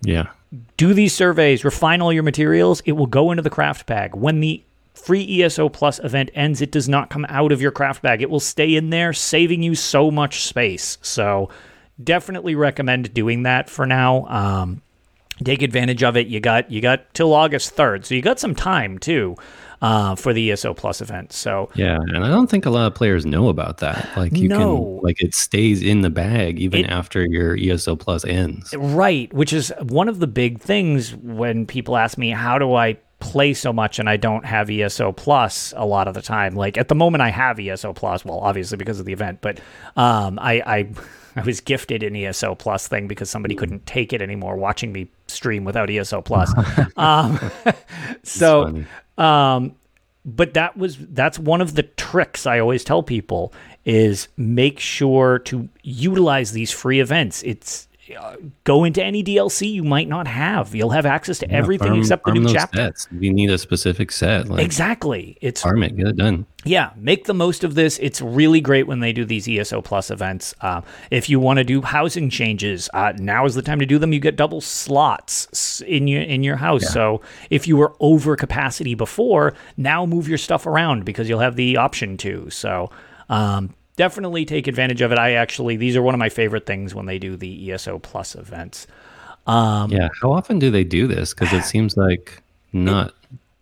Yeah. 0.02 0.30
Do 0.78 0.94
these 0.94 1.14
surveys, 1.14 1.66
refine 1.66 2.02
all 2.02 2.14
your 2.14 2.24
materials. 2.24 2.82
It 2.86 2.94
will 2.94 3.08
go 3.08 3.32
into 3.32 3.44
the 3.44 3.50
craft 3.50 3.86
bag. 3.86 4.16
When 4.16 4.40
the 4.40 4.64
free 4.94 5.42
ESO 5.44 5.70
Plus 5.70 6.00
event 6.00 6.30
ends, 6.34 6.62
it 6.62 6.72
does 6.72 6.88
not 6.88 7.10
come 7.10 7.26
out 7.30 7.52
of 7.52 7.62
your 7.62 7.72
craft 7.72 8.02
bag. 8.02 8.22
It 8.22 8.30
will 8.30 8.40
stay 8.40 8.76
in 8.76 8.90
there, 8.90 9.14
saving 9.14 9.64
you 9.64 9.76
so 9.76 10.12
much 10.12 10.44
space. 10.44 10.98
So 11.02 11.50
definitely 12.04 12.56
recommend 12.56 13.14
doing 13.14 13.44
that 13.44 13.70
for 13.70 13.86
now. 13.86 14.26
Um, 14.28 14.82
take 15.44 15.62
advantage 15.62 16.04
of 16.04 16.16
it. 16.18 16.28
You 16.28 16.40
got 16.40 16.72
you 16.72 16.82
got 16.82 17.14
till 17.14 17.34
August 17.34 17.72
third, 17.72 18.06
so 18.06 18.16
you 18.16 18.22
got 18.22 18.40
some 18.40 18.56
time 18.56 19.00
too 19.00 19.36
uh, 19.84 20.16
for 20.16 20.34
the 20.34 20.52
ESO 20.52 20.74
Plus 20.74 21.02
event. 21.02 21.32
So 21.34 21.70
Yeah, 21.76 21.98
and 21.98 22.24
I 22.26 22.30
don't 22.30 22.50
think 22.50 22.66
a 22.66 22.70
lot 22.72 22.88
of 22.88 22.96
players 22.96 23.26
know 23.26 23.50
about 23.50 23.78
that. 23.80 24.10
Like 24.18 24.36
you 24.36 24.48
No. 24.48 24.58
can 24.58 25.00
like 25.04 25.22
it 25.22 25.36
stays 25.36 25.84
in 25.84 26.02
the 26.02 26.10
bag 26.10 26.58
even 26.60 26.86
It- 26.86 26.90
after 26.90 27.24
your 27.26 27.56
ESO 27.58 27.96
Plus 27.98 28.24
ends. 28.26 28.74
Right, 28.78 29.32
which 29.34 29.52
is 29.54 29.72
one 29.82 30.08
of 30.08 30.20
the 30.20 30.28
big 30.28 30.60
things 30.60 31.14
when 31.16 31.66
people 31.66 31.98
ask 31.98 32.18
me, 32.18 32.32
how 32.32 32.58
do 32.58 32.74
I 32.74 32.98
play 33.20 33.54
so 33.54 33.72
much 33.72 34.00
and 34.00 34.10
I 34.10 34.18
don't 34.18 34.46
have 34.46 34.70
ESO 34.70 35.12
Plus 35.12 35.74
a 35.76 35.86
lot 35.86 36.08
of 36.08 36.14
the 36.14 36.22
time? 36.22 36.56
Like 36.56 36.78
at 36.78 36.88
the 36.88 36.96
moment, 36.96 37.22
I 37.22 37.30
have 37.30 37.60
ESO 37.60 37.92
Plus, 37.94 38.24
well, 38.24 38.40
obviously 38.40 38.78
because 38.78 39.00
of 39.02 39.06
the 39.06 39.14
event, 39.14 39.40
but 39.42 39.60
um, 39.98 40.40
I, 40.40 40.62
I, 40.66 40.88
I 41.36 41.42
was 41.42 41.60
gifted 41.62 42.04
an 42.04 42.16
ESO 42.16 42.56
Plus 42.56 42.88
thing 42.88 43.08
because 43.08 43.30
somebody 43.30 43.56
couldn't 43.56 43.86
take 43.86 44.14
it 44.14 44.22
anymore 44.22 44.56
watching 44.56 44.94
me 44.94 45.10
stream 45.28 45.66
without 45.66 45.90
ESO 45.90 46.22
Plus. 46.22 46.54
um, 46.98 47.38
so. 48.24 48.84
Um, 49.18 49.76
but 50.26 50.54
that 50.54 50.78
was 50.78 50.98
that's 50.98 51.38
one 51.38 51.62
of 51.62 51.76
the 51.76 51.84
tricks 51.84 52.46
I 52.46 52.60
always 52.60 52.84
tell 52.84 53.04
people 53.04 53.54
is 53.86 54.30
make 54.38 54.80
sure 54.80 55.40
to 55.40 55.68
utilize 55.82 56.54
these 56.54 56.72
free 56.72 57.00
events. 57.00 57.44
It's 57.44 57.88
uh, 58.20 58.36
go 58.64 58.84
into 58.84 59.04
any 59.04 59.24
DLC 59.24 59.72
you 59.72 59.84
might 59.84 60.08
not 60.08 60.28
have. 60.28 60.76
You'll 60.76 60.90
have 60.90 61.06
access 61.06 61.40
to 61.40 61.50
everything 61.50 61.88
Farm- 61.88 62.00
except 62.00 62.26
the 62.26 62.32
new 62.34 62.52
chapter. 62.52 62.78
Sets. 62.78 63.08
You 63.18 63.32
need 63.34 63.50
a 63.50 63.58
specific 63.58 64.12
set, 64.12 64.50
like 64.50 64.64
Exactly. 64.64 65.38
It's 65.42 65.62
farm 65.62 65.84
it, 65.84 65.96
get 65.96 66.08
it 66.08 66.18
done. 66.18 66.46
yeah, 66.66 66.92
make 66.98 67.26
the 67.26 67.34
most 67.34 67.64
of 67.64 67.76
this. 67.76 67.98
It's 68.00 68.22
really 68.22 68.60
great 68.62 68.88
when 68.88 69.00
they 69.00 69.14
do 69.14 69.24
these 69.26 69.48
ESO 69.48 69.82
Plus 69.82 70.12
events. 70.12 70.54
Uh, 70.62 70.82
if 71.12 71.30
you 71.30 71.40
want 71.40 71.58
to 71.58 71.64
do 71.64 71.82
housing 71.82 72.30
changes, 72.30 72.90
uh, 72.94 73.14
now 73.18 73.46
is 73.46 73.56
the 73.56 73.62
time 73.62 73.80
to 73.80 73.86
do 73.86 73.98
them. 73.98 74.12
You 74.12 74.20
get 74.20 74.36
double 74.36 74.60
slots 74.62 75.82
in 75.82 76.08
your 76.08 76.22
in 76.24 76.44
your 76.44 76.58
house. 76.58 76.92
So 76.92 77.22
if 77.50 77.68
you 77.68 77.78
were 77.78 77.94
over 78.00 78.36
capacity 78.36 78.96
before, 78.96 79.54
now 79.78 80.06
move 80.06 80.28
your 80.28 80.38
stuff 80.38 80.66
around 80.66 81.06
because 81.06 81.30
you'll 81.30 81.40
have 81.40 81.56
the 81.56 81.78
option 81.78 82.18
to. 82.18 82.50
So 82.50 82.90
um, 83.30 83.74
definitely 83.96 84.46
take 84.46 84.68
advantage 84.68 85.02
of 85.02 85.12
it. 85.12 85.18
I 85.20 85.34
actually 85.34 85.76
these 85.78 85.96
are 85.96 86.02
one 86.02 86.14
of 86.16 86.20
my 86.20 86.30
favorite 86.30 86.66
things 86.66 86.94
when 86.96 87.06
they 87.06 87.20
do 87.20 87.36
the 87.36 87.72
ESO 87.72 88.00
Plus 88.00 88.36
events. 88.36 88.88
Um, 89.48 89.92
Yeah. 89.92 90.10
How 90.22 90.32
often 90.32 90.60
do 90.60 90.72
they 90.72 90.84
do 90.84 91.08
this? 91.08 91.34
Because 91.34 91.52
it 91.54 91.64
seems 91.64 91.98
like 91.98 92.42
not. 92.72 93.14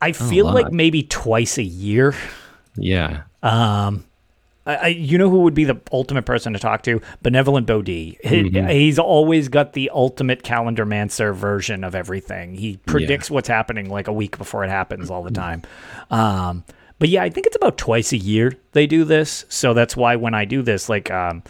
I 0.02 0.12
feel 0.14 0.46
like 0.52 0.72
maybe 0.72 1.04
twice 1.04 1.58
a 1.58 1.64
year. 1.64 2.16
Yeah. 2.76 3.24
Um, 3.44 4.06
I, 4.66 4.76
I, 4.76 4.88
you 4.88 5.18
know 5.18 5.30
who 5.30 5.40
would 5.42 5.54
be 5.56 5.64
the 5.64 5.80
ultimate 5.92 6.26
person 6.26 6.54
to 6.54 6.60
talk 6.60 6.84
to? 6.84 7.02
Benevolent 7.24 7.66
Bowd. 7.68 7.88
He- 7.88 8.18
he's 8.70 9.00
always 9.00 9.50
got 9.50 9.74
the 9.74 9.90
ultimate 9.94 10.44
calendar 10.44 10.86
mancer 10.86 11.34
version 11.34 11.84
of 11.84 11.96
everything. 11.96 12.54
He 12.56 12.78
predicts 12.86 13.30
what's 13.32 13.48
happening 13.48 13.90
like 13.90 14.08
a 14.08 14.14
week 14.14 14.38
before 14.38 14.64
it 14.64 14.70
happens 14.70 15.10
all 15.10 15.24
the 15.24 15.32
time. 15.32 15.64
Um, 16.12 16.64
but 17.02 17.10
yeah, 17.10 17.24
I 17.24 17.32
think 17.32 17.48
it's 17.48 17.56
about 17.56 17.80
twice 17.80 18.12
a 18.14 18.18
year 18.18 18.54
they 18.74 18.86
do 18.86 19.04
this. 19.04 19.44
So 19.50 19.74
that's 19.74 19.98
why 19.98 20.16
when 20.16 20.36
I 20.36 20.46
do 20.46 20.62
this, 20.62 20.88
like, 20.88 21.10
um, 21.10 21.42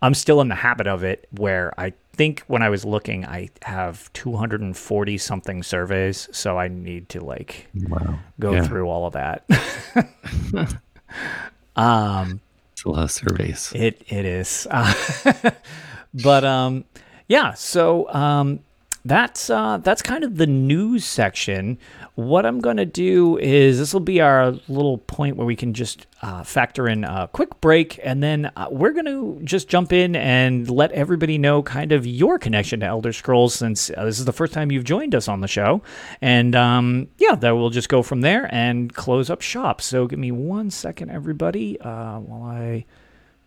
I'm 0.00 0.14
still 0.14 0.40
in 0.40 0.46
the 0.46 0.54
habit 0.54 0.86
of 0.86 1.02
it 1.02 1.26
where 1.32 1.74
I 1.76 1.92
think 2.14 2.44
when 2.46 2.62
I 2.62 2.68
was 2.68 2.84
looking, 2.84 3.26
I 3.26 3.48
have 3.62 4.12
240 4.12 5.18
something 5.18 5.64
surveys. 5.64 6.28
So 6.30 6.56
I 6.56 6.68
need 6.68 7.08
to 7.08 7.20
like 7.24 7.66
Wow. 7.74 8.20
go 8.38 8.54
Yeah. 8.54 8.62
through 8.62 8.88
all 8.88 9.06
of 9.06 9.14
that. 9.14 9.44
um, 11.76 12.40
It's 12.72 12.84
a 12.84 12.88
lot 12.88 13.02
of 13.04 13.10
surveys. 13.10 13.72
it 13.74 14.02
it 14.08 14.24
is, 14.24 14.66
uh, 14.70 15.50
but 16.14 16.44
um, 16.44 16.84
yeah. 17.28 17.54
So 17.54 18.08
um, 18.12 18.60
that's 19.04 19.50
uh, 19.50 19.78
that's 19.78 20.02
kind 20.02 20.24
of 20.24 20.36
the 20.36 20.46
news 20.46 21.04
section. 21.04 21.78
What 22.14 22.44
I'm 22.44 22.60
gonna 22.60 22.84
do 22.84 23.38
is 23.38 23.78
this 23.78 23.94
will 23.94 24.00
be 24.00 24.20
our 24.20 24.52
little 24.68 24.98
point 24.98 25.36
where 25.36 25.46
we 25.46 25.56
can 25.56 25.72
just 25.72 26.06
uh, 26.20 26.44
factor 26.44 26.86
in 26.86 27.04
a 27.04 27.30
quick 27.32 27.58
break, 27.62 27.98
and 28.04 28.22
then 28.22 28.52
uh, 28.54 28.68
we're 28.70 28.92
gonna 28.92 29.42
just 29.44 29.66
jump 29.66 29.94
in 29.94 30.14
and 30.14 30.68
let 30.68 30.92
everybody 30.92 31.38
know 31.38 31.62
kind 31.62 31.90
of 31.90 32.06
your 32.06 32.38
connection 32.38 32.80
to 32.80 32.86
Elder 32.86 33.14
Scrolls, 33.14 33.54
since 33.54 33.90
uh, 33.96 34.04
this 34.04 34.18
is 34.18 34.26
the 34.26 34.32
first 34.32 34.52
time 34.52 34.70
you've 34.70 34.84
joined 34.84 35.14
us 35.14 35.26
on 35.26 35.40
the 35.40 35.48
show, 35.48 35.82
and 36.20 36.54
um, 36.54 37.08
yeah, 37.16 37.34
that 37.34 37.56
we'll 37.56 37.70
just 37.70 37.88
go 37.88 38.02
from 38.02 38.20
there 38.20 38.46
and 38.54 38.92
close 38.92 39.30
up 39.30 39.40
shop. 39.40 39.80
So 39.80 40.06
give 40.06 40.18
me 40.18 40.32
one 40.32 40.70
second, 40.70 41.10
everybody, 41.10 41.80
uh, 41.80 42.18
while 42.18 42.42
I 42.42 42.84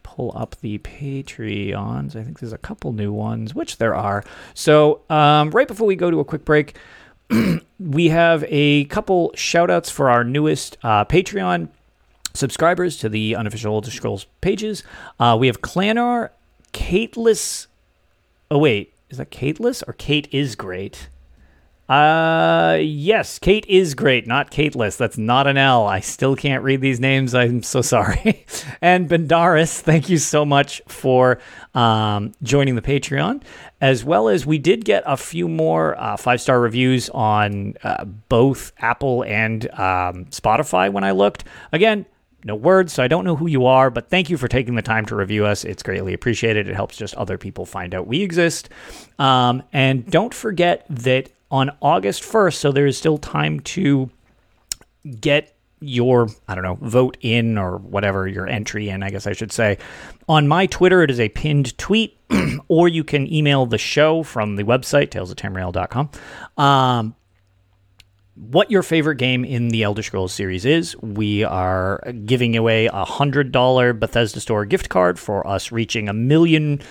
pull 0.02 0.32
up 0.36 0.56
the 0.62 0.80
Patreons. 0.80 2.16
I 2.16 2.24
think 2.24 2.40
there's 2.40 2.54
a 2.54 2.58
couple 2.58 2.94
new 2.94 3.12
ones, 3.12 3.54
which 3.54 3.78
there 3.78 3.94
are. 3.94 4.24
So, 4.54 5.02
um, 5.10 5.50
right 5.52 5.68
before 5.68 5.88
we 5.88 5.96
go 5.96 6.10
to 6.10 6.20
a 6.20 6.26
quick 6.26 6.46
break, 6.46 6.78
we 7.80 8.10
have 8.10 8.46
a 8.48 8.86
couple 8.86 9.32
shout 9.36 9.70
outs 9.70 9.90
for 9.90 10.10
our 10.10 10.24
newest 10.24 10.78
uh, 10.84 11.06
Patreon 11.06 11.70
subscribers 12.34 12.98
to 12.98 13.10
the 13.10 13.36
unofficial 13.36 13.74
Elder 13.76 13.92
Scrolls 13.92 14.26
pages. 14.42 14.84
Uh, 15.20 15.36
we 15.40 15.48
have 15.48 15.62
Clanar, 15.62 16.30
Kateless. 16.74 17.68
Oh, 18.52 18.58
wait. 18.58 18.94
Is 19.10 19.18
that 19.18 19.32
Kateless 19.32 19.84
or 19.88 19.94
Kate 19.94 20.28
is 20.32 20.56
great? 20.56 21.10
Uh, 21.88 22.80
yes, 22.82 23.38
Kate 23.38 23.66
is 23.68 23.94
great, 23.94 24.26
not 24.26 24.50
Kateless. 24.50 24.98
That's 24.98 25.20
not 25.20 25.46
an 25.46 25.58
L. 25.58 25.86
I 25.86 26.00
still 26.00 26.36
can't 26.36 26.64
read 26.64 26.82
these 26.82 27.00
names. 27.00 27.36
I'm 27.36 27.62
so 27.62 27.82
sorry. 27.82 28.46
and 28.82 29.08
Bendaris, 29.08 29.82
thank 29.82 30.10
you 30.10 30.18
so 30.18 30.46
much 30.46 30.82
for 30.88 31.40
um, 31.76 32.32
joining 32.42 32.76
the 32.76 32.82
Patreon, 32.82 33.44
as 33.82 34.04
well 34.04 34.30
as 34.30 34.48
we 34.48 34.58
did 34.58 34.84
get 34.84 35.04
a 35.06 35.16
few 35.16 35.48
more 35.48 36.00
uh, 36.00 36.18
five 36.18 36.42
star 36.42 36.60
reviews 36.60 37.10
on 37.12 37.76
uh, 37.84 38.06
both 38.06 38.72
Apple 38.80 39.24
and 39.24 39.70
um, 39.74 40.26
Spotify 40.26 40.92
when 40.92 41.04
I 41.04 41.12
looked. 41.12 41.44
Again, 41.72 42.08
no 42.44 42.56
words, 42.56 42.94
so 42.94 43.04
I 43.04 43.08
don't 43.08 43.26
know 43.26 43.36
who 43.36 43.48
you 43.48 43.66
are, 43.66 43.92
but 43.92 44.10
thank 44.10 44.30
you 44.30 44.38
for 44.38 44.48
taking 44.48 44.76
the 44.76 44.82
time 44.82 45.06
to 45.08 45.16
review 45.16 45.46
us. 45.46 45.64
It's 45.64 45.84
greatly 45.84 46.14
appreciated. 46.14 46.68
It 46.68 46.76
helps 46.76 46.96
just 46.96 47.14
other 47.16 47.38
people 47.38 47.66
find 47.66 47.94
out 47.94 48.08
we 48.08 48.22
exist. 48.22 48.70
Um, 49.20 49.64
and 49.74 50.10
don't 50.10 50.34
forget 50.34 50.86
that 50.90 51.32
on 51.56 51.72
August 51.82 52.22
1st, 52.24 52.56
so 52.56 52.72
there 52.74 52.86
is 52.86 52.98
still 52.98 53.18
time 53.18 53.62
to 53.62 54.10
get 55.22 55.56
your 55.80 56.28
I 56.48 56.56
don't 56.56 56.64
know 56.64 56.78
vote 56.82 57.18
in 57.22 57.58
or 57.58 57.78
whatever 57.78 58.28
your 58.28 58.48
entry 58.48 58.90
in 58.90 59.04
I 59.04 59.10
guess 59.12 59.28
I 59.28 59.34
should 59.34 59.52
say 59.52 59.78
on 60.28 60.48
my 60.48 60.66
Twitter 60.66 61.04
it 61.04 61.12
is 61.12 61.20
a 61.20 61.30
pinned 61.30 61.78
tweet 61.78 62.18
or 62.70 62.88
you 62.88 63.04
can 63.04 63.32
email 63.32 63.66
the 63.66 63.78
show 63.78 64.24
from 64.24 64.56
the 64.56 64.64
website 64.64 65.10
talesoftamriel.com 65.10 66.10
um 66.58 67.16
what 68.36 68.72
your 68.72 68.84
favorite 68.84 69.18
game 69.18 69.46
in 69.46 69.68
the 69.70 69.84
Elder 69.84 70.04
Scrolls 70.04 70.34
series 70.34 70.66
is. 70.66 70.94
We 70.98 71.44
are 71.44 72.02
giving 72.26 72.58
away 72.58 72.88
a 72.88 73.06
hundred 73.06 73.52
dollar 73.52 73.94
Bethesda 73.94 74.40
Store 74.40 74.66
gift 74.66 74.90
card 74.90 75.18
for 75.20 75.46
us 75.48 75.72
reaching 75.72 76.10
a 76.10 76.14
million 76.14 76.82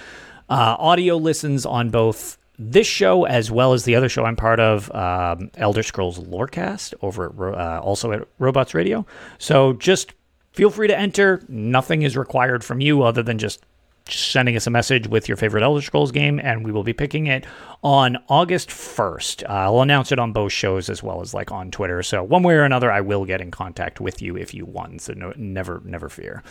uh, 0.48 0.76
audio 0.78 1.16
listens 1.16 1.66
on 1.66 1.90
both 1.90 2.38
this 2.58 2.86
show 2.86 3.24
as 3.24 3.50
well 3.50 3.72
as 3.72 3.84
the 3.84 3.94
other 3.94 4.08
show 4.08 4.24
I'm 4.24 4.36
part 4.36 4.60
of, 4.60 4.94
um, 4.94 5.50
Elder 5.56 5.82
Scrolls 5.82 6.18
Lorecast, 6.18 6.94
over 7.02 7.26
at, 7.26 7.58
uh, 7.58 7.80
also 7.80 8.12
at 8.12 8.26
Robots 8.38 8.74
Radio. 8.74 9.06
So 9.38 9.72
just 9.74 10.12
feel 10.52 10.70
free 10.70 10.88
to 10.88 10.98
enter. 10.98 11.42
Nothing 11.48 12.02
is 12.02 12.16
required 12.16 12.64
from 12.64 12.80
you 12.80 13.02
other 13.02 13.22
than 13.22 13.38
just 13.38 13.64
sending 14.08 14.54
us 14.54 14.66
a 14.66 14.70
message 14.70 15.08
with 15.08 15.28
your 15.28 15.36
favorite 15.36 15.62
Elder 15.62 15.80
Scrolls 15.80 16.12
game, 16.12 16.38
and 16.38 16.64
we 16.64 16.70
will 16.70 16.84
be 16.84 16.92
picking 16.92 17.26
it 17.26 17.46
on 17.82 18.18
August 18.28 18.68
1st. 18.68 19.44
Uh, 19.44 19.52
I'll 19.52 19.80
announce 19.80 20.12
it 20.12 20.18
on 20.18 20.32
both 20.32 20.52
shows 20.52 20.90
as 20.90 21.02
well 21.02 21.20
as 21.20 21.32
like 21.32 21.50
on 21.50 21.70
Twitter. 21.70 22.02
So 22.02 22.22
one 22.22 22.42
way 22.42 22.54
or 22.54 22.64
another, 22.64 22.92
I 22.92 23.00
will 23.00 23.24
get 23.24 23.40
in 23.40 23.50
contact 23.50 24.00
with 24.00 24.20
you 24.20 24.36
if 24.36 24.52
you 24.52 24.66
won. 24.66 24.98
So 24.98 25.14
no, 25.14 25.32
never, 25.36 25.80
never 25.84 26.08
fear. 26.08 26.42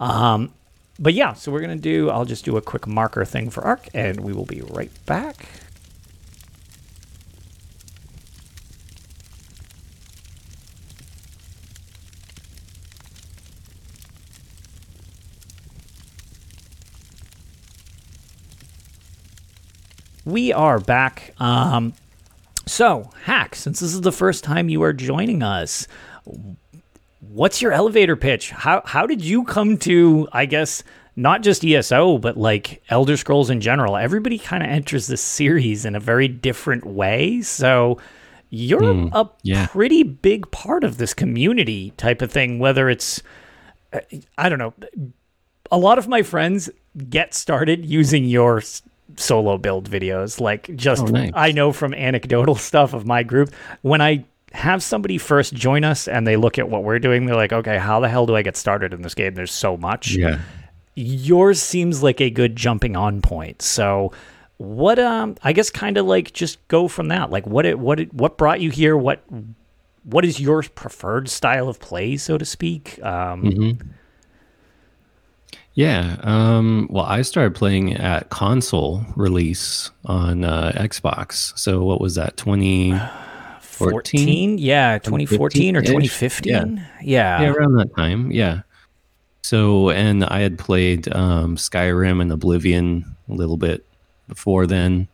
Um, 0.00 0.52
but 1.02 1.14
yeah, 1.14 1.32
so 1.32 1.50
we're 1.50 1.60
gonna 1.60 1.74
do. 1.74 2.10
I'll 2.10 2.24
just 2.24 2.44
do 2.44 2.56
a 2.56 2.62
quick 2.62 2.86
marker 2.86 3.24
thing 3.24 3.50
for 3.50 3.64
ARC, 3.64 3.88
and 3.92 4.20
we 4.20 4.32
will 4.32 4.46
be 4.46 4.62
right 4.62 4.92
back. 5.04 5.48
We 20.24 20.52
are 20.52 20.78
back. 20.78 21.34
Um, 21.40 21.94
so, 22.64 23.10
Hack, 23.24 23.56
since 23.56 23.80
this 23.80 23.92
is 23.92 24.02
the 24.02 24.12
first 24.12 24.44
time 24.44 24.68
you 24.68 24.80
are 24.84 24.92
joining 24.92 25.42
us, 25.42 25.88
what's 27.28 27.62
your 27.62 27.72
elevator 27.72 28.16
pitch? 28.16 28.50
How 28.50 28.82
how 28.84 29.06
did 29.06 29.24
you 29.24 29.44
come 29.44 29.76
to, 29.78 30.28
I 30.32 30.46
guess, 30.46 30.82
not 31.16 31.42
just 31.42 31.64
ESO, 31.64 32.18
but 32.18 32.36
like 32.36 32.82
Elder 32.90 33.16
Scrolls 33.16 33.48
in 33.50 33.60
general? 33.60 33.96
Everybody 33.96 34.38
kind 34.38 34.62
of 34.62 34.68
enters 34.68 35.06
this 35.06 35.20
series 35.22 35.84
in 35.84 35.94
a 35.94 36.00
very 36.00 36.28
different 36.28 36.84
way. 36.86 37.40
So, 37.42 37.98
you're 38.50 38.82
Mm, 38.82 39.10
a 39.12 39.28
yeah. 39.42 39.66
pretty 39.68 40.02
big 40.02 40.50
part 40.50 40.84
of 40.84 40.98
this 40.98 41.14
community 41.14 41.92
type 41.96 42.20
of 42.22 42.30
thing, 42.30 42.58
whether 42.58 42.90
it's 42.90 43.22
I 44.38 44.48
don't 44.48 44.58
know. 44.58 44.74
A 45.70 45.78
lot 45.78 45.98
of 45.98 46.08
my 46.08 46.22
friends 46.22 46.68
get 47.08 47.32
started 47.34 47.86
using 47.86 48.24
your 48.24 48.62
solo 49.16 49.58
build 49.58 49.88
videos. 49.90 50.40
Like, 50.40 50.74
just 50.76 51.02
Oh, 51.04 51.06
nice. 51.06 51.30
I 51.34 51.52
know 51.52 51.72
from 51.72 51.94
anecdotal 51.94 52.54
stuff 52.70 52.92
of 52.94 53.06
my 53.06 53.22
group, 53.22 53.50
when 53.82 54.00
I 54.00 54.24
have 54.54 54.82
somebody 54.82 55.18
first 55.18 55.54
join 55.54 55.84
us 55.84 56.08
and 56.08 56.26
they 56.26 56.36
look 56.36 56.58
at 56.58 56.68
what 56.68 56.84
we're 56.84 56.98
doing, 56.98 57.26
they're 57.26 57.36
like, 57.36 57.52
okay, 57.52 57.78
how 57.78 58.00
the 58.00 58.08
hell 58.08 58.26
do 58.26 58.36
I 58.36 58.42
get 58.42 58.56
started 58.56 58.92
in 58.92 59.02
this 59.02 59.14
game? 59.14 59.34
There's 59.34 59.52
so 59.52 59.76
much. 59.76 60.14
Yeah. 60.14 60.40
Yours 60.94 61.60
seems 61.60 62.02
like 62.02 62.20
a 62.20 62.30
good 62.30 62.56
jumping 62.56 62.96
on 62.96 63.22
point. 63.22 63.62
So, 63.62 64.12
what 64.58 64.98
um 64.98 65.36
I 65.42 65.52
guess 65.52 65.70
kind 65.70 65.96
of 65.96 66.06
like 66.06 66.32
just 66.32 66.66
go 66.68 66.86
from 66.86 67.08
that. 67.08 67.30
Like 67.30 67.46
what 67.46 67.66
it 67.66 67.78
what 67.78 67.98
it, 67.98 68.14
what 68.14 68.38
brought 68.38 68.60
you 68.60 68.70
here? 68.70 68.96
What 68.96 69.22
what 70.04 70.24
is 70.24 70.38
your 70.38 70.62
preferred 70.62 71.28
style 71.28 71.68
of 71.68 71.80
play, 71.80 72.16
so 72.16 72.38
to 72.38 72.44
speak? 72.44 73.02
Um 73.02 73.42
Mm-hmm. 73.42 73.88
Yeah. 75.74 76.16
Um, 76.22 76.86
well, 76.90 77.04
I 77.04 77.22
started 77.22 77.54
playing 77.54 77.94
at 77.94 78.28
console 78.28 79.06
release 79.16 79.90
on 80.04 80.44
uh, 80.44 80.72
Xbox. 80.74 81.58
So 81.58 81.82
what 81.82 82.00
was 82.00 82.14
that? 82.16 82.36
20, 82.36 82.92
14? 83.90 84.58
Yeah, 84.58 84.98
2014 84.98 85.76
or 85.76 85.82
2015-ish? 85.82 85.86
2015? 85.86 86.86
Yeah. 87.02 87.40
yeah, 87.42 87.52
around 87.52 87.74
that 87.76 87.94
time. 87.96 88.30
Yeah. 88.30 88.62
So, 89.42 89.90
and 89.90 90.24
I 90.24 90.40
had 90.40 90.58
played 90.58 91.12
um, 91.14 91.56
Skyrim 91.56 92.20
and 92.20 92.30
Oblivion 92.30 93.04
a 93.28 93.32
little 93.32 93.56
bit 93.56 93.84
before 94.28 94.66
then. 94.66 95.08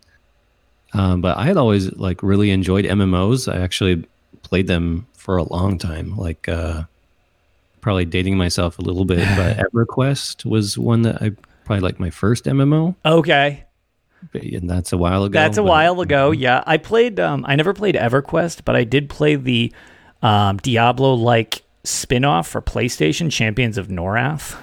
Um, 0.93 1.21
but 1.21 1.37
I 1.37 1.45
had 1.45 1.57
always 1.57 1.93
like 1.97 2.23
really 2.23 2.51
enjoyed 2.51 2.85
MMOs. 2.85 3.53
I 3.53 3.61
actually 3.61 4.07
played 4.43 4.67
them 4.67 5.07
for 5.15 5.37
a 5.37 5.43
long 5.43 5.79
time, 5.79 6.17
like 6.17 6.49
uh, 6.49 6.85
probably 7.81 8.05
dating 8.05 8.37
myself 8.37 8.79
a 8.79 8.83
little 8.83 9.05
bit. 9.05 9.19
But 9.37 9.57
EverQuest 9.73 10.45
was 10.45 10.79
one 10.79 11.03
that 11.03 11.21
I 11.23 11.33
probably 11.65 11.83
like 11.83 12.01
my 12.01 12.11
first 12.11 12.45
MMO, 12.45 12.95
Okay. 13.05 13.65
And 14.35 14.69
that's 14.69 14.93
a 14.93 14.99
while 14.99 15.25
ago. 15.25 15.33
That's 15.39 15.59
a 15.59 15.63
but- 15.63 15.69
while 15.69 16.01
ago. 16.01 16.31
Yeah. 16.31 16.63
I 16.67 16.77
played 16.77 17.19
um 17.21 17.45
I 17.47 17.57
never 17.57 17.73
played 17.73 17.95
EverQuest, 17.95 18.65
but 18.65 18.77
I 18.77 18.85
did 18.85 19.09
play 19.09 19.37
the 19.37 19.73
um 20.23 20.57
Diablo 20.59 21.15
like 21.15 21.63
spin-off 21.85 22.49
for 22.49 22.61
PlayStation 22.61 23.31
Champions 23.31 23.79
of 23.79 23.89
Norath. 23.89 24.59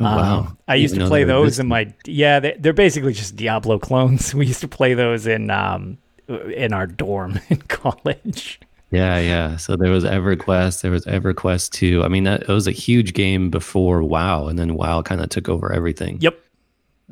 Oh, 0.00 0.04
wow. 0.04 0.38
Um, 0.38 0.58
I 0.66 0.76
used 0.76 0.94
to 0.94 1.06
play 1.06 1.24
those 1.24 1.58
in 1.58 1.68
my 1.68 1.92
yeah. 2.06 2.40
They, 2.40 2.56
they're 2.58 2.72
basically 2.72 3.12
just 3.12 3.36
Diablo 3.36 3.78
clones. 3.78 4.34
We 4.40 4.46
used 4.46 4.62
to 4.62 4.68
play 4.68 4.94
those 4.94 5.26
in 5.26 5.50
um 5.50 5.98
in 6.28 6.72
our 6.72 6.86
dorm 6.86 7.38
in 7.48 7.58
college. 7.62 8.60
Yeah, 8.90 9.18
yeah. 9.20 9.56
So 9.56 9.76
there 9.76 9.90
was 9.92 10.02
EverQuest, 10.04 10.82
there 10.82 10.90
was 10.90 11.04
EverQuest 11.04 11.70
2. 11.70 12.02
I 12.02 12.08
mean, 12.08 12.24
that 12.24 12.42
it 12.42 12.48
was 12.48 12.66
a 12.66 12.72
huge 12.72 13.12
game 13.14 13.48
before 13.48 14.02
WoW, 14.02 14.48
and 14.48 14.58
then 14.58 14.74
WoW 14.74 15.02
kind 15.02 15.20
of 15.20 15.28
took 15.28 15.48
over 15.48 15.72
everything 15.72 16.18
Yep. 16.20 16.36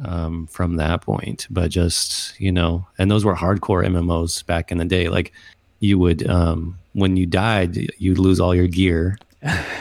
Um, 0.05 0.47
from 0.47 0.77
that 0.77 1.03
point. 1.03 1.47
But 1.51 1.71
just, 1.71 2.39
you 2.41 2.53
know, 2.53 2.87
and 2.99 3.11
those 3.11 3.25
were 3.25 3.35
hardcore 3.35 3.87
MMOs 3.87 4.45
back 4.47 4.71
in 4.71 4.79
the 4.79 4.85
day. 4.85 5.09
Like 5.09 5.33
you 5.81 5.99
would, 5.99 6.29
um, 6.29 6.79
when 6.93 7.17
you 7.17 7.27
died, 7.27 7.77
you'd 7.99 8.19
lose 8.19 8.41
all 8.41 8.55
your 8.55 8.69
gear 8.69 9.19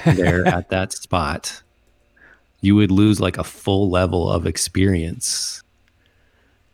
there 0.06 0.46
at 0.48 0.70
that 0.70 0.94
spot. 0.94 1.62
You 2.62 2.76
would 2.76 2.92
lose 2.92 3.20
like 3.20 3.38
a 3.38 3.44
full 3.44 3.90
level 3.90 4.30
of 4.30 4.46
experience. 4.48 5.62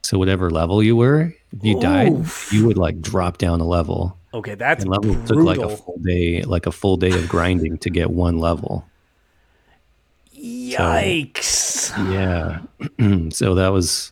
So 0.02 0.18
whatever 0.18 0.50
level 0.50 0.84
you 0.84 0.96
were, 0.96 1.34
you 1.62 1.80
died, 1.80 2.14
you 2.52 2.66
would 2.68 2.78
like 2.78 3.02
drop 3.02 3.38
down 3.38 3.62
a 3.62 3.66
level. 3.66 4.18
Okay, 4.34 4.56
that's 4.56 4.84
And 4.84 4.91
level 4.91 5.14
brutal. 5.14 5.36
took 5.36 5.46
like 5.46 5.60
a 5.60 5.78
full 5.78 5.98
day, 6.00 6.41
like 6.44 6.66
a 6.66 6.72
full 6.72 6.98
day 6.98 7.12
of 7.12 7.30
grinding 7.30 7.78
to 7.80 7.89
get 7.89 8.10
one 8.10 8.39
level. 8.39 8.86
Yikes! 10.36 11.62
Yeah. 11.98 12.60
so 13.30 13.56
that 13.56 13.70
was 13.70 14.12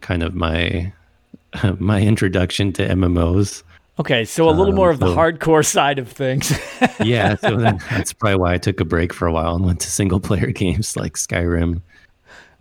kind 0.00 0.22
of 0.22 0.34
my 0.34 0.92
my 1.78 2.00
introduction 2.00 2.72
to 2.74 2.88
MMOs. 2.88 3.62
Okay, 3.98 4.24
so 4.24 4.48
a 4.48 4.50
little 4.50 4.68
Um, 4.68 4.76
more 4.76 4.90
of 4.90 4.98
the 4.98 5.08
so- 5.08 5.16
hardcore 5.16 5.64
side 5.66 5.98
of 5.98 6.08
things. 6.08 6.52
Yeah, 7.04 7.34
so 7.36 7.56
that's 7.56 8.12
probably 8.12 8.36
why 8.38 8.52
I 8.54 8.58
took 8.58 8.78
a 8.80 8.84
break 8.84 9.12
for 9.14 9.26
a 9.26 9.32
while 9.32 9.54
and 9.56 9.64
went 9.64 9.80
to 9.80 9.90
single 9.90 10.20
player 10.20 10.46
games 10.52 10.96
like 10.96 11.14
Skyrim. 11.14 11.80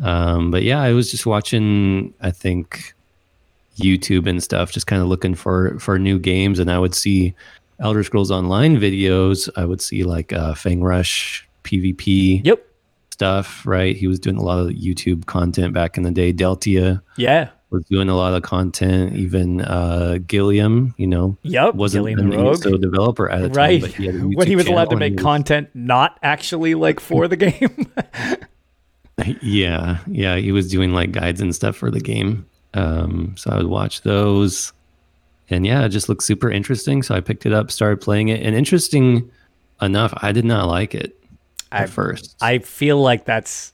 Um, 0.02 0.50
but 0.52 0.64
yeah, 0.64 0.82
I 0.82 0.94
was 0.94 1.12
just 1.12 1.26
watching, 1.26 2.14
I 2.22 2.32
think, 2.32 2.94
YouTube 3.78 4.28
and 4.28 4.42
stuff, 4.42 4.72
just 4.72 4.88
kind 4.88 5.02
of 5.02 5.08
looking 5.10 5.36
for 5.36 5.78
for 5.80 6.00
new 6.00 6.20
games, 6.20 6.60
and 6.60 6.72
I 6.72 6.80
would 6.80 6.96
see 6.96 7.34
Elder 7.80 8.04
Scrolls 8.04 8.32
Online 8.32 8.78
videos. 8.78 9.50
I 9.58 9.66
would 9.66 9.82
see 9.82 10.04
like 10.04 10.32
uh, 10.34 10.54
Fengrush 10.54 11.44
PvP. 11.64 12.46
yep. 12.46 12.66
Stuff, 13.24 13.65
right? 13.65 13.97
He 13.97 14.07
was 14.07 14.17
doing 14.17 14.38
a 14.38 14.41
lot 14.41 14.59
of 14.59 14.67
YouTube 14.70 15.26
content 15.26 15.74
back 15.74 15.97
in 15.97 16.03
the 16.03 16.11
day. 16.11 16.32
Deltia 16.32 17.01
Yeah. 17.17 17.49
was 17.70 17.84
doing 17.86 18.07
a 18.07 18.15
lot 18.15 18.34
of 18.34 18.43
content. 18.43 19.13
Even 19.17 19.59
uh, 19.59 20.20
Gilliam, 20.26 20.95
you 20.97 21.05
know, 21.05 21.36
Yep. 21.43 21.76
wasn't 21.76 22.05
Gillian 22.07 22.32
an. 22.34 22.47
ESO 22.47 22.78
developer 22.78 23.30
at 23.30 23.41
the 23.41 23.49
time, 23.49 23.55
right. 23.57 23.82
but 23.82 23.91
he 23.91 24.05
had 24.05 24.15
a 24.15 24.20
when 24.20 24.47
he 24.47 24.55
was 24.55 24.67
allowed 24.67 24.89
to 24.91 24.95
make 24.95 25.11
and 25.11 25.20
he 25.20 25.24
was- 25.26 25.30
content 25.32 25.67
not 25.74 26.17
actually 26.24 26.76
like 26.76 27.01
for 27.01 27.28
the 27.28 27.36
game. 27.36 27.91
Yeah, 29.41 29.97
yeah, 30.07 30.38
he 30.38 30.53
was 30.53 30.70
doing 30.72 30.93
like 30.93 31.11
guides 31.11 31.41
and 31.41 31.53
stuff 31.53 31.76
for 31.76 31.91
the 31.91 31.99
game. 31.99 32.45
Um, 32.74 33.36
so 33.36 33.51
I 33.51 33.57
would 33.57 33.65
watch 33.67 34.03
those, 34.03 34.72
and 35.49 35.65
yeah, 35.65 35.84
it 35.84 35.89
just 35.89 36.07
looked 36.07 36.24
super 36.24 36.49
interesting. 36.49 37.03
So 37.03 37.13
I 37.15 37.20
picked 37.20 37.45
it 37.45 37.51
up, 37.51 37.70
started 37.70 37.99
playing 37.99 38.30
it, 38.30 38.41
and 38.41 38.55
interesting 38.55 39.30
enough, 39.82 40.13
I 40.17 40.32
did 40.32 40.45
not 40.45 40.70
like 40.70 40.95
it 40.95 41.18
I- 41.72 41.86
first. 41.86 42.36
I 42.41 42.59
feel 42.59 43.01
like 43.01 43.26
that's 43.26 43.74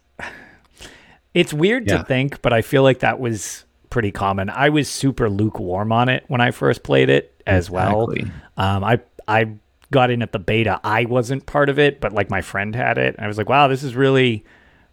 it's 1.34 1.54
weird 1.54 1.88
Yeah. 1.88 1.98
to 1.98 2.04
think, 2.04 2.42
but 2.42 2.54
I 2.54 2.62
feel 2.62 2.84
like 2.84 3.00
that 3.00 3.20
was 3.20 3.66
pretty 3.90 4.12
common. 4.12 4.50
I 4.50 4.70
was 4.70 4.90
super 4.90 5.30
lukewarm 5.30 5.92
on 5.92 6.10
it 6.10 6.24
when 6.28 6.42
I 6.42 6.52
first 6.52 6.84
played 6.84 7.10
it 7.10 7.34
as 7.46 7.70
well. 7.70 8.10
Um, 8.58 8.84
I 8.84 9.00
I 9.28 9.50
got 9.92 10.10
in 10.12 10.22
at 10.22 10.32
the 10.32 10.40
beta. 10.40 10.80
I 10.84 11.06
wasn't 11.06 11.46
part 11.46 11.70
of 11.70 11.80
it, 11.80 12.00
but 12.02 12.12
like 12.14 12.30
my 12.30 12.42
friend 12.42 12.76
had 12.76 12.98
it. 12.98 13.16
I 13.20 13.28
was 13.28 13.38
like, 13.38 13.50
wow, 13.50 13.68
this 13.68 13.84
is 13.84 13.96
really 13.96 14.44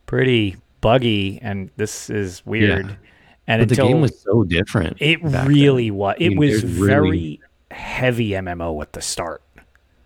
pretty 0.06 0.56
buggy, 0.80 1.38
and 1.42 1.70
this 1.76 2.10
is 2.10 2.44
weird. 2.44 2.96
And 3.46 3.60
But 3.60 3.68
the 3.70 3.74
game 3.82 4.00
was 4.00 4.18
so 4.20 4.44
different. 4.44 4.96
it 5.00 5.20
back 5.22 5.32
then. 5.32 5.46
really 5.48 5.90
was. 5.90 6.14
I 6.18 6.22
It 6.24 6.28
mean, 6.30 6.38
was 6.38 6.62
there's 6.62 6.72
very 6.74 7.00
really- 7.10 7.40
heavy 7.72 8.30
MMO 8.34 8.80
at 8.82 8.92
the 8.92 9.00
start. 9.00 9.42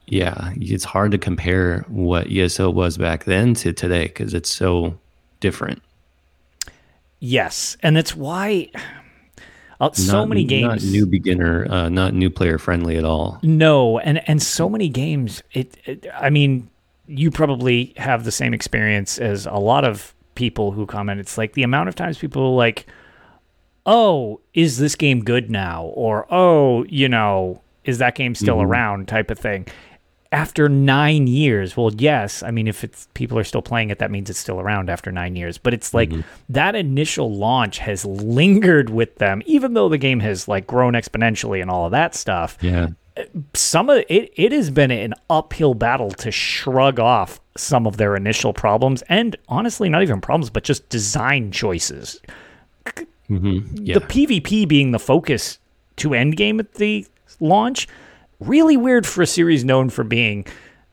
Yeah, 0.07 0.53
it's 0.57 0.85
hard 0.85 1.11
to 1.13 1.19
compare 1.19 1.85
what 1.89 2.31
ESO 2.31 2.71
was 2.71 2.97
back 2.97 3.25
then 3.25 3.55
to 3.55 3.73
today 3.73 4.05
because 4.05 4.35
it's 4.35 4.53
so 4.55 4.99
different. 5.41 5.83
Yes, 7.19 7.77
and 7.83 7.97
it's 7.99 8.15
why 8.15 8.71
Uh, 9.79 9.93
so 9.93 10.21
Not- 10.21 10.29
many 10.31 10.45
games. 10.45 10.85
Not 10.85 10.91
new 10.91 11.05
beginner, 11.05 11.67
uh, 11.71 11.89
not 11.91 12.15
new 12.15 12.31
player 12.31 12.57
friendly 12.57 12.97
at 12.97 13.05
all. 13.05 13.39
No, 13.43 13.99
and 13.99 14.27
and 14.27 14.43
so 14.43 14.71
many 14.71 14.89
games. 14.89 15.43
It, 15.53 15.77
it. 15.85 16.07
I 16.15 16.31
mean, 16.31 16.71
you 17.07 17.31
probably 17.31 17.93
have 17.99 18.25
the 18.25 18.33
same 18.33 18.55
experience 18.55 19.19
as 19.19 19.45
a 19.45 19.59
lot 19.59 19.85
of 19.85 20.15
people 20.35 20.73
who 20.73 20.87
comment. 20.87 21.21
It's 21.21 21.37
like 21.37 21.53
the 21.53 21.63
amount 21.63 21.91
of 21.91 21.95
times 21.95 22.17
people 22.17 22.43
are 22.43 22.57
like, 22.57 22.87
"Oh, 23.85 24.41
is 24.55 24.79
this 24.79 24.95
game 24.95 25.23
good 25.23 25.51
now?" 25.51 25.85
or 25.95 26.27
"Oh, 26.31 26.85
you 26.89 27.07
know, 27.07 27.61
is 27.85 27.99
that 27.99 28.15
game 28.15 28.35
still 28.35 28.63
around?" 28.63 29.09
type 29.09 29.31
of 29.31 29.39
thing. 29.39 29.67
After 30.37 30.69
nine 30.69 31.27
years, 31.27 31.77
well, 31.77 31.91
yes. 31.97 32.43
I 32.43 32.51
mean, 32.51 32.69
if 32.69 32.85
it's 32.85 33.09
people 33.15 33.39
are 33.39 33.45
still 33.45 33.63
playing 33.63 33.89
it, 33.89 33.99
that 34.01 34.11
means 34.11 34.29
it's 34.29 34.39
still 34.39 34.61
around 34.61 34.91
after 34.91 35.11
nine 35.11 35.35
years. 35.35 35.57
But 35.57 35.73
it's 35.73 35.95
like 35.95 36.11
mm-hmm. 36.11 36.21
that 36.51 36.75
initial 36.75 37.35
launch 37.35 37.79
has 37.79 38.05
lingered 38.05 38.91
with 38.91 39.17
them, 39.17 39.43
even 39.47 39.73
though 39.73 39.89
the 39.89 39.97
game 39.97 40.21
has 40.21 40.47
like 40.47 40.67
grown 40.67 40.93
exponentially 40.93 41.63
and 41.63 41.71
all 41.71 41.87
of 41.87 41.93
that 41.93 42.15
stuff 42.15 42.59
Yeah. 42.61 42.89
some 43.55 43.89
of 43.89 44.05
it 44.09 44.33
it 44.37 44.53
has 44.53 44.71
been 44.71 44.91
an 44.91 45.15
uphill 45.31 45.75
battle 45.75 46.11
to 46.11 46.31
shrug 46.31 47.01
off 47.01 47.41
some 47.57 47.87
of 47.87 47.97
their 47.97 48.15
initial 48.15 48.53
problems 48.53 49.03
and 49.09 49.37
honestly 49.49 49.89
not 49.89 50.03
even 50.03 50.21
problems 50.21 50.51
but 50.51 50.65
just 50.65 50.89
design 50.91 51.51
choices 51.51 52.21
mm-hmm. 53.31 53.59
Yeah. 53.83 53.99
the 53.99 54.05
pvp 54.05 54.69
being 54.69 54.91
the 54.91 54.99
focus 54.99 55.59
to 55.97 56.11
endgame 56.11 56.61
at 56.61 56.75
the 56.75 57.07
launch 57.41 57.89
really 58.41 58.77
weird 58.77 59.07
for 59.07 59.23
a 59.23 59.27
series 59.27 59.65
known 59.65 59.91
for 59.91 60.05
being 60.05 60.47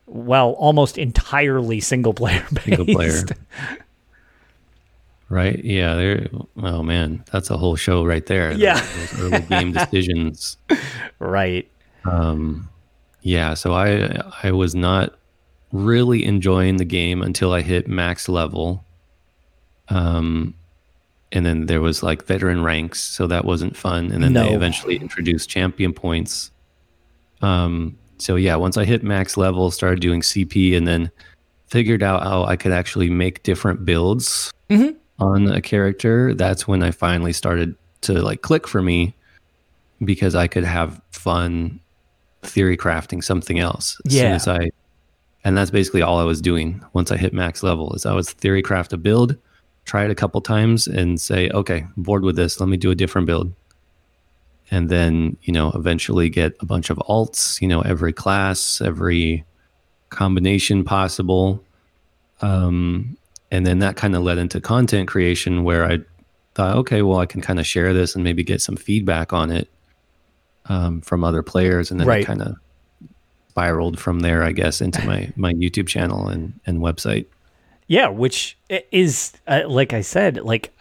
well 0.06 0.52
almost 0.52 0.98
entirely 0.98 1.80
single 1.80 2.14
player 2.14 2.44
based 2.52 2.64
Single 2.64 2.86
player. 2.86 3.22
Right? 5.28 5.64
Yeah. 5.64 5.94
There. 5.94 6.28
Oh 6.58 6.82
man, 6.82 7.24
that's 7.32 7.50
a 7.50 7.56
whole 7.56 7.76
show 7.76 8.04
right 8.04 8.24
there. 8.26 8.52
Yeah. 8.52 8.80
Those, 8.80 9.10
those 9.10 9.20
early 9.20 9.40
game 9.42 9.72
decisions. 9.90 10.56
right 11.18 11.68
Yeah. 13.22 13.54
So 13.54 13.72
I 13.72 14.20
I 14.42 14.52
was 14.52 14.74
not 14.74 15.14
really 15.72 16.24
enjoying 16.24 16.76
the 16.76 16.84
game 16.84 17.22
until 17.22 17.52
I 17.52 17.62
hit 17.62 17.88
max 17.88 18.28
level. 18.28 18.84
Um, 19.88 20.54
and 21.32 21.44
then 21.44 21.66
there 21.66 21.80
was 21.80 22.02
like 22.02 22.24
veteran 22.26 22.62
ranks, 22.62 23.02
so 23.02 23.26
that 23.26 23.44
wasn't 23.44 23.76
fun. 23.76 24.12
And 24.12 24.22
then 24.22 24.34
they 24.34 24.54
eventually 24.54 24.96
introduced 24.96 25.50
champion 25.50 25.92
points. 25.92 26.52
Um, 27.42 27.96
so 28.18 28.36
yeah, 28.36 28.56
once 28.56 28.76
I 28.76 28.84
hit 28.84 29.02
max 29.02 29.36
level, 29.36 29.70
started 29.70 30.00
doing 30.00 30.20
CP, 30.20 30.76
and 30.76 30.86
then 30.86 31.10
figured 31.66 32.02
out 32.02 32.22
how 32.22 32.44
I 32.44 32.56
could 32.56 32.72
actually 32.72 33.10
make 33.10 33.42
different 33.42 33.84
builds 33.84 34.52
on 35.18 35.48
a 35.50 35.60
character. 35.60 36.34
That's 36.34 36.66
when 36.68 36.82
I 36.82 36.90
finally 36.90 37.32
started 37.32 37.74
to 38.02 38.20
like 38.22 38.42
click 38.42 38.66
for 38.68 38.82
me 38.82 39.14
because 40.04 40.34
I 40.34 40.46
could 40.46 40.64
have 40.64 41.00
fun 41.10 41.80
theory 42.42 42.76
crafting 42.76 43.24
something 43.24 43.58
else 43.58 43.98
as 44.06 44.12
soon 44.12 44.22
Yeah. 44.22 44.34
as 44.34 44.46
I 44.48 44.70
and 45.44 45.56
that's 45.56 45.70
basically 45.70 46.02
all 46.02 46.18
I 46.18 46.24
was 46.24 46.40
doing 46.40 46.82
once 46.92 47.10
I 47.10 47.16
hit 47.16 47.32
max 47.32 47.62
level 47.62 47.92
is 47.94 48.04
I 48.06 48.12
was 48.12 48.30
theory 48.30 48.60
craft 48.62 48.92
a 48.92 48.96
build, 48.96 49.36
try 49.84 50.04
it 50.04 50.10
a 50.10 50.14
couple 50.14 50.40
times 50.40 50.86
and 50.86 51.20
say, 51.20 51.48
okay, 51.50 51.86
bored 51.96 52.22
with 52.22 52.36
this, 52.36 52.60
let 52.60 52.68
me 52.68 52.76
do 52.76 52.90
a 52.90 52.94
different 52.94 53.26
build. 53.26 53.52
And 54.70 54.88
then, 54.88 55.36
you 55.42 55.52
know, 55.52 55.70
eventually 55.74 56.28
get 56.28 56.54
a 56.60 56.66
bunch 56.66 56.90
of 56.90 56.96
alts, 56.98 57.60
you 57.60 57.68
know, 57.68 57.82
every 57.82 58.12
class, 58.12 58.80
every 58.80 59.44
combination 60.10 60.84
possible. 60.84 61.62
Um, 62.40 63.16
and 63.50 63.66
then 63.66 63.78
that 63.80 63.96
kind 63.96 64.16
of 64.16 64.22
led 64.22 64.38
into 64.38 64.60
content 64.60 65.08
creation 65.08 65.64
where 65.64 65.84
I 65.84 66.00
thought, 66.54 66.76
okay, 66.78 67.02
well, 67.02 67.18
I 67.18 67.26
can 67.26 67.40
kind 67.40 67.58
of 67.60 67.66
share 67.66 67.92
this 67.92 68.14
and 68.14 68.24
maybe 68.24 68.42
get 68.42 68.60
some 68.62 68.76
feedback 68.76 69.32
on 69.32 69.50
it 69.50 69.68
um, 70.66 71.00
from 71.02 71.24
other 71.24 71.42
players, 71.42 71.90
and 71.90 72.00
then 72.00 72.06
Right. 72.06 72.22
it 72.22 72.26
kind 72.26 72.42
of 72.42 72.56
spiraled 73.50 73.98
from 74.00 74.20
there, 74.20 74.42
I 74.42 74.52
guess, 74.52 74.80
into 74.80 75.04
my 75.06 75.30
my 75.36 75.52
YouTube 75.52 75.86
channel 75.86 76.28
and 76.28 76.58
and 76.66 76.78
website. 76.80 77.26
Yeah, 77.86 78.08
which 78.08 78.56
is 78.90 79.32
uh, 79.46 79.62
like 79.66 79.92
I 79.92 80.00
said, 80.00 80.38
like 80.38 80.72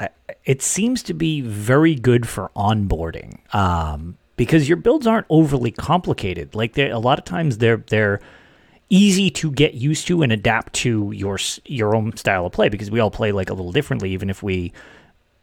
it 0.45 0.61
seems 0.61 1.03
to 1.03 1.13
be 1.13 1.41
very 1.41 1.95
good 1.95 2.27
for 2.27 2.49
onboarding, 2.55 3.39
um, 3.53 4.17
because 4.37 4.69
your 4.69 4.77
builds 4.77 5.05
aren't 5.05 5.27
overly 5.29 5.71
complicated. 5.71 6.55
Like 6.55 6.73
they, 6.73 6.89
a 6.89 6.99
lot 6.99 7.19
of 7.19 7.25
times 7.25 7.57
they're 7.57 7.83
they're 7.87 8.21
easy 8.89 9.29
to 9.31 9.51
get 9.51 9.73
used 9.73 10.07
to 10.07 10.21
and 10.21 10.31
adapt 10.31 10.73
to 10.73 11.11
your 11.11 11.39
your 11.65 11.95
own 11.95 12.15
style 12.15 12.45
of 12.45 12.53
play 12.53 12.69
because 12.69 12.89
we 12.89 12.99
all 12.99 13.11
play 13.11 13.31
like 13.31 13.49
a 13.49 13.53
little 13.53 13.71
differently, 13.71 14.11
even 14.11 14.29
if 14.29 14.41
we 14.41 14.71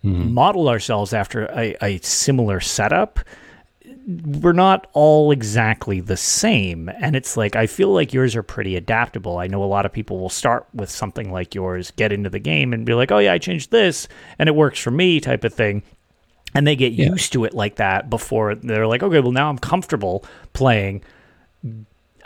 model 0.03 0.69
ourselves 0.69 1.13
after 1.13 1.45
a, 1.55 1.77
a 1.83 1.99
similar 1.99 2.59
setup 2.59 3.21
we're 4.07 4.53
not 4.53 4.87
all 4.93 5.31
exactly 5.31 6.01
the 6.01 6.17
same. 6.17 6.89
And 6.89 7.15
it's 7.15 7.37
like, 7.37 7.57
I 7.57 7.67
feel 7.67 7.93
like 7.93 8.13
yours 8.13 8.35
are 8.35 8.43
pretty 8.43 8.77
adaptable. 8.77 9.39
I 9.39 9.47
know 9.47 9.63
a 9.63 9.67
lot 9.67 9.87
of 9.87 9.93
people 9.93 10.19
will 10.19 10.31
start 10.31 10.67
with 10.75 10.91
something 10.91 11.31
like 11.31 11.55
yours, 11.55 11.91
get 11.93 12.13
into 12.13 12.31
the 12.31 12.39
game 12.39 12.73
and 12.73 12.87
be 12.87 12.95
like, 12.95 13.13
oh, 13.13 13.19
yeah, 13.19 13.33
I 13.33 13.39
changed 13.39 13.71
this 13.71 14.09
and 14.39 14.49
it 14.49 14.55
works 14.55 14.79
for 14.79 14.91
me, 14.91 15.21
type 15.21 15.45
of 15.45 15.55
thing. 15.55 15.83
And 16.55 16.67
they 16.67 16.75
get 16.75 16.93
used 16.93 17.33
to 17.35 17.45
it 17.45 17.55
like 17.55 17.77
that 17.77 18.11
before 18.11 18.57
they're 18.57 18.87
like, 18.87 19.03
okay, 19.03 19.21
well, 19.21 19.33
now 19.33 19.49
I'm 19.49 19.59
comfortable 19.59 20.25
playing. 20.53 21.05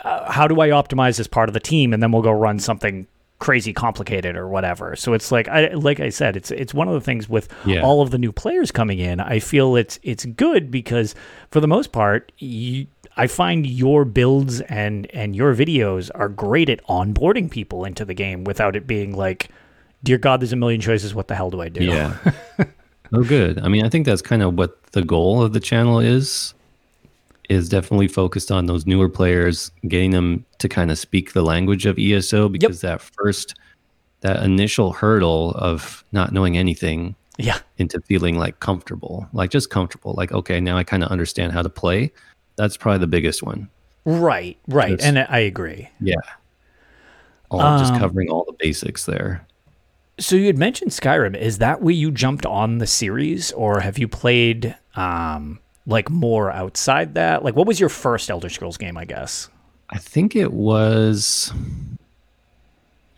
Uh, 0.01 0.31
how 0.31 0.47
do 0.47 0.59
I 0.61 0.69
optimize 0.69 1.17
this 1.17 1.27
part 1.27 1.49
of 1.49 1.53
the 1.53 1.59
team? 1.59 1.93
And 1.93 2.01
then 2.01 2.11
we'll 2.11 2.23
go 2.23 2.31
run 2.31 2.57
something 2.57 3.05
crazy 3.39 3.73
complicated 3.73 4.35
or 4.37 4.47
whatever. 4.47 4.95
So 4.95 5.13
it's 5.13 5.31
like 5.31 5.47
I 5.47 5.67
like 5.73 5.99
I 5.99 6.09
said, 6.09 6.35
it's 6.37 6.51
it's 6.51 6.73
one 6.73 6.87
of 6.87 6.93
the 6.93 7.01
things 7.01 7.27
with 7.27 7.49
Yeah. 7.65 7.81
all 7.81 8.01
of 8.01 8.11
the 8.11 8.17
new 8.17 8.31
players 8.31 8.71
coming 8.71 8.99
in. 8.99 9.19
I 9.19 9.39
feel 9.39 9.75
it's 9.75 9.99
it's 10.03 10.25
good 10.25 10.71
because 10.71 11.15
for 11.51 11.59
the 11.59 11.67
most 11.67 11.91
part, 11.91 12.31
you, 12.37 12.87
I 13.17 13.27
find 13.27 13.65
your 13.67 14.05
builds 14.05 14.61
and 14.61 15.07
and 15.13 15.35
your 15.35 15.53
videos 15.53 16.09
are 16.15 16.29
great 16.29 16.69
at 16.69 16.85
onboarding 16.87 17.49
people 17.51 17.83
into 17.85 18.05
the 18.05 18.13
game 18.13 18.43
without 18.45 18.75
it 18.75 18.87
being 18.87 19.15
like, 19.15 19.49
dear 20.03 20.17
God, 20.17 20.39
there's 20.41 20.53
a 20.53 20.57
million 20.57 20.79
choices. 20.81 21.13
What 21.13 21.27
the 21.27 21.35
hell 21.35 21.49
do 21.49 21.61
I 21.61 21.69
do? 21.69 21.83
Yeah. 21.83 22.17
oh, 23.13 23.23
good. 23.23 23.59
I 23.59 23.67
mean, 23.67 23.85
I 23.85 23.89
think 23.89 24.05
that's 24.05 24.21
kind 24.21 24.41
of 24.43 24.57
what 24.57 24.81
the 24.93 25.03
goal 25.03 25.43
of 25.43 25.51
the 25.53 25.59
channel 25.59 25.99
is. 25.99 26.53
Is 27.49 27.69
definitely 27.69 28.07
focused 28.07 28.51
on 28.51 28.65
those 28.65 28.85
newer 28.85 29.07
players, 29.09 29.71
getting 29.87 30.11
them 30.11 30.45
to 30.59 30.67
kind 30.67 30.89
of 30.89 30.97
speak 30.97 31.33
the 31.33 31.43
language 31.43 31.85
of 31.85 31.99
ESO 31.99 32.49
because 32.49 32.81
that 32.81 33.01
first, 33.01 33.55
that 34.21 34.41
initial 34.43 34.93
hurdle 34.93 35.51
of 35.51 36.03
not 36.11 36.31
knowing 36.33 36.57
anything 36.57 37.15
yeah, 37.37 37.59
into 37.77 38.01
feeling 38.01 38.37
like 38.37 38.59
comfortable, 38.61 39.27
like 39.33 39.51
just 39.51 39.69
comfortable, 39.69 40.13
like 40.17 40.31
okay, 40.31 40.59
now 40.59 40.75
I 40.77 40.83
kind 40.83 41.03
of 41.03 41.09
understand 41.11 41.51
how 41.51 41.61
to 41.61 41.69
play. 41.69 42.11
That's 42.55 42.77
probably 42.77 42.99
the 42.99 43.07
biggest 43.07 43.43
one. 43.43 43.69
right, 44.05 44.57
right, 44.67 44.91
Just- 44.97 45.03
and 45.03 45.19
I 45.19 45.39
agree. 45.39 45.89
Yeah. 45.99 46.15
All 47.51 47.77
just 47.77 47.93
Um, 47.93 47.99
covering 47.99 48.29
all 48.29 48.43
the 48.45 48.55
basics 48.57 49.05
there. 49.05 49.45
So 50.19 50.35
you 50.35 50.47
had 50.47 50.57
mentioned 50.57 50.91
Skyrim. 50.91 51.35
Is 51.37 51.57
that 51.59 51.81
where 51.81 51.93
you 51.93 52.09
jumped 52.11 52.45
on 52.45 52.77
the 52.79 52.87
series, 52.87 53.51
or 53.51 53.81
have 53.81 53.99
you 53.99 54.07
played 54.07 54.75
um, 54.95 55.59
like 55.87 56.09
more 56.09 56.51
outside 56.51 57.13
that? 57.15 57.43
Like, 57.43 57.55
what 57.55 57.67
was 57.67 57.79
your 57.79 57.89
first 57.89 58.29
Elder 58.29 58.49
Scrolls 58.49 58.77
game? 58.77 58.97
I 58.97 59.05
guess. 59.05 59.49
I 59.89 59.97
think 59.97 60.35
it 60.35 60.51
was. 60.53 61.53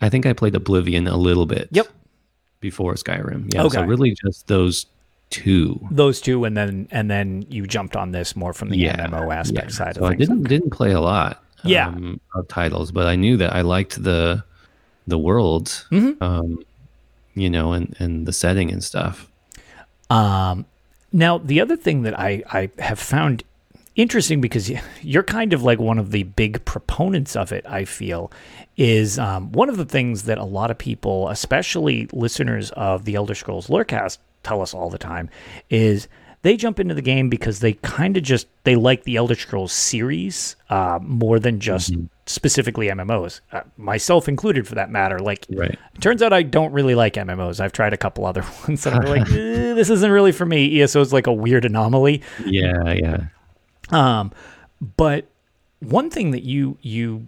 I 0.00 0.08
think 0.08 0.26
I 0.26 0.32
played 0.32 0.54
Oblivion 0.54 1.06
a 1.08 1.16
little 1.16 1.46
bit. 1.46 1.68
Yep. 1.72 1.88
Before 2.60 2.94
Skyrim. 2.94 3.52
Yeah. 3.54 3.62
So 3.62 3.66
Okay. 3.80 3.84
really 3.84 4.14
just 4.24 4.46
those 4.48 4.86
two. 5.30 5.80
Those 5.90 6.20
two, 6.20 6.44
and 6.44 6.56
then 6.56 6.88
and 6.90 7.10
then 7.10 7.44
you 7.48 7.66
jumped 7.66 7.96
on 7.96 8.12
this 8.12 8.34
more 8.36 8.52
from 8.52 8.68
the 8.70 8.76
Yeah. 8.78 9.06
MMO 9.06 9.34
aspect 9.34 9.70
yeah. 9.70 9.76
side 9.76 9.94
so 9.96 10.04
I 10.06 10.14
didn't 10.14 10.42
didn't 10.44 10.70
play 10.70 10.92
a 10.92 11.00
lot. 11.00 11.42
Yeah. 11.64 11.88
um, 11.88 12.20
of 12.34 12.46
titles, 12.48 12.92
but 12.92 13.06
I 13.06 13.16
knew 13.16 13.36
that 13.38 13.52
I 13.54 13.62
liked 13.62 14.02
the 14.02 14.44
the 15.06 15.18
world. 15.18 15.66
Mm-hmm. 15.90 16.22
Um, 16.22 16.58
you 17.34 17.50
know, 17.50 17.72
and 17.72 17.94
and 17.98 18.26
the 18.26 18.32
setting 18.32 18.70
and 18.70 18.82
stuff. 18.82 19.28
Um, 20.10 20.66
now, 21.12 21.38
the 21.38 21.60
other 21.60 21.76
thing 21.76 22.02
that 22.02 22.18
I, 22.18 22.42
I 22.50 22.70
have 22.78 22.98
found 22.98 23.44
interesting 23.96 24.40
because 24.40 24.70
you're 25.02 25.22
kind 25.22 25.52
of 25.52 25.62
like 25.62 25.78
one 25.78 25.98
of 25.98 26.12
the 26.12 26.22
big 26.22 26.64
proponents 26.64 27.34
of 27.34 27.52
it, 27.52 27.64
I 27.66 27.84
feel, 27.84 28.30
is 28.76 29.18
um, 29.18 29.50
one 29.52 29.68
of 29.68 29.76
the 29.76 29.84
things 29.84 30.24
that 30.24 30.38
a 30.38 30.44
lot 30.44 30.70
of 30.70 30.78
people, 30.78 31.28
especially 31.28 32.08
listeners 32.12 32.70
of 32.72 33.04
the 33.04 33.16
Elder 33.16 33.34
Scrolls 33.34 33.66
Lorecast, 33.68 34.18
tell 34.42 34.62
us 34.62 34.72
all 34.72 34.88
the 34.88 34.98
time 34.98 35.28
is 35.68 36.08
they 36.42 36.56
jump 36.56 36.78
into 36.78 36.94
the 36.94 37.02
game 37.02 37.28
because 37.28 37.60
they 37.60 37.72
kind 37.74 38.16
of 38.16 38.22
just 38.22 38.46
they 38.64 38.76
like 38.76 39.02
the 39.02 39.16
Elder 39.16 39.34
Scrolls 39.34 39.72
series 39.72 40.56
uh, 40.70 40.98
more 41.02 41.38
than 41.40 41.58
just 41.58 41.92
specifically 42.28 42.88
MMOs, 42.88 43.40
uh, 43.52 43.62
myself 43.76 44.28
included 44.28 44.68
for 44.68 44.74
that 44.76 44.90
matter. 44.90 45.18
Like 45.18 45.46
Right. 45.50 45.78
Turns 46.00 46.22
out 46.22 46.32
I 46.32 46.42
don't 46.42 46.72
really 46.72 46.94
like 46.94 47.14
MMOs. 47.14 47.58
I've 47.60 47.72
tried 47.72 47.92
a 47.92 47.96
couple 47.96 48.26
other 48.26 48.44
ones 48.68 48.86
and 48.86 48.96
I'm 48.96 49.04
like, 49.06 49.28
"Eh, 49.32 49.74
this 49.74 49.90
isn't 49.90 50.10
really 50.10 50.32
for 50.32 50.44
me. 50.46 50.80
ESO 50.82 51.00
is 51.00 51.12
like 51.12 51.26
a 51.26 51.32
weird 51.32 51.64
anomaly. 51.64 52.22
Yeah. 52.44 52.92
Yeah. 52.92 53.18
Um, 53.90 54.32
but 54.96 55.26
one 55.80 56.10
thing 56.10 56.30
that 56.32 56.42
you 56.42 56.76
you 56.82 57.26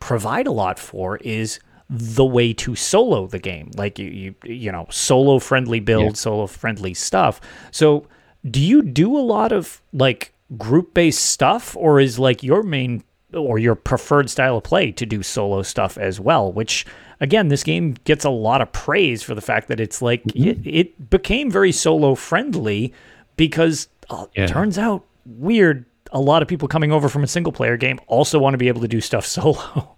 provide 0.00 0.46
a 0.46 0.52
lot 0.52 0.78
for 0.78 1.16
is 1.18 1.58
the 1.88 2.24
way 2.24 2.52
to 2.52 2.74
solo 2.74 3.26
the 3.26 3.38
game. 3.38 3.70
Like 3.76 3.98
you 3.98 4.08
you 4.08 4.34
you 4.44 4.70
know, 4.72 4.86
solo 4.90 5.38
friendly 5.38 5.80
build, 5.80 6.04
Yeah. 6.04 6.12
solo 6.12 6.46
friendly 6.46 6.92
stuff. 6.94 7.40
So 7.70 8.06
do 8.50 8.60
you 8.60 8.82
do 8.82 9.16
a 9.16 9.20
lot 9.20 9.52
of 9.52 9.80
like 9.92 10.32
group 10.58 10.92
based 10.92 11.24
stuff, 11.24 11.74
or 11.78 12.00
is 12.00 12.18
like 12.18 12.42
your 12.42 12.62
main 12.62 13.02
or 13.34 13.58
your 13.58 13.74
preferred 13.74 14.30
style 14.30 14.56
of 14.56 14.64
play 14.64 14.92
to 14.92 15.04
do 15.06 15.22
solo 15.22 15.62
stuff 15.62 15.98
as 15.98 16.18
well? 16.20 16.52
Which 16.52 16.86
again, 17.20 17.48
this 17.48 17.62
game 17.62 17.96
gets 18.04 18.24
a 18.24 18.30
lot 18.30 18.60
of 18.60 18.72
praise 18.72 19.22
for 19.22 19.34
the 19.34 19.40
fact 19.40 19.68
that 19.68 19.80
it's 19.80 20.00
like 20.02 20.22
Mm-hmm. 20.24 20.48
it, 20.48 20.66
it 20.66 21.10
became 21.10 21.50
very 21.50 21.72
solo 21.72 22.14
friendly 22.14 22.92
because 23.36 23.88
uh, 24.10 24.26
Yeah. 24.34 24.44
it 24.44 24.48
turns 24.48 24.78
out 24.78 25.04
weird. 25.26 25.84
A 26.12 26.20
lot 26.20 26.42
of 26.42 26.48
people 26.48 26.68
coming 26.68 26.92
over 26.92 27.08
from 27.08 27.24
a 27.24 27.26
single 27.26 27.52
player 27.52 27.76
game 27.76 27.98
also 28.06 28.38
want 28.38 28.54
to 28.54 28.58
be 28.58 28.68
able 28.68 28.80
to 28.82 28.88
do 28.88 29.00
stuff 29.00 29.26
solo. 29.36 29.96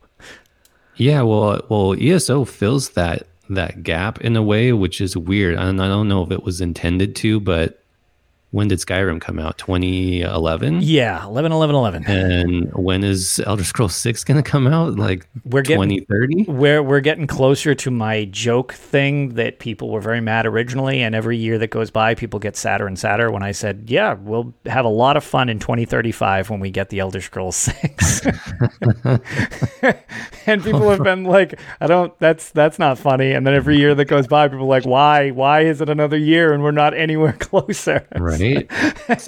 Yeah, 0.96 1.22
well, 1.22 1.60
well, 1.68 1.94
ESO 2.00 2.44
fills 2.46 2.90
that 2.90 3.24
that 3.50 3.82
gap 3.84 4.20
in 4.22 4.34
a 4.34 4.42
way, 4.42 4.72
which 4.72 5.00
is 5.00 5.16
weird. 5.16 5.56
And 5.58 5.80
I 5.80 5.86
don't 5.88 6.08
know 6.08 6.22
if 6.22 6.30
it 6.32 6.42
was 6.42 6.60
intended 6.60 7.14
to, 7.16 7.38
but 7.38 7.82
when 8.56 8.68
did 8.68 8.78
Skyrim 8.78 9.20
come 9.20 9.38
out? 9.38 9.58
2011. 9.58 10.80
yeah, 10.80 11.22
11, 11.26 11.52
11, 11.52 11.76
11. 11.76 12.06
And 12.06 12.72
when 12.72 13.04
is 13.04 13.38
Elder 13.44 13.64
Scrolls 13.64 13.94
6 13.94 14.24
going 14.24 14.42
to 14.42 14.50
come 14.50 14.66
out? 14.66 14.96
Like 14.96 15.28
We're 15.44 15.60
getting 15.60 15.90
2030? 16.06 16.44
We're 16.50 16.82
we're 16.82 17.00
getting 17.00 17.26
closer 17.26 17.74
to 17.74 17.90
my 17.90 18.24
joke 18.24 18.72
thing 18.72 19.34
that 19.34 19.58
people 19.58 19.90
were 19.90 20.00
very 20.00 20.22
mad 20.22 20.46
originally, 20.46 21.02
and 21.02 21.14
every 21.14 21.36
year 21.36 21.58
that 21.58 21.68
goes 21.68 21.90
by, 21.90 22.14
people 22.14 22.40
get 22.40 22.56
sadder 22.56 22.86
and 22.86 22.98
sadder. 22.98 23.30
When 23.30 23.42
I 23.42 23.52
said, 23.52 23.84
"Yeah, 23.88 24.14
we'll 24.14 24.54
have 24.64 24.86
a 24.86 24.94
lot 25.04 25.18
of 25.18 25.24
fun 25.24 25.50
in 25.50 25.58
2035 25.58 26.48
when 26.48 26.58
we 26.58 26.70
get 26.70 26.88
the 26.88 27.00
Elder 27.00 27.20
Scrolls 27.20 27.56
6," 27.56 28.26
and 30.46 30.64
people 30.64 30.88
have 30.88 31.02
been 31.02 31.24
like, 31.24 31.60
"I 31.82 31.86
don't. 31.86 32.18
That's 32.20 32.50
that's 32.52 32.78
not 32.78 32.98
funny." 32.98 33.32
And 33.32 33.46
then 33.46 33.52
every 33.52 33.76
year 33.76 33.94
that 33.94 34.06
goes 34.06 34.26
by, 34.26 34.48
people 34.48 34.64
are 34.64 34.68
like, 34.68 34.86
"Why? 34.86 35.30
Why 35.30 35.60
is 35.60 35.82
it 35.82 35.90
another 35.90 36.16
year 36.16 36.54
and 36.54 36.62
we're 36.62 36.70
not 36.70 36.94
anywhere 36.94 37.32
closer?" 37.38 38.06
Right. 38.16 38.45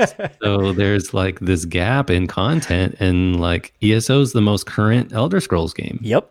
so 0.43 0.73
there's 0.73 1.13
like 1.15 1.41
this 1.41 1.65
gap 1.65 2.11
in 2.11 2.27
content, 2.27 2.97
and 3.01 3.41
like 3.41 3.73
ESO 3.83 4.21
is 4.21 4.33
the 4.33 4.41
most 4.41 4.67
current 4.67 5.13
Elder 5.13 5.41
Scrolls 5.41 5.73
game. 5.75 5.99
Yep. 6.03 6.31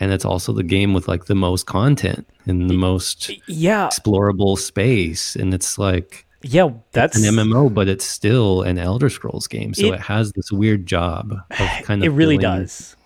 And 0.00 0.12
it's 0.12 0.24
also 0.24 0.52
the 0.52 0.64
game 0.64 0.94
with 0.94 1.06
like 1.06 1.26
the 1.26 1.34
most 1.36 1.66
content 1.66 2.26
and 2.46 2.68
the 2.68 2.74
most 2.76 3.30
Yeah. 3.46 3.86
explorable 3.88 4.58
space. 4.58 5.36
And 5.36 5.54
it's 5.54 5.78
like, 5.78 6.26
Yeah. 6.42 6.70
That's 6.90 7.16
an 7.16 7.22
MMO, 7.36 7.72
but 7.72 7.86
it's 7.86 8.04
still 8.04 8.62
an 8.62 8.78
Elder 8.78 9.08
Scrolls 9.10 9.46
game. 9.46 9.74
So 9.74 9.86
It- 9.86 9.94
it, 9.94 10.00
has 10.00 10.32
this 10.32 10.50
weird 10.50 10.86
job 10.86 11.32
of 11.50 11.68
kind 11.84 12.02
of 12.02 12.06
It 12.06 12.10
really 12.16 12.36
does. 12.38 12.96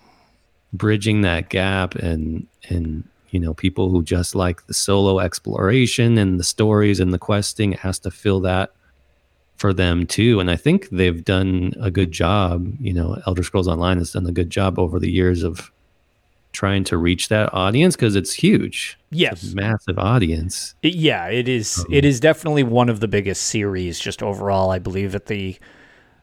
bridging 0.73 1.21
that 1.21 1.49
gap 1.49 1.95
and 1.95 2.47
and 2.69 3.03
you 3.29 3.39
know 3.39 3.53
people 3.53 3.89
who 3.89 4.01
just 4.03 4.35
like 4.35 4.65
the 4.67 4.73
solo 4.73 5.19
exploration 5.19 6.17
and 6.17 6.39
the 6.39 6.43
stories 6.43 6.99
and 6.99 7.13
the 7.13 7.19
questing 7.19 7.73
it 7.73 7.79
has 7.79 7.99
to 7.99 8.09
fill 8.11 8.39
that 8.41 8.71
for 9.57 9.73
them 9.73 10.05
too 10.05 10.39
and 10.39 10.49
i 10.51 10.55
think 10.55 10.87
they've 10.89 11.25
done 11.25 11.73
a 11.81 11.89
good 11.91 12.11
job 12.11 12.71
you 12.79 12.93
know 12.93 13.17
elder 13.27 13.43
scrolls 13.43 13.67
online 13.67 13.97
has 13.97 14.11
done 14.13 14.25
a 14.25 14.31
good 14.31 14.49
job 14.49 14.77
over 14.79 14.99
the 14.99 15.11
years 15.11 15.43
of 15.43 15.71
trying 16.53 16.83
to 16.83 16.97
reach 16.97 17.27
that 17.29 17.53
audience 17.53 17.95
because 17.95 18.15
it's 18.15 18.33
huge 18.33 18.97
Yes. 19.11 19.43
it's 19.43 19.53
a 19.53 19.55
massive 19.55 19.99
audience 19.99 20.75
It- 20.81 20.95
Yeah, 20.95 21.27
it 21.27 21.47
is. 21.47 21.85
It 21.91 22.03
is 22.05 22.19
definitely 22.19 22.63
one 22.63 22.89
of 22.89 22.99
the 22.99 23.07
biggest 23.07 23.43
series, 23.43 23.99
just 23.99 24.21
overall. 24.23 24.69
I 24.71 24.79
believe 24.79 25.13
at 25.15 25.27
the 25.27 25.57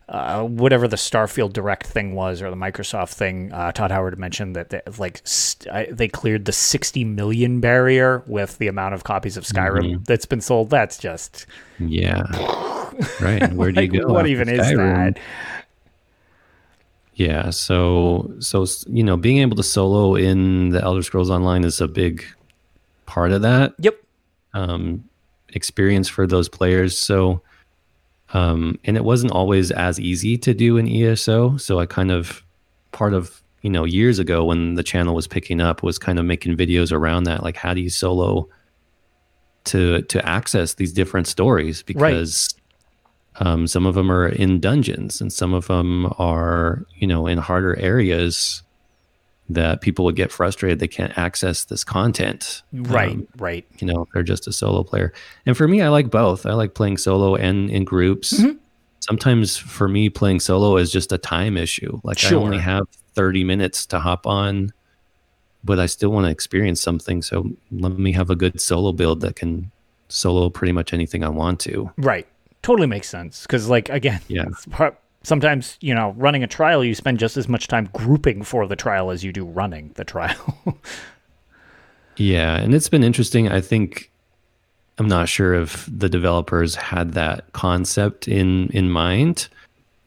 uh, 0.07 0.43
whatever 0.43 0.87
the 0.87 0.97
Starfield 0.97 1.55
Direct 1.55 1.87
thing 1.87 2.15
was, 2.15 2.43
or 2.43 2.51
the 2.51 2.57
Microsoft 2.57 3.15
thing. 3.15 3.51
Uh, 3.53 3.73
Todd 3.73 3.91
Howard 3.91 4.19
mentioned 4.19 4.55
that 4.55 4.69
they, 4.69 4.83
like 4.99 5.23
st- 5.25 5.73
I, 5.73 5.87
they 5.91 6.09
cleared 6.09 6.45
the 6.45 6.53
60 6.53 7.05
million 7.05 7.61
barrier 7.61 8.23
with 8.27 8.59
the 8.59 8.69
amount 8.69 8.93
of 8.95 9.03
copies 9.05 9.39
of 9.39 9.45
Skyrim 9.45 10.05
that's 10.05 10.27
been 10.27 10.43
sold. 10.43 10.69
That's 10.69 10.99
just 10.99 11.47
yeah 11.79 12.23
right 13.21 13.53
where 13.53 13.73
do 13.73 13.81
like, 13.81 13.93
you 13.93 14.01
go 14.03 14.13
what 14.13 14.27
even 14.27 14.49
is 14.49 14.59
that? 14.77 15.19
Yeah, 17.15 17.51
so 17.51 18.33
so 18.41 18.67
you 18.89 19.05
know, 19.05 19.17
being 19.17 19.39
able 19.39 19.57
to 19.57 19.63
solo 19.63 20.17
in 20.17 20.71
the 20.71 20.83
Elder 20.83 21.03
Scrolls 21.03 21.31
Online 21.31 21.65
is 21.65 21.81
a 21.81 21.87
big 21.87 22.25
part 23.07 23.31
of 23.31 23.43
that 23.43 23.75
Yep. 23.79 23.95
um, 24.53 25.05
experience 25.51 26.09
for 26.09 26.27
those 26.27 26.49
players. 26.49 26.99
So, 26.99 27.41
um, 28.33 28.81
and 28.85 28.97
it 28.97 29.05
wasn't 29.05 29.33
always 29.33 29.71
as 29.71 30.01
easy 30.01 30.37
to 30.39 30.53
do 30.55 30.77
in 30.77 30.89
ESO. 30.89 31.57
So 31.57 31.79
I 31.79 31.87
kind 31.87 32.11
of 32.11 32.43
part 32.91 33.15
of 33.15 33.43
you 33.63 33.71
know 33.71 33.85
years 33.85 34.19
ago 34.19 34.45
when 34.45 34.75
the 34.75 34.83
channel 34.83 35.15
was 35.15 35.29
picking 35.29 35.61
up 35.61 35.83
was 35.85 35.99
kind 35.99 36.19
of 36.19 36.25
making 36.25 36.57
videos 36.57 36.91
around 36.91 37.25
that, 37.25 37.45
like 37.45 37.57
how 37.57 37.75
do 37.75 37.81
you 37.81 37.91
solo 37.91 38.49
to 39.65 40.03
to 40.03 40.29
access 40.29 40.75
these 40.75 40.93
different 40.93 41.29
stories 41.29 41.83
because 41.83 42.49
um, 43.41 43.67
some 43.67 43.85
of 43.87 43.95
them 43.95 44.11
are 44.13 44.29
in 44.29 44.61
dungeons 44.61 45.21
and 45.21 45.33
some 45.33 45.53
of 45.55 45.67
them 45.67 46.13
are 46.19 46.85
you 46.97 47.07
know 47.07 47.27
in 47.27 47.39
harder 47.39 47.77
areas 47.79 48.63
that 49.51 49.81
people 49.83 50.05
would 50.07 50.17
get 50.17 50.33
frustrated 50.33 50.79
they 50.79 50.89
can't 50.89 51.17
access 51.19 51.65
this 51.65 51.85
content 51.85 52.63
Right. 52.73 53.11
um, 53.13 53.29
right. 53.37 53.67
you 53.79 53.87
know 53.87 54.07
they're 54.15 54.23
just 54.23 54.47
a 54.47 54.53
solo 54.53 54.83
player 54.85 55.13
and 55.47 55.57
for 55.57 55.69
me 55.69 55.83
i 55.83 55.89
like 55.89 56.11
both 56.11 56.47
i 56.47 56.53
like 56.55 56.75
playing 56.75 56.97
solo 56.97 57.35
and 57.37 57.71
in 57.71 57.85
groups 57.85 58.33
Mm-hmm. 58.41 58.57
sometimes 59.01 59.57
for 59.57 59.87
me 59.89 60.09
playing 60.09 60.41
solo 60.41 60.77
is 60.79 60.91
just 60.91 61.13
a 61.13 61.19
time 61.19 61.57
issue 61.59 62.01
like 62.05 62.25
i 62.25 62.35
only 62.35 62.59
have 62.59 62.85
30 63.15 63.45
minutes 63.45 63.85
to 63.87 63.99
hop 64.01 64.27
on 64.27 64.73
but 65.63 65.79
i 65.79 65.85
still 65.87 66.11
want 66.11 66.25
to 66.27 66.31
experience 66.31 66.81
something 66.81 67.21
so 67.21 67.51
let 67.71 67.99
me 67.99 68.13
have 68.13 68.31
a 68.31 68.37
good 68.37 68.59
solo 68.61 68.93
build 68.93 69.21
that 69.21 69.37
can 69.37 69.71
solo 70.09 70.49
pretty 70.49 70.73
much 70.73 70.93
anything 70.95 71.23
i 71.23 71.29
want 71.29 71.61
to 71.61 71.91
Right. 71.99 72.27
Totally 72.65 72.89
makes 72.89 73.09
sense. 73.09 73.43
Because, 73.43 73.69
like, 73.69 73.89
again, 73.91 74.21
Yeah. 74.27 74.47
sometimes, 75.23 75.79
you 75.81 75.95
know, 75.95 76.15
running 76.17 76.43
a 76.43 76.47
trial, 76.47 76.85
you 76.85 76.95
spend 76.95 77.19
just 77.19 77.37
as 77.37 77.49
much 77.49 77.69
time 77.69 77.89
grouping 77.93 78.43
for 78.43 78.67
the 78.67 78.75
trial 78.75 79.11
as 79.11 79.23
you 79.23 79.33
do 79.33 79.45
running 79.45 79.93
the 79.95 80.05
trial. 80.05 80.59
Yeah, 82.17 82.57
and 82.57 82.75
it's 82.75 82.89
been 82.89 83.03
interesting. 83.03 83.49
I 83.49 83.61
think 83.61 84.11
I'm 84.99 85.09
not 85.09 85.29
sure 85.29 85.55
if 85.55 85.89
the 85.91 86.09
developers 86.09 86.77
had 86.77 87.15
that 87.15 87.53
concept 87.53 88.29
in 88.29 88.69
in 88.69 88.91
mind, 88.91 89.49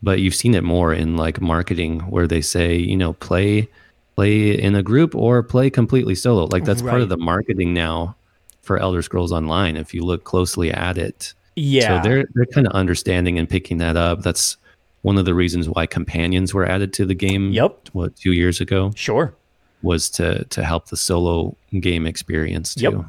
but 0.01 0.19
you've 0.19 0.35
seen 0.35 0.55
it 0.55 0.63
more 0.63 0.93
in 0.93 1.17
like 1.17 1.41
marketing 1.41 1.99
where 2.01 2.27
they 2.27 2.41
say, 2.41 2.77
you 2.77 2.95
know, 2.95 3.13
play 3.13 3.67
play 4.15 4.57
in 4.57 4.75
a 4.75 4.83
group 4.83 5.15
or 5.15 5.43
play 5.43 5.69
completely 5.69 6.15
solo. 6.15 6.45
Like 6.45 6.63
that's 6.63 6.81
part 6.81 7.01
of 7.01 7.09
the 7.09 7.17
marketing 7.17 7.73
now 7.73 8.15
for 8.61 8.77
Elder 8.77 9.01
Scrolls 9.01 9.31
Online 9.31 9.75
if 9.75 9.93
you 9.93 10.03
look 10.03 10.23
closely 10.23 10.71
at 10.71 10.97
it. 10.97 11.33
Yeah. 11.57 12.01
So 12.01 12.07
they're 12.09 12.25
they're 12.35 12.45
kind 12.45 12.67
of 12.67 12.73
understanding 12.73 13.37
and 13.39 13.49
picking 13.49 13.77
that 13.79 13.97
up. 13.97 14.21
That's 14.21 14.55
one 15.01 15.17
of 15.17 15.25
the 15.25 15.33
reasons 15.33 15.67
why 15.69 15.85
companions 15.85 16.53
were 16.53 16.65
added 16.65 16.93
to 16.93 17.05
the 17.05 17.13
game 17.15 17.51
Yep. 17.51 17.89
what 17.93 18.15
2 18.17 18.31
years 18.33 18.59
ago 18.61 18.91
Sure. 18.95 19.33
was 19.81 20.09
to 20.11 20.43
to 20.45 20.63
help 20.63 20.87
the 20.87 20.97
solo 20.97 21.55
game 21.79 22.05
experience 22.07 22.75
too. 22.75 23.05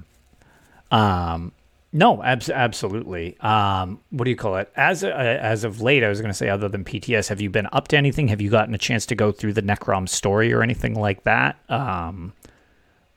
Yep. 0.92 0.98
Um, 0.98 1.52
no, 1.92 2.22
abs- 2.22 2.50
absolutely. 2.50 3.38
Um, 3.40 3.98
what 4.10 4.24
do 4.24 4.30
you 4.30 4.36
call 4.36 4.56
it? 4.56 4.70
As 4.76 5.02
uh, 5.02 5.08
as 5.08 5.64
of 5.64 5.80
late, 5.80 6.04
I 6.04 6.08
was 6.08 6.20
going 6.20 6.30
to 6.30 6.36
say, 6.36 6.48
other 6.50 6.68
than 6.68 6.84
PTS, 6.84 7.28
have 7.28 7.40
you 7.40 7.48
been 7.50 7.66
up 7.72 7.88
to 7.88 7.96
anything? 7.96 8.28
Have 8.28 8.40
you 8.42 8.50
gotten 8.50 8.74
a 8.74 8.78
chance 8.78 9.06
to 9.06 9.14
go 9.14 9.32
through 9.32 9.54
the 9.54 9.62
Necrom 9.62 10.06
story 10.08 10.52
or 10.52 10.62
anything 10.62 10.94
like 10.94 11.24
that? 11.24 11.56
Um, 11.70 12.32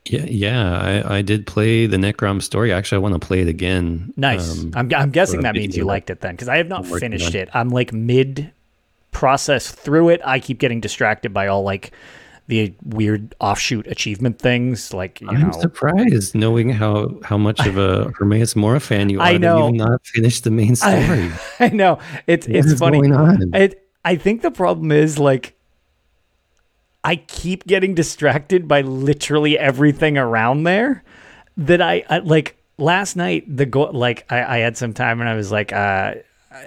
Yeah, 0.04 0.24
yeah, 0.24 0.80
I, 1.06 1.18
I 1.18 1.22
did 1.22 1.46
play 1.46 1.86
the 1.86 1.96
Necrom 1.96 2.42
story. 2.42 2.72
Actually, 2.72 2.96
I 2.96 2.98
want 3.00 3.20
to 3.20 3.24
play 3.24 3.40
it 3.40 3.48
again. 3.48 4.12
nice. 4.16 4.58
Um, 4.60 4.72
I'm, 4.74 4.92
I'm 4.94 5.10
guessing 5.10 5.42
that 5.42 5.54
means 5.54 5.76
you 5.76 5.84
liked 5.84 6.10
it 6.10 6.20
then, 6.20 6.34
because 6.34 6.48
I 6.48 6.56
have 6.56 6.66
not 6.68 6.86
finished 6.86 7.34
it. 7.36 7.48
I'm 7.54 7.68
like 7.68 7.92
mid 7.92 8.50
process 9.12 9.70
through 9.70 10.08
it. 10.08 10.20
I 10.24 10.40
keep 10.40 10.58
getting 10.58 10.80
distracted 10.80 11.32
by 11.32 11.46
all 11.46 11.62
like 11.62 11.92
the 12.48 12.74
weird 12.82 13.36
offshoot 13.38 13.86
achievement 13.86 14.40
things, 14.40 14.92
like 14.92 15.20
you 15.20 15.28
I'm 15.28 15.40
know. 15.40 15.52
surprised 15.52 16.34
knowing 16.34 16.70
how 16.70 17.20
how 17.22 17.38
much 17.38 17.64
of 17.64 17.78
a 17.78 18.10
Hermaeus 18.18 18.56
Mora 18.56 18.80
fan 18.80 19.08
you 19.08 19.20
are. 19.20 19.26
I 19.26 19.32
that 19.34 19.38
know. 19.38 19.68
you've 19.68 19.76
not 19.76 20.04
finished 20.04 20.42
the 20.42 20.50
main 20.50 20.74
story. 20.76 20.92
I, 20.96 21.32
I 21.60 21.68
know 21.68 22.00
it's 22.26 22.48
What 22.48 22.56
it's 22.56 22.74
funny. 22.78 23.00
It, 23.54 23.88
I 24.04 24.16
think 24.16 24.42
the 24.42 24.50
problem 24.50 24.90
is 24.90 25.18
like 25.20 25.54
I 27.04 27.16
keep 27.16 27.66
getting 27.66 27.94
distracted 27.94 28.68
by 28.68 28.82
literally 28.82 29.58
everything 29.58 30.16
around 30.16 30.64
there 30.64 31.02
that 31.56 31.82
I, 31.82 32.04
I 32.08 32.18
like 32.18 32.56
last 32.78 33.16
night 33.16 33.44
the 33.54 33.66
go 33.66 33.82
like 33.90 34.24
I, 34.30 34.56
I 34.56 34.58
had 34.58 34.76
some 34.76 34.92
time 34.94 35.20
and 35.20 35.28
I 35.28 35.34
was 35.34 35.50
like 35.52 35.72
uh 35.72 36.14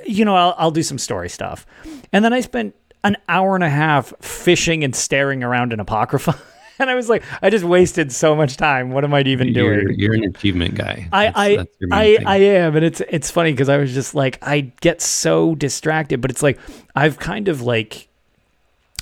you 0.06 0.26
know 0.26 0.36
I'll, 0.36 0.56
I'll 0.58 0.72
do 0.72 0.84
some 0.84 0.98
story 0.98 1.30
stuff. 1.30 1.66
And 2.12 2.24
then 2.24 2.34
I 2.34 2.42
spent 2.42 2.76
an 3.04 3.18
hour 3.30 3.56
and 3.56 3.64
a 3.64 3.70
half 3.70 4.14
fishing 4.22 4.84
and 4.84 4.96
staring 4.96 5.44
around 5.44 5.74
in 5.74 5.80
apocrypha. 5.80 6.38
And 6.78 6.90
I 6.90 6.96
was 6.96 7.08
like 7.08 7.24
I 7.42 7.50
just 7.50 7.64
wasted 7.64 8.12
so 8.12 8.36
much 8.36 8.58
time. 8.58 8.92
What 8.92 9.06
am 9.06 9.14
I 9.14 9.22
even 9.22 9.54
doing? 9.54 9.80
You're, 9.80 9.92
you're 9.92 10.14
an 10.14 10.26
achievement 10.26 10.76
guy. 10.76 11.08
I 11.10 11.28
That's- 11.28 11.38
I 11.38 11.56
that's 11.56 11.70
I, 11.90 12.16
thing. 12.18 12.28
I 12.28 12.36
am, 12.36 12.76
and 12.76 12.84
it's 12.84 13.00
it's 13.08 13.32
funny 13.32 13.54
because 13.54 13.70
I 13.70 13.78
was 13.78 13.94
just 13.94 14.14
like 14.14 14.40
I 14.42 14.74
get 14.82 15.02
so 15.02 15.56
distracted, 15.56 16.20
but 16.20 16.32
it's 16.32 16.44
like 16.44 16.60
I've 16.94 17.18
kind 17.18 17.48
of 17.48 17.62
like 17.62 18.10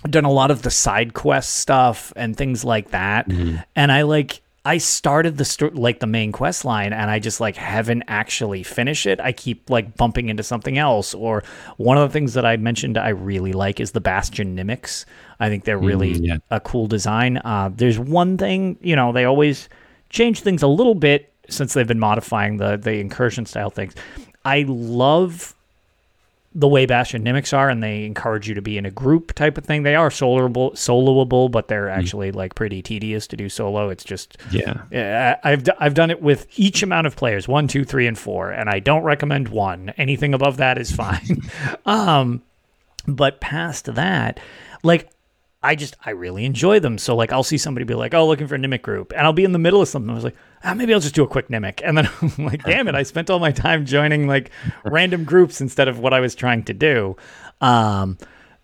done 0.10 0.26
a 0.26 0.32
lot 0.32 0.52
of 0.52 0.62
the 0.62 0.72
side 0.72 1.14
quest 1.14 1.56
stuff 1.58 2.12
and 2.16 2.36
things 2.36 2.64
like 2.64 2.92
that, 2.92 3.28
Mm-hmm. 3.30 3.58
and 3.76 3.92
I 3.92 4.04
like 4.04 4.42
I 4.66 4.78
started 4.78 5.38
the 5.38 5.44
sto- 5.44 5.72
like 5.74 6.00
the 6.00 6.08
main 6.08 6.32
quest 6.32 6.64
line 6.64 6.94
and 6.94 7.12
I 7.12 7.20
just 7.20 7.42
like 7.42 7.58
haven't 7.58 8.04
actually 8.08 8.64
finished 8.64 9.06
it. 9.06 9.20
I 9.20 9.34
keep 9.34 9.70
like 9.70 9.98
bumping 9.98 10.30
into 10.30 10.42
something 10.42 10.78
else. 10.78 11.14
Or 11.14 11.44
one 11.76 11.98
of 11.98 12.08
the 12.10 12.14
things 12.14 12.34
that 12.36 12.46
I 12.46 12.56
mentioned 12.56 12.98
I 12.98 13.10
really 13.10 13.52
like 13.52 13.82
is 13.82 13.92
the 13.92 14.00
Bastion 14.00 14.56
Nymics. 14.56 15.04
I 15.42 15.50
think 15.50 15.66
they're 15.66 15.78
really 15.78 16.14
Mm, 16.14 16.20
yeah. 16.28 16.38
a 16.50 16.62
cool 16.62 16.88
design. 16.88 17.40
Uh, 17.44 17.72
there's 17.76 18.00
one 18.00 18.38
thing, 18.38 18.78
you 18.82 18.96
know, 18.96 19.12
they 19.12 19.26
always 19.26 19.68
change 20.10 20.40
things 20.40 20.64
a 20.64 20.68
little 20.68 20.96
bit 20.96 21.34
since 21.50 21.74
they've 21.74 21.86
been 21.86 22.00
modifying 22.00 22.56
the 22.56 22.78
the 22.78 22.94
incursion 23.00 23.46
style 23.46 23.70
things. 23.70 23.94
I 24.46 24.64
love 24.66 25.54
the 26.56 26.68
way 26.68 26.86
Bastion 26.86 27.24
Nymics 27.24 27.56
are, 27.56 27.70
and 27.70 27.82
they 27.82 28.06
encourage 28.06 28.48
you 28.48 28.54
to 28.56 28.62
be 28.62 28.78
in 28.78 28.86
a 28.86 28.92
group 28.92 29.34
type 29.34 29.58
of 29.58 29.66
thing. 29.66 29.84
They 29.84 29.96
are 29.96 30.10
soloable, 30.10 30.74
soloable, 30.74 31.50
but 31.50 31.68
they're 31.68 31.90
actually 31.90 32.32
like 32.32 32.56
pretty 32.56 32.82
tedious 32.82 33.26
to 33.28 33.38
do 33.38 33.50
solo. 33.50 33.90
It's 33.90 34.04
just 34.04 34.38
Yeah. 34.92 35.40
I've 35.44 35.64
I've 35.80 35.94
done 35.94 36.12
it 36.12 36.22
with 36.22 36.48
each 36.56 36.84
amount 36.84 37.08
of 37.08 37.16
players 37.16 37.48
one, 37.48 37.68
two, 37.68 37.84
three, 37.84 38.08
and 38.08 38.18
four, 38.18 38.52
and 38.52 38.70
I 38.70 38.80
don't 38.80 39.04
recommend 39.04 39.50
one. 39.50 39.94
Anything 39.98 40.34
above 40.34 40.58
that 40.58 40.78
is 40.78 40.92
fine. 40.92 41.42
um, 41.86 42.44
but 43.08 43.40
past 43.40 43.94
that, 43.96 44.40
like 44.84 45.10
I 45.64 45.76
just 45.76 45.96
I 46.06 46.12
really 46.12 46.44
enjoy 46.46 46.80
them. 46.80 46.98
So 46.98 47.16
like 47.16 47.32
I'll 47.32 47.44
see 47.44 47.58
somebody 47.58 47.86
be 47.86 47.94
like, 47.96 48.14
"Oh, 48.14 48.28
looking 48.28 48.48
for 48.48 48.56
a 48.56 48.58
Nymic 48.60 48.82
group," 48.82 49.14
and 49.14 49.22
I'll 49.22 49.34
be 49.34 49.44
in 49.46 49.54
the 49.54 49.60
middle 49.60 49.82
of 49.82 49.88
something. 49.88 50.10
I 50.10 50.14
was 50.14 50.24
like, 50.26 50.36
ah, 50.64 50.74
maybe 50.74 50.94
I'll 50.94 51.00
just 51.00 51.16
do 51.16 51.24
a 51.24 51.28
quick 51.28 51.48
Nymic, 51.48 51.82
and 51.84 51.98
then 51.98 52.10
I'm 52.22 52.46
like, 52.46 52.64
"Damn 52.64 52.88
it! 52.88 52.96
I 52.96 53.04
spent 53.14 53.30
all 53.30 53.40
my 53.40 53.52
time 53.52 53.86
joining 53.86 54.28
like 54.28 54.52
random 54.84 55.24
groups 55.24 55.62
instead 55.62 55.88
of 55.88 56.00
what 56.00 56.14
I 56.14 56.20
was 56.20 56.36
trying 56.36 56.64
to 56.66 56.74
do." 56.74 57.16
Um, 57.62 58.18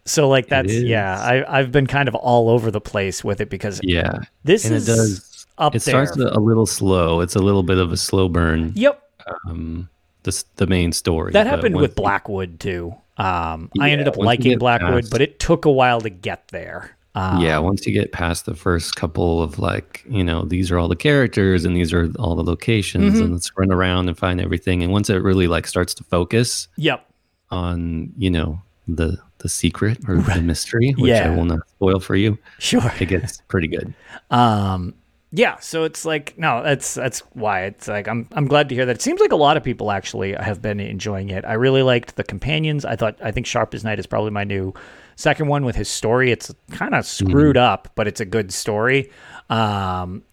so 0.06 0.28
like 0.28 0.48
that's 0.48 0.74
yeah, 0.74 1.20
I 1.20 1.60
I've 1.60 1.72
been 1.72 1.88
kind 1.88 2.08
of 2.10 2.16
all 2.16 2.50
over 2.50 2.70
the 2.72 2.82
place 2.82 3.24
with 3.24 3.40
it 3.42 3.50
because 3.50 3.80
Yeah. 3.84 4.20
this 4.44 4.66
And 4.66 4.74
it 4.74 4.78
is 4.78 4.86
does 4.88 5.46
up 5.58 5.76
it 5.76 5.84
there. 5.84 6.06
starts 6.06 6.20
a, 6.20 6.38
a 6.38 6.40
little 6.42 6.66
slow. 6.66 7.22
It's 7.22 7.36
a 7.36 7.40
little 7.40 7.64
bit 7.64 7.78
of 7.78 7.92
a 7.92 7.98
slow 7.98 8.28
burn. 8.28 8.74
Yep, 8.76 9.02
Um, 9.48 9.88
the 10.24 10.44
the 10.58 10.68
main 10.68 10.92
story. 10.92 11.32
that 11.34 11.48
happened 11.48 11.76
with 11.78 11.96
Blackwood 11.96 12.60
too. 12.60 12.94
Um, 13.20 13.70
I 13.80 13.92
ended 13.92 14.08
up 14.08 14.18
liking 14.18 14.58
Blackwood, 14.58 15.04
past- 15.04 15.12
but 15.12 15.22
it 15.22 15.40
took 15.40 15.66
a 15.66 15.72
while 15.72 16.02
to 16.02 16.10
get 16.10 16.48
there. 16.50 16.96
Um, 17.16 17.42
yeah, 17.42 17.58
once 17.58 17.86
you 17.86 17.92
get 17.92 18.12
past 18.12 18.46
the 18.46 18.56
first 18.56 18.96
couple 18.96 19.42
of 19.42 19.58
like, 19.60 20.06
you 20.08 20.24
know, 20.24 20.46
these 20.46 20.72
are 20.72 20.78
all 20.78 20.88
the 20.88 20.96
characters 20.96 21.66
and 21.66 21.76
these 21.76 21.92
are 21.92 22.10
all 22.20 22.36
the 22.36 22.44
locations 22.44 23.14
Mm-hmm. 23.16 23.24
and 23.24 23.34
let's 23.34 23.52
run 23.58 23.72
around 23.72 24.08
and 24.10 24.18
find 24.18 24.40
everything. 24.40 24.84
And 24.84 24.92
once 24.94 25.10
it 25.10 25.16
really 25.18 25.48
like 25.48 25.66
starts 25.68 25.94
to 25.96 26.04
focus 26.04 26.68
Yep. 26.78 27.06
on, 27.52 28.14
you 28.18 28.30
know, 28.30 28.62
the 28.88 29.18
the 29.40 29.50
secret 29.50 29.98
or 30.08 30.18
the 30.18 30.42
mystery, 30.42 30.92
which 30.98 31.10
Yeah. 31.10 31.32
I 31.32 31.36
will 31.36 31.46
not 31.46 31.68
spoil 31.70 32.00
for 32.00 32.16
you, 32.16 32.38
Sure. 32.60 32.82
it 33.00 33.06
gets 33.08 33.42
pretty 33.48 33.68
good. 33.68 33.94
Um, 34.32 34.94
yeah, 35.32 35.60
so 35.60 35.84
it's 35.84 36.06
like 36.06 36.38
no, 36.38 36.64
that's 36.64 36.96
that's 36.96 37.20
why 37.34 37.66
it's 37.66 37.88
like 37.88 38.08
I'm 38.08 38.28
I'm 38.32 38.48
glad 38.48 38.70
to 38.70 38.76
hear 38.76 38.86
that. 38.88 38.96
It 38.96 39.02
seems 39.02 39.22
like 39.22 39.32
a 39.32 39.36
lot 39.38 39.58
of 39.58 39.64
people 39.64 39.92
actually 39.92 40.34
have 40.34 40.62
been 40.62 40.80
enjoying 40.80 41.30
it. 41.30 41.46
I 41.46 41.54
really 41.54 41.84
liked 41.84 42.16
the 42.16 42.24
companions. 42.24 42.84
I 42.84 42.96
thought 42.96 43.18
I 43.24 43.32
think 43.32 43.46
Sharp 43.46 43.74
as 43.74 43.84
Night 43.84 44.00
is 44.00 44.08
probably 44.08 44.32
my 44.32 44.44
new 44.44 44.74
second 45.16 45.48
one 45.48 45.66
with 45.66 45.76
his 45.76 45.90
story. 45.90 46.32
It's 46.32 46.54
kind 46.72 46.96
of 46.96 47.06
screwed 47.06 47.58
up, 47.58 47.90
but 47.96 48.08
it's 48.08 48.22
a 48.22 48.26
good 48.26 48.52
story. 48.52 49.12
Um, 49.50 50.24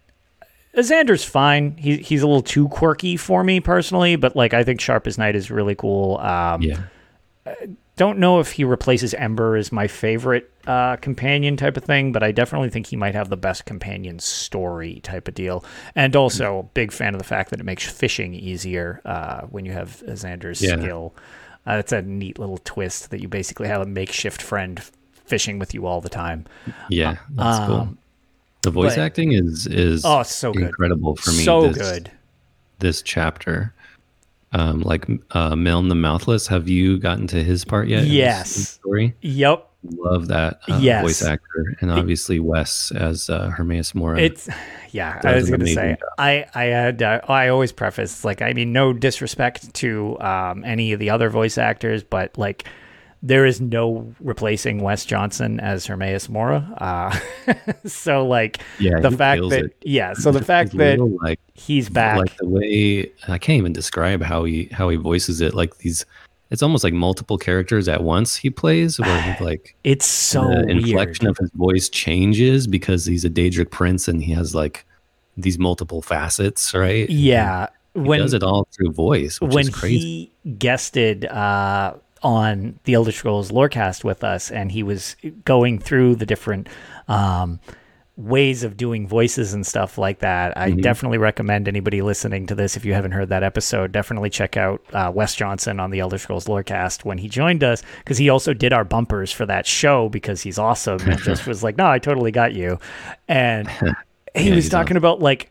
Xander's 0.75 1.25
fine. 1.25 1.77
He 1.77 1.99
he's 1.99 2.23
a 2.23 2.27
little 2.27 2.43
too 2.43 2.69
quirky 2.69 3.17
for 3.17 3.45
me 3.45 3.61
personally, 3.61 4.17
but 4.17 4.35
like 4.35 4.55
I 4.55 4.65
think 4.65 4.81
Sharp 4.81 5.07
as 5.07 5.19
Night 5.19 5.37
is 5.37 5.51
really 5.51 5.75
cool. 5.75 6.19
Um, 6.19 6.63
Yeah. 6.63 6.81
Don't 7.97 8.19
know 8.19 8.41
if 8.41 8.53
he 8.53 8.65
replaces 8.65 9.15
Ember 9.15 9.57
as 9.57 9.73
my 9.73 9.87
favorite 9.87 10.51
uh, 10.67 10.97
companion 10.97 11.57
type 11.57 11.77
of 11.77 11.85
thing, 11.85 12.13
but 12.13 12.23
I 12.23 12.31
definitely 12.33 12.69
think 12.71 12.87
he 12.87 12.97
might 12.97 13.15
have 13.15 13.31
the 13.31 13.37
best 13.37 13.65
companion 13.65 14.19
story 14.19 15.01
type 15.01 15.29
of 15.29 15.35
deal. 15.35 15.65
And 15.95 16.15
also, 16.15 16.69
big 16.75 16.93
fan 16.93 17.15
of 17.15 17.19
the 17.19 17.27
fact 17.27 17.51
that 17.51 17.61
it 17.61 17.65
makes 17.65 17.85
fishing 17.91 18.35
easier 18.35 19.01
uh, 19.05 19.43
when 19.43 19.65
you 19.65 19.73
have 19.73 20.03
Xander's 20.07 20.61
Yeah. 20.61 20.77
skill. 20.79 21.15
Uh, 21.67 21.77
it's 21.79 21.93
a 21.93 22.03
neat 22.03 22.39
little 22.39 22.59
twist 22.59 23.11
that 23.11 23.21
you 23.21 23.29
basically 23.29 23.67
have 23.69 23.81
a 23.81 23.87
makeshift 23.87 24.41
friend 24.43 24.81
fishing 25.25 25.59
with 25.59 25.73
you 25.75 25.87
all 25.87 26.01
the 26.01 26.09
time. 26.09 26.45
Yeah. 26.89 27.17
That's 27.31 27.67
cool. 27.67 27.77
Um, 27.77 27.99
The 28.63 28.71
voice 28.71 28.95
but- 28.97 29.03
acting 29.03 29.33
is 29.33 29.67
is 29.67 30.05
Oh, 30.05 30.23
so 30.23 30.53
good. 30.53 30.63
incredible 30.65 31.17
for 31.17 31.31
me. 31.31 31.45
so 31.45 31.69
this, 31.69 31.77
good. 31.79 32.11
This 32.79 33.01
chapter. 33.03 33.73
Um, 34.59 34.81
like 34.81 35.07
uh, 35.33 35.55
Milne 35.55 35.89
the 35.89 35.95
Mouthless, 35.95 36.47
have 36.49 36.67
you 36.69 36.99
gotten 36.99 37.27
to 37.29 37.45
his 37.45 37.65
part 37.65 37.89
yet? 37.89 37.99
in 37.99 38.05
this- 38.05 38.11
in 38.13 38.17
Yes. 38.17 38.51
story. 38.81 39.15
Yep. 39.21 39.69
Love 39.99 40.29
that 40.29 40.61
uh, 40.69 40.79
Yes. 40.83 41.03
voice 41.03 41.23
actor, 41.23 41.77
and 41.81 41.93
obviously 41.93 42.41
Wes 42.41 42.91
as 42.97 43.29
uh, 43.31 43.51
Hermaeus 43.51 43.95
Mora. 43.95 44.19
It's 44.19 44.49
yeah. 44.91 45.21
I 45.23 45.35
was 45.35 45.49
gonna 45.51 45.67
say 45.67 45.91
job. 45.91 45.99
I 46.19 46.47
I 46.55 46.65
had 46.65 47.03
uh, 47.03 47.21
I 47.29 47.49
always 47.49 47.71
preface 47.71 48.25
like 48.25 48.41
I 48.43 48.53
mean 48.53 48.73
no 48.73 48.93
disrespect 48.93 49.73
to 49.75 50.19
um, 50.21 50.65
any 50.65 50.93
of 50.93 50.99
the 50.99 51.11
other 51.11 51.29
voice 51.31 51.57
actors, 51.59 52.03
but 52.03 52.37
like 52.39 52.65
there 53.23 53.47
is 53.47 53.61
no 53.61 54.13
replacing 54.21 54.81
Wes 54.83 55.05
Johnson 55.05 55.59
as 55.61 55.87
Hermaeus 55.87 56.29
Mora. 56.29 56.61
Uh, 56.79 57.19
so 57.87 58.25
like 58.27 58.59
Yeah, 58.79 59.01
the 59.01 59.11
fact 59.11 59.43
that 59.51 59.65
it. 59.67 59.77
yeah, 59.83 60.13
so 60.13 60.31
the 60.31 60.45
fact 60.45 60.75
a 60.75 60.77
that 60.79 60.99
little, 61.01 61.17
like 61.23 61.41
he's 61.55 61.89
back. 61.89 62.19
like 62.19 62.37
the 62.37 62.49
way 62.49 63.11
I 63.29 63.39
can't 63.39 63.59
even 63.59 63.73
describe 63.73 64.23
how 64.23 64.45
he 64.45 64.65
how 64.73 64.89
he 64.89 64.97
voices 64.97 65.41
it. 65.41 65.55
Like 65.55 65.79
these, 65.79 66.05
it's 66.51 66.63
almost 66.63 66.85
like 66.85 66.93
multiple 66.93 67.39
characters 67.39 67.89
at 67.89 68.03
once 68.05 68.37
he 68.37 68.51
plays, 68.51 69.01
where 69.01 69.21
he 69.23 69.45
like 69.45 69.75
it's 69.83 70.07
so 70.07 70.43
the 70.43 70.49
weird. 70.67 70.71
inflection 70.71 71.27
of 71.27 71.37
his 71.39 71.51
voice 71.55 71.89
changes 71.89 72.67
because 72.67 73.05
he's 73.07 73.25
a 73.25 73.31
Daedric 73.31 73.71
prince 73.71 74.07
and 74.09 74.23
he 74.23 74.33
has 74.33 74.55
like 74.55 74.85
these 75.37 75.59
multiple 75.59 76.01
facets, 76.03 76.73
right? 76.75 77.09
yeah, 77.11 77.67
he 77.95 78.01
when 78.01 78.21
does 78.21 78.33
it 78.35 78.43
all 78.43 78.69
through 78.77 78.93
voice, 78.93 79.41
which 79.41 79.55
when 79.55 79.69
is 79.69 79.75
crazy. 79.75 80.31
he 80.45 80.53
guested 80.59 81.25
uh, 81.27 81.95
on 82.23 82.79
the 82.85 82.95
Elder 82.95 83.13
Scrolls 83.13 83.51
Lorecast 83.51 84.05
with 84.05 84.25
us, 84.25 84.51
and 84.51 84.73
he 84.73 84.83
was 84.83 85.17
going 85.45 85.79
through 85.79 86.17
the 86.17 86.27
different 86.27 86.69
um, 87.09 87.61
ways 88.17 88.65
of 88.65 88.79
doing 88.79 89.07
voices 89.07 89.53
and 89.53 89.67
stuff 89.67 89.99
like 89.99 90.21
that. 90.21 90.57
I 90.57 90.71
definitely 90.73 91.19
recommend 91.19 91.69
anybody 91.69 92.01
listening 92.01 92.47
to 92.47 92.55
this, 92.55 92.77
if 92.77 92.85
you 92.85 92.95
haven't 92.95 93.13
heard 93.13 93.29
that 93.29 93.43
episode, 93.43 93.93
definitely 93.93 94.31
check 94.31 94.57
out 94.57 94.83
uh, 94.95 95.13
Wes 95.15 95.35
Johnson 95.35 95.79
on 95.79 95.91
the 95.91 96.01
Elder 96.01 96.17
Scrolls 96.17 96.47
Lorecast 96.47 97.05
when 97.05 97.19
he 97.19 97.29
joined 97.29 97.63
us, 97.63 97.83
because 97.99 98.17
he 98.17 98.31
also 98.31 98.55
did 98.55 98.73
our 98.73 98.85
bumpers 98.85 99.31
for 99.31 99.45
that 99.47 99.67
show 99.67 100.09
because 100.09 100.41
he's 100.41 100.59
awesome 100.59 101.09
and 101.09 101.21
just 101.23 101.47
was 101.47 101.63
like, 101.63 101.77
no, 101.77 101.87
I 101.87 101.99
totally 101.99 102.31
got 102.33 102.55
you. 102.55 102.79
And 103.29 103.71
he 104.35 104.51
Yeah, 104.51 104.55
was 104.55 104.69
talking 104.69 104.97
about 104.97 105.21
like 105.21 105.51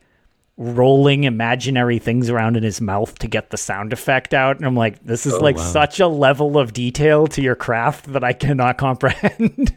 rolling 0.57 1.25
imaginary 1.25 1.99
things 1.99 2.29
around 2.29 2.55
in 2.55 2.63
his 2.63 2.79
mouth 2.79 3.17
to 3.19 3.27
get 3.27 3.49
the 3.49 3.57
sound 3.57 3.91
effect 3.91 4.33
out 4.33 4.55
and 4.55 4.65
i'm 4.65 4.75
like 4.75 5.03
this 5.03 5.25
is 5.25 5.33
Oh, 5.33 5.39
like 5.39 5.57
wow. 5.57 5.63
such 5.63 5.99
a 5.99 6.07
level 6.07 6.57
of 6.57 6.71
detail 6.71 7.27
to 7.27 7.41
your 7.41 7.55
craft 7.55 8.13
that 8.13 8.23
i 8.23 8.31
cannot 8.31 8.77
comprehend 8.85 9.73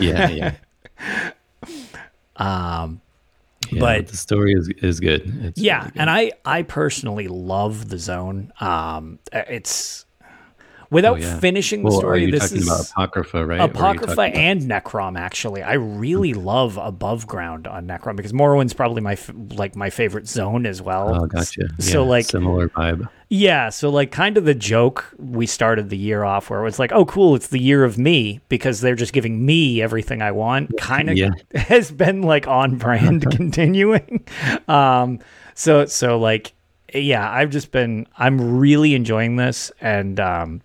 yeah, 0.00 0.28
yeah. 0.30 0.54
um 2.36 3.00
Yeah, 3.70 3.80
But- 3.80 4.06
the 4.08 4.16
story 4.16 4.52
is 4.54 4.68
is 4.82 5.00
good. 5.00 5.22
It's 5.44 5.60
yeah 5.60 5.80
really 5.80 5.90
good. 5.92 6.00
and 6.00 6.10
i 6.10 6.32
i 6.44 6.62
personally 6.62 7.28
love 7.28 7.88
the 7.90 7.98
zone 7.98 8.52
um 8.60 9.18
it's 9.32 10.06
without 10.92 11.14
Oh, 11.14 11.16
yeah. 11.16 11.40
finishing 11.40 11.80
the 11.82 11.86
Well, 11.88 11.96
are 11.96 12.00
story 12.00 12.24
you 12.26 12.30
this 12.30 12.42
talking 12.44 12.58
is 12.58 12.68
about 12.68 12.88
Apocrypha, 12.90 13.44
right? 13.46 13.58
Or 13.58 13.62
are 13.62 13.66
you 13.66 13.72
Apocrypha 13.72 14.12
about- 14.12 14.34
and 14.34 14.60
Necrom, 14.62 15.18
actually, 15.18 15.62
I 15.62 15.72
really 15.72 16.34
love 16.34 16.76
Above 16.76 17.26
Ground 17.26 17.66
on 17.66 17.86
Necrom 17.88 18.14
because 18.14 18.32
Morrowind's 18.32 18.74
probably 18.74 19.00
my 19.02 19.14
f- 19.14 19.30
like 19.56 19.74
my 19.74 19.90
favorite 19.90 20.28
zone 20.28 20.66
as 20.66 20.80
well. 20.80 21.22
Oh, 21.22 21.26
gotcha. 21.26 21.62
So 21.80 22.02
Yeah, 22.04 22.08
like, 22.10 22.26
similar 22.26 22.68
vibe. 22.68 23.08
Yeah, 23.34 23.70
so 23.70 23.88
like 23.88 24.10
kind 24.10 24.36
of 24.36 24.44
the 24.44 24.54
joke 24.54 25.06
we 25.18 25.46
started 25.46 25.88
the 25.88 25.96
year 25.96 26.22
off 26.22 26.50
where 26.50 26.60
it 26.60 26.64
was 26.64 26.78
like, 26.78 26.92
oh 26.92 27.06
cool, 27.06 27.34
it's 27.34 27.48
the 27.48 27.58
year 27.58 27.82
of 27.82 27.96
me 27.96 28.40
because 28.50 28.82
they're 28.82 28.94
just 28.94 29.14
giving 29.14 29.46
me 29.46 29.80
everything 29.80 30.20
I 30.20 30.32
want. 30.32 30.76
Kind 30.78 31.08
of 31.08 31.16
Yeah. 31.16 31.30
has 31.54 31.90
been 31.90 32.20
like 32.20 32.46
on 32.46 32.76
brand 32.76 33.24
continuing. 33.30 34.22
Um 34.68 35.18
so 35.54 35.86
so 35.86 36.18
like 36.18 36.52
yeah, 36.94 37.26
I've 37.30 37.48
just 37.48 37.70
been 37.72 38.06
I'm 38.18 38.58
really 38.58 38.94
enjoying 38.94 39.36
this 39.36 39.72
and 39.80 40.20
um 40.20 40.60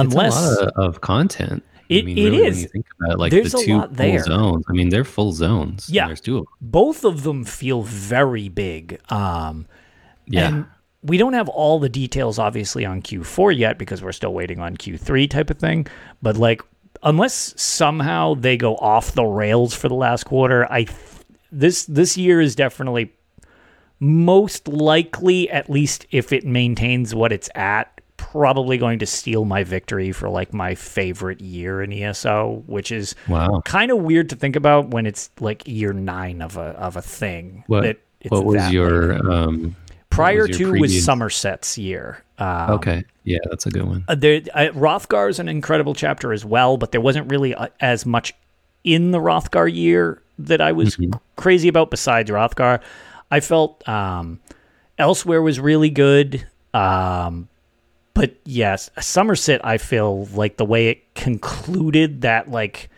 unless 0.00 0.34
it's 0.52 0.60
a 0.60 0.64
lot 0.64 0.72
of, 0.76 0.84
of 0.96 1.00
content. 1.00 1.62
It- 1.88 2.02
I 2.02 2.06
mean, 2.06 2.18
it 2.18 2.24
really, 2.30 2.46
is. 2.46 2.54
When 2.56 2.62
you 2.62 2.68
think 2.68 2.86
about 2.98 3.12
it, 3.12 3.18
like 3.18 3.30
There's 3.30 3.52
the 3.52 3.58
a 3.58 3.64
two 3.64 3.78
full 3.80 3.88
there. 3.88 4.22
zones. 4.24 4.64
I 4.68 4.72
mean, 4.72 4.88
they're 4.88 5.04
full 5.04 5.32
zones. 5.32 5.88
Yeah. 5.88 6.06
there's 6.08 6.20
two 6.20 6.38
of 6.38 6.46
both 6.60 7.04
of 7.04 7.22
them 7.22 7.44
feel 7.44 7.82
very 7.82 8.48
big. 8.48 9.00
Um 9.10 9.66
Yeah, 10.26 10.48
And 10.48 10.66
we 11.02 11.16
don't 11.18 11.34
have 11.34 11.48
all 11.48 11.78
the 11.78 11.88
details, 11.88 12.38
obviously, 12.40 12.84
on 12.84 13.00
Q4 13.02 13.56
yet 13.56 13.78
because 13.78 14.02
we're 14.02 14.10
still 14.12 14.34
waiting 14.34 14.58
on 14.58 14.76
Q3 14.76 15.30
type 15.30 15.48
of 15.50 15.58
thing. 15.58 15.86
But 16.20 16.36
like, 16.36 16.60
unless 17.04 17.54
somehow 17.60 18.34
they 18.34 18.56
go 18.56 18.74
off 18.78 19.12
the 19.12 19.24
rails 19.24 19.72
for 19.74 19.88
the 19.88 19.94
last 19.94 20.24
quarter, 20.24 20.66
I 20.72 20.84
th- 20.84 20.96
this 21.52 21.84
this 21.86 22.16
year 22.16 22.40
is 22.40 22.56
definitely 22.56 23.12
most 24.00 24.68
likely, 24.68 25.48
at 25.50 25.70
least 25.70 26.06
if 26.10 26.32
it 26.32 26.44
maintains 26.44 27.14
what 27.14 27.32
it's 27.32 27.48
at, 27.54 27.95
probably 28.36 28.76
going 28.78 28.98
to 29.00 29.06
steal 29.06 29.44
my 29.44 29.64
victory 29.64 30.12
for 30.12 30.28
like 30.28 30.52
my 30.52 30.74
favorite 30.74 31.40
year 31.40 31.82
in 31.82 31.92
ESO, 31.92 32.62
which 32.66 32.92
is 32.92 33.14
Wow. 33.28 33.62
kind 33.64 33.90
of 33.90 33.98
weird 33.98 34.28
to 34.30 34.36
think 34.36 34.56
about 34.56 34.88
when 34.90 35.06
it's 35.06 35.30
like 35.40 35.66
year 35.66 35.92
nine 35.92 36.42
of 36.42 36.56
a 36.56 36.60
of 36.78 36.96
a 36.96 37.02
thing. 37.02 37.64
What, 37.66 37.82
that 37.82 37.98
it's 38.20 38.30
what 38.30 38.44
was 38.44 38.72
your 38.72 39.14
um 39.32 39.74
prior 40.10 40.46
was 40.46 40.56
to 40.58 40.62
your 40.70 40.80
was 40.80 41.04
Somerset's 41.04 41.78
year. 41.78 42.22
Um, 42.38 42.70
okay. 42.72 43.04
Yeah, 43.24 43.38
that's 43.48 43.64
a 43.66 43.70
good 43.70 43.84
one. 43.84 44.04
uh, 44.08 44.14
there, 44.14 44.42
uh, 44.54 44.68
Rothgar 44.74 45.28
is 45.30 45.38
an 45.38 45.48
incredible 45.48 45.94
chapter 45.94 46.32
as 46.32 46.44
well, 46.44 46.76
but 46.76 46.92
there 46.92 47.00
wasn't 47.00 47.30
really 47.30 47.54
uh, 47.54 47.68
as 47.80 48.04
much 48.06 48.34
in 48.84 49.10
the 49.10 49.18
Rothgar 49.18 49.72
year 49.72 50.22
that 50.38 50.60
I 50.60 50.72
was 50.72 50.96
Mhm. 50.96 51.18
crazy 51.36 51.66
about 51.68 51.90
besides 51.90 52.30
Rothgar. 52.30 52.80
I 53.30 53.40
felt 53.40 53.86
um, 53.88 54.38
Elsweyr 54.98 55.42
was 55.42 55.58
really 55.58 55.90
good. 55.90 56.46
Um, 56.74 57.48
but 58.16 58.34
yes, 58.44 58.90
Somerset, 58.98 59.64
I 59.64 59.78
feel 59.78 60.24
like 60.34 60.56
the 60.56 60.64
way 60.64 60.88
it 60.88 61.14
concluded 61.14 62.22
that 62.22 62.50
like 62.50 62.88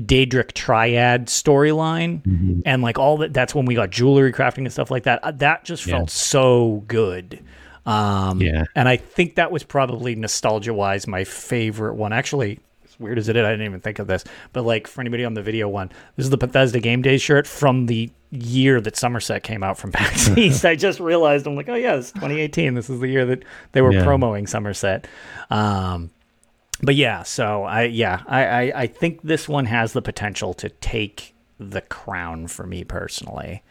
Daedric 0.00 0.52
triad 0.52 1.26
storyline 1.26 2.22
Mm-hmm. 2.22 2.60
and 2.64 2.82
like 2.82 2.98
all 2.98 3.16
that 3.18 3.34
that's 3.34 3.54
when 3.54 3.66
we 3.66 3.74
got 3.74 3.90
jewelry 3.90 4.32
crafting 4.32 4.58
and 4.58 4.72
stuff 4.72 4.90
like 4.90 5.02
that. 5.04 5.22
Uh, 5.24 5.32
That 5.32 5.64
just 5.64 5.86
Yeah. 5.86 5.96
felt 5.98 6.10
so 6.10 6.84
good. 6.86 7.40
Um, 7.84 8.40
Yeah. 8.40 8.64
and 8.76 8.88
I 8.88 8.96
think 8.96 9.34
that 9.34 9.50
was 9.50 9.64
probably 9.64 10.14
nostalgia 10.14 10.72
wise 10.72 11.06
my 11.08 11.24
favorite 11.24 11.94
one. 11.94 12.12
Actually, 12.12 12.60
weird 13.02 13.18
as 13.18 13.28
it 13.28 13.36
is, 13.36 13.44
I 13.44 13.50
didn't 13.50 13.66
even 13.66 13.80
think 13.80 13.98
of 13.98 14.06
this. 14.06 14.24
But 14.52 14.64
like 14.64 14.86
for 14.86 15.00
anybody 15.00 15.24
on 15.24 15.34
the 15.34 15.42
video 15.42 15.68
one, 15.68 15.90
this 16.16 16.24
is 16.24 16.30
the 16.30 16.36
Bethesda 16.38 16.80
Game 16.80 17.02
Day 17.02 17.18
shirt 17.18 17.46
from 17.46 17.86
the 17.86 18.10
year 18.30 18.80
that 18.80 18.96
Somerset 18.96 19.42
came 19.42 19.62
out 19.62 19.76
from 19.76 19.92
PAX 19.92 20.28
East. 20.38 20.64
I 20.64 20.74
just 20.76 21.00
realized 21.00 21.46
I'm 21.46 21.56
like, 21.56 21.68
oh 21.68 21.74
yeah, 21.74 21.96
this 21.96 22.06
is 22.06 22.12
2018. 22.12 22.74
This 22.74 22.88
is 22.88 23.00
the 23.00 23.08
year 23.08 23.26
that 23.26 23.44
they 23.72 23.82
were 23.82 23.92
Yeah. 23.92 24.04
promoting 24.04 24.46
Somerset. 24.46 25.06
Um, 25.50 26.10
but 26.82 26.94
yeah, 26.94 27.22
so 27.22 27.64
I 27.64 27.82
yeah 27.84 28.22
I, 28.26 28.44
I 28.46 28.72
I 28.82 28.86
think 28.86 29.22
this 29.22 29.48
one 29.48 29.66
has 29.66 29.92
the 29.92 30.02
potential 30.02 30.54
to 30.54 30.68
take 30.68 31.34
the 31.60 31.80
crown 31.80 32.48
for 32.48 32.66
me 32.66 32.82
personally. 32.82 33.62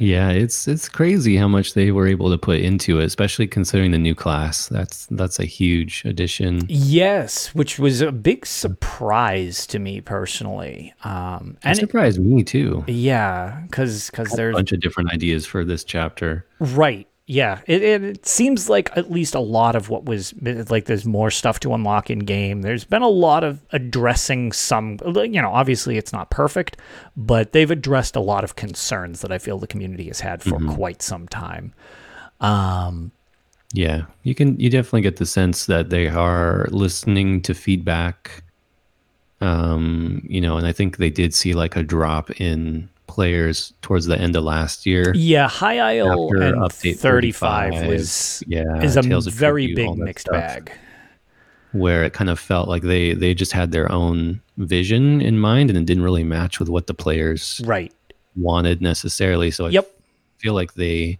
Yeah, 0.00 0.30
it's 0.30 0.66
it's 0.66 0.88
crazy 0.88 1.36
how 1.36 1.46
much 1.46 1.74
they 1.74 1.92
were 1.92 2.08
able 2.08 2.30
to 2.30 2.38
put 2.38 2.60
into 2.60 2.98
it, 3.00 3.04
especially 3.04 3.46
considering 3.46 3.90
the 3.90 3.98
new 3.98 4.14
class. 4.14 4.66
That's 4.68 5.06
that's 5.10 5.38
a 5.38 5.44
huge 5.44 6.02
addition. 6.06 6.62
Yes, 6.68 7.54
which 7.54 7.78
was 7.78 8.00
a 8.00 8.10
big 8.10 8.46
surprise 8.46 9.66
to 9.68 9.78
me 9.78 10.00
personally. 10.00 10.94
Um, 11.04 11.56
and 11.62 11.76
it, 11.78 11.80
surprised 11.80 12.18
me 12.18 12.42
too. 12.42 12.82
yeah, 12.88 13.60
because 13.66 14.08
because 14.10 14.30
there's 14.32 14.54
A 14.54 14.58
bunch 14.58 14.72
of 14.72 14.80
different 14.80 15.12
ideas 15.12 15.44
for 15.46 15.64
this 15.64 15.84
chapter. 15.84 16.46
right. 16.58 17.06
Yeah, 17.32 17.60
it, 17.68 17.80
it 17.80 18.26
seems 18.26 18.68
like 18.68 18.90
at 18.96 19.08
least 19.08 19.36
a 19.36 19.40
lot 19.40 19.76
of 19.76 19.88
what 19.88 20.04
was 20.04 20.34
like. 20.68 20.86
There's 20.86 21.04
more 21.04 21.30
stuff 21.30 21.60
to 21.60 21.72
unlock 21.72 22.10
in 22.10 22.18
game. 22.18 22.62
There's 22.62 22.82
been 22.82 23.02
a 23.02 23.08
lot 23.08 23.44
of 23.44 23.60
addressing 23.70 24.50
some. 24.50 24.98
You 25.06 25.40
know, 25.40 25.52
obviously 25.52 25.96
it's 25.96 26.12
not 26.12 26.30
perfect, 26.30 26.78
but 27.16 27.52
they've 27.52 27.70
addressed 27.70 28.16
a 28.16 28.20
lot 28.20 28.42
of 28.42 28.56
concerns 28.56 29.20
that 29.20 29.30
I 29.30 29.38
feel 29.38 29.58
the 29.58 29.68
community 29.68 30.08
has 30.08 30.18
had 30.18 30.42
for 30.42 30.58
quite 30.74 31.02
some 31.02 31.28
time. 31.28 31.72
Um, 32.40 33.12
Yeah, 33.72 34.06
you 34.24 34.34
can 34.34 34.58
you 34.58 34.68
definitely 34.68 35.02
get 35.02 35.16
the 35.16 35.26
sense 35.26 35.66
that 35.66 35.90
they 35.90 36.08
are 36.08 36.66
listening 36.70 37.42
to 37.42 37.54
feedback. 37.54 38.42
Um, 39.40 40.26
you 40.28 40.40
know, 40.40 40.56
and 40.56 40.66
I 40.66 40.72
think 40.72 40.96
they 40.96 41.10
did 41.10 41.32
see 41.32 41.54
like 41.54 41.76
a 41.76 41.84
drop 41.84 42.30
in 42.40 42.88
players 43.10 43.72
towards 43.82 44.06
the 44.06 44.18
end 44.18 44.36
of 44.36 44.44
last 44.44 44.86
year. 44.86 45.12
yeah, 45.14 45.48
High 45.48 45.78
Isle 45.98 46.28
and 46.40 46.54
update 46.62 46.98
35, 46.98 47.70
35, 47.72 47.86
was 47.88 48.42
Yeah, 48.46 48.82
is 48.82 48.96
a 48.96 49.02
very 49.02 49.66
Tribute, 49.66 49.76
big 49.76 49.98
mixed 49.98 50.26
stuff, 50.26 50.34
bag. 50.40 50.72
Where 51.72 52.04
it 52.04 52.12
kind 52.12 52.30
of 52.30 52.38
felt 52.38 52.68
like 52.68 52.82
they 52.82 53.14
they 53.14 53.34
just 53.34 53.52
had 53.52 53.70
their 53.72 53.90
own 53.90 54.40
vision 54.58 55.20
in 55.20 55.38
mind, 55.38 55.70
and 55.70 55.78
it 55.78 55.86
didn't 55.86 56.02
really 56.04 56.24
match 56.24 56.58
with 56.60 56.68
what 56.68 56.86
the 56.86 56.94
players 56.94 57.60
Right. 57.64 57.92
wanted 58.36 58.80
necessarily. 58.80 59.50
So 59.50 59.66
I 59.66 59.70
Yep. 59.70 59.90
feel 60.38 60.54
like 60.54 60.74
they. 60.74 61.18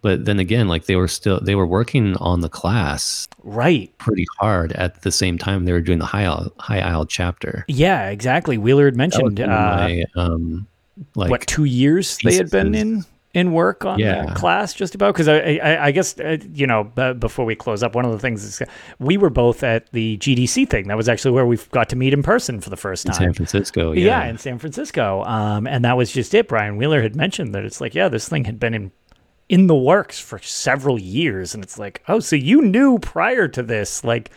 But 0.00 0.24
then 0.24 0.40
again, 0.40 0.66
like 0.68 0.86
they 0.86 0.96
were 0.96 1.06
still 1.06 1.38
they 1.40 1.54
were 1.54 1.66
working 1.66 2.16
on 2.16 2.40
the 2.40 2.48
class 2.48 3.28
Right. 3.44 3.96
pretty 3.98 4.24
hard 4.40 4.72
at 4.72 5.02
the 5.02 5.12
same 5.12 5.38
time 5.38 5.64
they 5.64 5.72
were 5.72 5.80
doing 5.80 5.98
the 6.00 6.06
high 6.06 6.24
isle, 6.24 6.50
high 6.58 6.80
isle 6.80 7.06
chapter. 7.06 7.64
Yeah, 7.68 8.08
exactly. 8.10 8.58
Wheeler 8.58 8.86
had 8.86 8.96
mentioned 8.96 9.38
uh, 9.38 9.46
my, 9.46 10.04
um, 10.16 10.66
like 11.14 11.30
what 11.30 11.46
two 11.46 11.64
years 11.64 12.18
they 12.22 12.34
had 12.34 12.50
been 12.50 12.74
in 12.74 13.04
in 13.34 13.52
work 13.52 13.86
on 13.86 13.98
Yeah. 13.98 14.34
class 14.34 14.74
just 14.74 14.94
about 14.94 15.14
because 15.14 15.26
I, 15.26 15.58
I 15.62 15.86
I 15.86 15.90
guess 15.90 16.18
uh, 16.20 16.36
you 16.52 16.66
know 16.66 16.84
b- 16.84 17.14
before 17.14 17.46
we 17.46 17.54
close 17.54 17.82
up 17.82 17.94
one 17.94 18.04
of 18.04 18.12
the 18.12 18.18
things 18.18 18.44
is 18.44 18.62
we 18.98 19.16
were 19.16 19.30
both 19.30 19.62
at 19.62 19.90
the 19.92 20.18
GDC 20.18 20.68
thing 20.68 20.88
that 20.88 20.98
was 20.98 21.08
actually 21.08 21.30
where 21.30 21.46
we 21.46 21.56
got 21.70 21.88
to 21.88 21.96
meet 21.96 22.12
in 22.12 22.22
person 22.22 22.60
for 22.60 22.68
the 22.68 22.76
first 22.76 23.06
in 23.06 23.12
time. 23.12 23.18
San 23.22 23.32
Francisco. 23.32 23.92
yeah. 23.92 24.04
Yeah, 24.24 24.28
in 24.28 24.36
San 24.36 24.58
Francisco. 24.58 25.24
Um, 25.24 25.66
and 25.66 25.82
that 25.86 25.96
was 25.96 26.12
just 26.12 26.34
it. 26.34 26.46
Brian 26.46 26.76
Wheeler 26.76 27.00
had 27.00 27.16
mentioned 27.16 27.54
that 27.54 27.64
it's 27.64 27.80
like, 27.80 27.94
yeah, 27.94 28.08
this 28.08 28.28
thing 28.28 28.44
had 28.44 28.60
been 28.60 28.74
in 28.74 28.92
in 29.48 29.66
the 29.66 29.74
works 29.76 30.18
for 30.20 30.38
several 30.38 30.98
years, 30.98 31.54
and 31.54 31.62
it's 31.64 31.78
like, 31.78 32.02
oh, 32.08 32.20
so 32.20 32.36
you 32.36 32.60
knew 32.62 32.98
prior 32.98 33.48
to 33.48 33.62
this, 33.62 34.04
like 34.04 34.30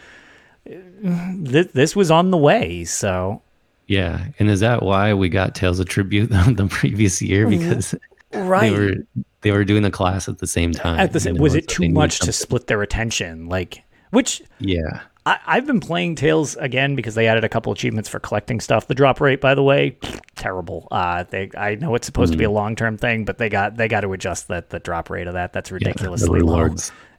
this, 0.66 1.68
this 1.74 1.96
was 1.96 2.12
on 2.12 2.32
the 2.32 2.38
way. 2.38 2.84
So 2.86 3.42
yeah. 3.88 4.28
And 4.40 4.50
is 4.50 4.60
that 4.62 4.84
why 4.84 5.14
we 5.14 5.30
got 5.30 5.56
Tales 5.56 5.80
of 5.80 5.88
Tribute 5.88 6.28
the 6.30 6.68
previous 6.70 7.22
year 7.22 7.48
because 7.48 7.96
right. 8.34 8.70
they 8.70 8.72
were 8.72 8.96
they 9.42 9.52
were 9.52 9.64
doing 9.64 9.84
the 9.84 9.92
class 9.92 10.28
at 10.28 10.40
the 10.40 10.48
same 10.48 10.72
time? 10.72 11.00
at 11.00 11.14
the 11.14 11.20
same, 11.20 11.36
you 11.36 11.40
know, 11.40 11.44
was 11.44 11.56
it 11.56 11.68
they 11.68 11.74
too 11.74 11.90
much 11.90 12.20
to 12.20 12.32
split 12.32 12.68
their 12.68 12.82
attention? 12.82 13.48
Like, 13.48 13.84
which 14.10 14.42
Yeah, 14.60 15.02
I, 15.26 15.40
I've 15.46 15.66
been 15.66 15.80
playing 15.80 16.16
Tales 16.16 16.56
again 16.56 16.96
because 16.96 17.16
they 17.16 17.28
added 17.28 17.44
a 17.44 17.50
couple 17.50 17.72
achievements 17.72 18.10
for 18.10 18.20
collecting 18.20 18.60
stuff. 18.60 18.88
The 18.88 18.96
drop 18.96 19.20
rate, 19.22 19.42
by 19.42 19.56
the 19.56 19.64
way, 19.64 19.98
terrible. 20.36 20.88
Uh, 20.92 21.24
they 21.24 21.50
I 21.58 21.76
know 21.76 21.96
it's 21.96 22.06
supposed 22.06 22.32
to 22.32 22.38
be 22.38 22.44
a 22.44 22.52
long 22.52 22.76
term 22.76 22.98
thing, 22.98 23.26
but 23.26 23.38
they 23.38 23.50
got 23.50 23.78
they 23.78 23.88
got 23.88 24.02
to 24.02 24.14
adjust 24.14 24.48
the 24.48 24.64
the 24.70 24.80
drop 24.80 25.10
rate 25.10 25.28
of 25.28 25.34
that. 25.34 25.54
That's 25.54 25.70
yeah, 25.70 25.76
ridiculously 25.76 26.42
low. 26.42 26.76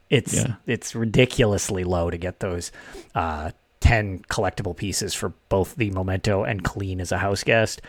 It's 0.09 0.33
Yeah. 0.33 0.55
it's 0.65 0.95
ridiculously 0.95 1.83
low 1.83 2.09
to 2.09 2.17
get 2.17 2.39
those 2.39 2.71
uh, 3.13 3.51
ten 3.87 4.19
collectible 4.29 4.75
pieces 4.75 5.13
for 5.13 5.29
both 5.49 5.75
the 5.75 5.89
memento 5.91 6.43
and 6.43 6.63
clean 6.63 6.99
as 7.01 7.11
a 7.11 7.17
house 7.17 7.43
guest. 7.43 7.81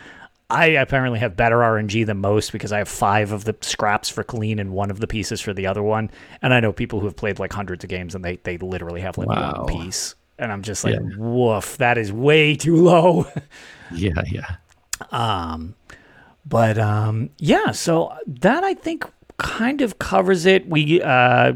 I 0.51 0.67
apparently 0.67 1.19
have 1.19 1.37
better 1.37 1.59
RNG 1.59 2.07
than 2.07 2.19
most 2.19 2.53
because 2.53 2.73
I 2.73 2.79
have 2.79 2.89
five 2.89 3.33
of 3.33 3.45
the 3.45 3.55
scraps 3.61 4.09
for 4.09 4.25
clean 4.25 4.59
and 4.59 4.73
one 4.73 4.91
of 4.91 4.99
the 5.01 5.07
pieces 5.07 5.43
for 5.43 5.53
the 5.53 5.67
other 5.67 5.83
one. 5.83 6.11
And 6.41 6.55
I 6.55 6.61
know 6.61 6.73
people 6.73 7.01
who 7.01 7.07
have 7.07 7.17
played 7.17 7.39
like 7.39 7.53
hundreds 7.53 7.85
of 7.85 7.91
games 7.91 8.15
and 8.15 8.25
they 8.25 8.37
they 8.45 8.57
literally 8.57 9.03
have 9.03 9.19
like 9.19 9.29
Wow. 9.29 9.67
one 9.67 9.85
piece. 9.85 10.15
And 10.39 10.51
I'm 10.53 10.63
just 10.63 10.85
like, 10.85 10.95
Yeah. 10.95 11.17
woof, 11.19 11.77
that 11.79 11.99
is 11.99 12.11
way 12.13 12.55
too 12.57 12.77
low. 12.77 13.27
Yeah, 13.93 14.23
yeah. 14.31 14.57
Um, 15.11 15.75
but 16.47 16.79
um, 16.79 17.31
yeah, 17.39 17.73
so 17.73 18.13
that 18.27 18.65
I 18.65 18.75
think 18.75 19.05
kind 19.39 19.81
of 19.83 19.99
covers 19.99 20.47
it. 20.47 20.69
We 20.69 21.01
uh, 21.03 21.53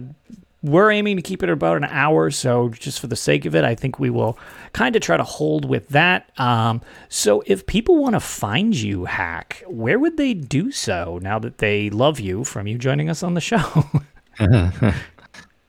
we're 0.62 0.90
aiming 0.90 1.16
to 1.16 1.22
keep 1.22 1.42
it 1.42 1.48
about 1.48 1.76
an 1.76 1.84
hour, 1.84 2.30
so 2.30 2.68
just 2.70 3.00
for 3.00 3.06
the 3.08 3.16
sake 3.16 3.44
of 3.44 3.54
it, 3.54 3.64
I 3.64 3.74
think 3.74 3.98
we 3.98 4.10
will 4.10 4.38
kind 4.72 4.94
of 4.94 5.02
try 5.02 5.16
to 5.16 5.24
hold 5.24 5.64
with 5.64 5.88
that. 5.88 6.30
Um, 6.38 6.80
so 7.08 7.42
if 7.46 7.66
people 7.66 7.96
want 7.96 8.14
to 8.14 8.20
find 8.20 8.74
you, 8.74 9.04
Hack, 9.04 9.62
where 9.66 9.98
would 9.98 10.16
they 10.16 10.34
do 10.34 10.70
so 10.70 11.18
now 11.22 11.38
that 11.40 11.58
they 11.58 11.90
love 11.90 12.20
you 12.20 12.44
from 12.44 12.66
you 12.66 12.78
joining 12.78 13.10
us 13.10 13.22
on 13.22 13.34
the 13.34 13.40
show? 13.40 13.84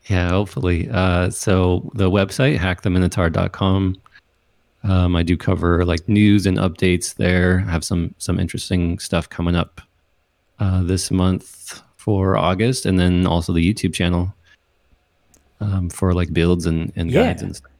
Yeah, 0.10 0.30
hopefully. 0.30 0.90
Uh, 0.92 1.30
so 1.30 1.90
the 1.94 2.10
website, 2.10 2.58
hacktheminotaur.com. 2.58 3.96
Um, 4.84 5.16
I 5.16 5.24
do 5.24 5.38
cover 5.38 5.86
like 5.86 6.10
news 6.10 6.46
and 6.46 6.58
updates 6.58 7.16
there. 7.16 7.64
I 7.66 7.72
have 7.72 7.86
some 7.86 8.14
some 8.18 8.38
interesting 8.38 9.00
stuff 9.00 9.30
coming 9.30 9.56
up 9.56 9.80
uh, 10.60 10.84
this 10.84 11.10
month 11.10 11.82
for 11.96 12.36
August, 12.36 12.86
and 12.86 13.00
then 13.00 13.26
also 13.26 13.54
the 13.54 13.74
YouTube 13.74 13.94
channel 13.94 14.34
um, 15.60 15.90
for 15.90 16.14
like 16.14 16.34
builds 16.34 16.66
and, 16.66 16.92
and 16.96 17.12
Yeah. 17.12 17.28
guides 17.28 17.42
and 17.42 17.56
stuff. 17.56 17.72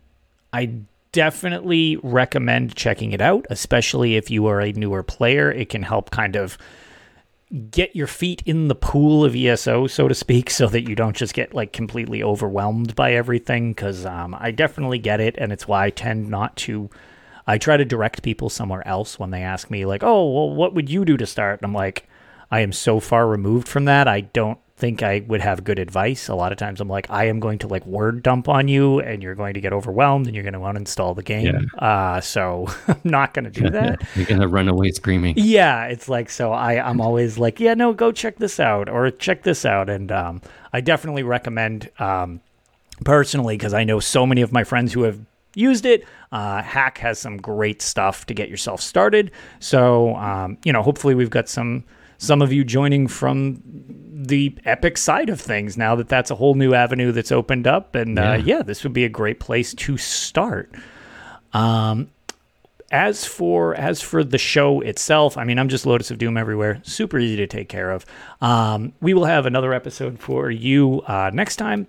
I 0.52 0.72
definitely 1.12 1.98
recommend 2.04 2.76
checking 2.76 3.12
it 3.12 3.22
out, 3.22 3.46
especially 3.50 4.16
if 4.16 4.30
you 4.30 4.46
are 4.48 4.62
a 4.62 4.72
newer 4.74 5.04
player. 5.04 5.52
It 5.52 5.70
can 5.70 5.84
help 5.84 6.12
kind 6.12 6.36
of 6.36 6.58
get 7.70 7.96
your 7.96 8.08
feet 8.08 8.42
in 8.46 8.68
the 8.68 8.76
pool 8.76 9.24
of 9.24 9.36
ESO, 9.36 9.86
so 9.88 10.08
to 10.08 10.16
speak, 10.16 10.50
so 10.50 10.68
that 10.68 10.88
you 10.90 10.96
don't 10.96 11.16
just 11.16 11.34
get 11.34 11.54
like 11.54 11.72
completely 11.72 12.24
overwhelmed 12.24 12.96
by 12.96 13.14
everything. 13.14 13.74
Because 13.74 14.06
um, 14.06 14.36
I 14.40 14.52
definitely 14.52 15.00
get 15.00 15.20
it, 15.20 15.36
and 15.38 15.52
it's 15.52 15.68
why 15.68 15.86
I 15.86 15.90
tend 15.90 16.30
not 16.30 16.56
to. 16.58 16.90
I 17.46 17.58
try 17.58 17.76
to 17.78 17.84
direct 17.86 18.24
people 18.24 18.50
somewhere 18.50 18.88
else 18.88 19.20
when 19.20 19.32
they 19.32 19.42
ask 19.44 19.70
me, 19.70 19.86
like, 19.86 20.02
"Oh, 20.04 20.32
well, 20.32 20.56
what 20.56 20.74
would 20.74 20.90
you 20.90 21.06
do 21.06 21.18
to 21.18 21.26
start?" 21.26 21.60
And 21.62 21.66
I'm 21.68 21.74
like, 21.76 22.08
I 22.52 22.62
am 22.62 22.72
so 22.72 23.00
far 23.00 23.28
removed 23.28 23.68
from 23.68 23.86
that. 23.86 24.08
I 24.08 24.22
don't 24.22 24.60
think 24.76 25.02
I 25.04 25.24
would 25.28 25.40
have 25.40 25.64
good 25.64 25.80
advice. 25.80 26.28
A 26.28 26.36
lot 26.36 26.52
of 26.52 26.58
times 26.58 26.82
I'm 26.82 26.90
like, 26.90 27.10
I 27.10 27.26
am 27.26 27.40
going 27.40 27.60
to 27.60 27.68
like 27.68 27.86
word 27.86 28.22
dump 28.24 28.50
on 28.50 28.68
you 28.68 29.00
and 29.00 29.24
you're 29.24 29.36
going 29.36 29.54
to 29.54 29.62
get 29.62 29.72
overwhelmed 29.72 30.26
and 30.26 30.36
you're 30.36 30.44
going 30.44 30.54
to 30.54 30.60
uninstall 30.60 31.16
the 31.16 31.24
game. 31.24 31.70
Uh, 31.78 32.20
so 32.20 32.68
I'm 32.88 33.00
not 33.04 33.34
going 33.34 33.46
to 33.46 33.52
do 33.52 33.70
that. 33.70 34.02
You're 34.16 34.26
gonna 34.26 34.48
run 34.48 34.68
away 34.68 34.92
screaming. 34.92 35.36
yeah. 35.38 35.86
It's 35.86 36.10
like, 36.10 36.30
so 36.30 36.52
I, 36.52 36.86
I'm 36.86 37.00
always 37.00 37.38
like, 37.38 37.60
yeah, 37.60 37.76
no, 37.76 37.94
go 37.94 38.12
check 38.12 38.38
this 38.38 38.60
out 38.60 38.90
or 38.90 39.10
check 39.12 39.44
this 39.44 39.64
out. 39.64 39.90
And 39.90 40.12
um, 40.12 40.42
I 40.74 40.82
definitely 40.82 41.24
recommend 41.24 41.90
um, 42.00 42.42
personally 43.06 43.56
because 43.56 43.74
I 43.74 43.84
know 43.84 44.00
so 44.00 44.26
many 44.26 44.42
of 44.42 44.52
my 44.52 44.64
friends 44.64 44.92
who 44.92 45.04
have 45.04 45.20
used 45.56 45.86
it. 45.86 46.04
Uh, 46.32 46.62
Hack 46.62 46.98
has 46.98 47.20
some 47.20 47.38
great 47.38 47.82
stuff 47.82 48.26
to 48.26 48.34
get 48.34 48.50
yourself 48.50 48.82
started. 48.82 49.32
So, 49.60 50.16
um, 50.16 50.58
you 50.66 50.74
know, 50.74 50.82
hopefully 50.82 51.16
we've 51.16 51.30
got 51.30 51.48
some 51.48 51.84
some 52.18 52.42
of 52.42 52.52
you 52.54 52.64
joining 52.64 53.08
from 53.08 53.62
the 54.28 54.58
epic 54.66 54.98
side 54.98 55.30
of 55.30 55.42
things 55.42 55.78
now 55.78 55.96
that 55.96 56.08
that's 56.08 56.32
a 56.32 56.36
whole 56.36 56.56
new 56.56 56.74
avenue 56.74 57.12
that's 57.12 57.32
opened 57.32 57.68
up. 57.68 57.96
And 57.96 58.18
yeah, 58.18 58.32
uh, 58.32 58.38
yeah 58.38 58.62
this 58.62 58.84
would 58.84 58.94
be 58.94 59.06
a 59.06 59.10
great 59.10 59.40
place 59.40 59.74
to 59.74 59.98
start. 59.98 60.74
Um, 61.54 62.10
as 62.92 63.26
for 63.26 63.74
as 63.76 64.02
for 64.02 64.24
the 64.24 64.38
show 64.38 64.82
itself, 64.82 65.38
I 65.38 65.44
mean, 65.44 65.58
I'm 65.58 65.68
just 65.68 65.86
Lotus 65.86 66.12
of 66.12 66.20
Doom 66.20 66.38
everywhere. 66.38 66.80
Super 66.84 67.18
easy 67.18 67.36
to 67.38 67.48
take 67.48 67.68
care 67.68 67.90
of. 67.90 68.06
Um, 68.40 68.94
we 69.02 69.14
will 69.14 69.26
have 69.26 69.46
another 69.46 69.74
episode 69.74 70.20
for 70.20 70.52
you 70.52 71.02
uh, 71.08 71.32
next 71.34 71.56
time 71.56 71.88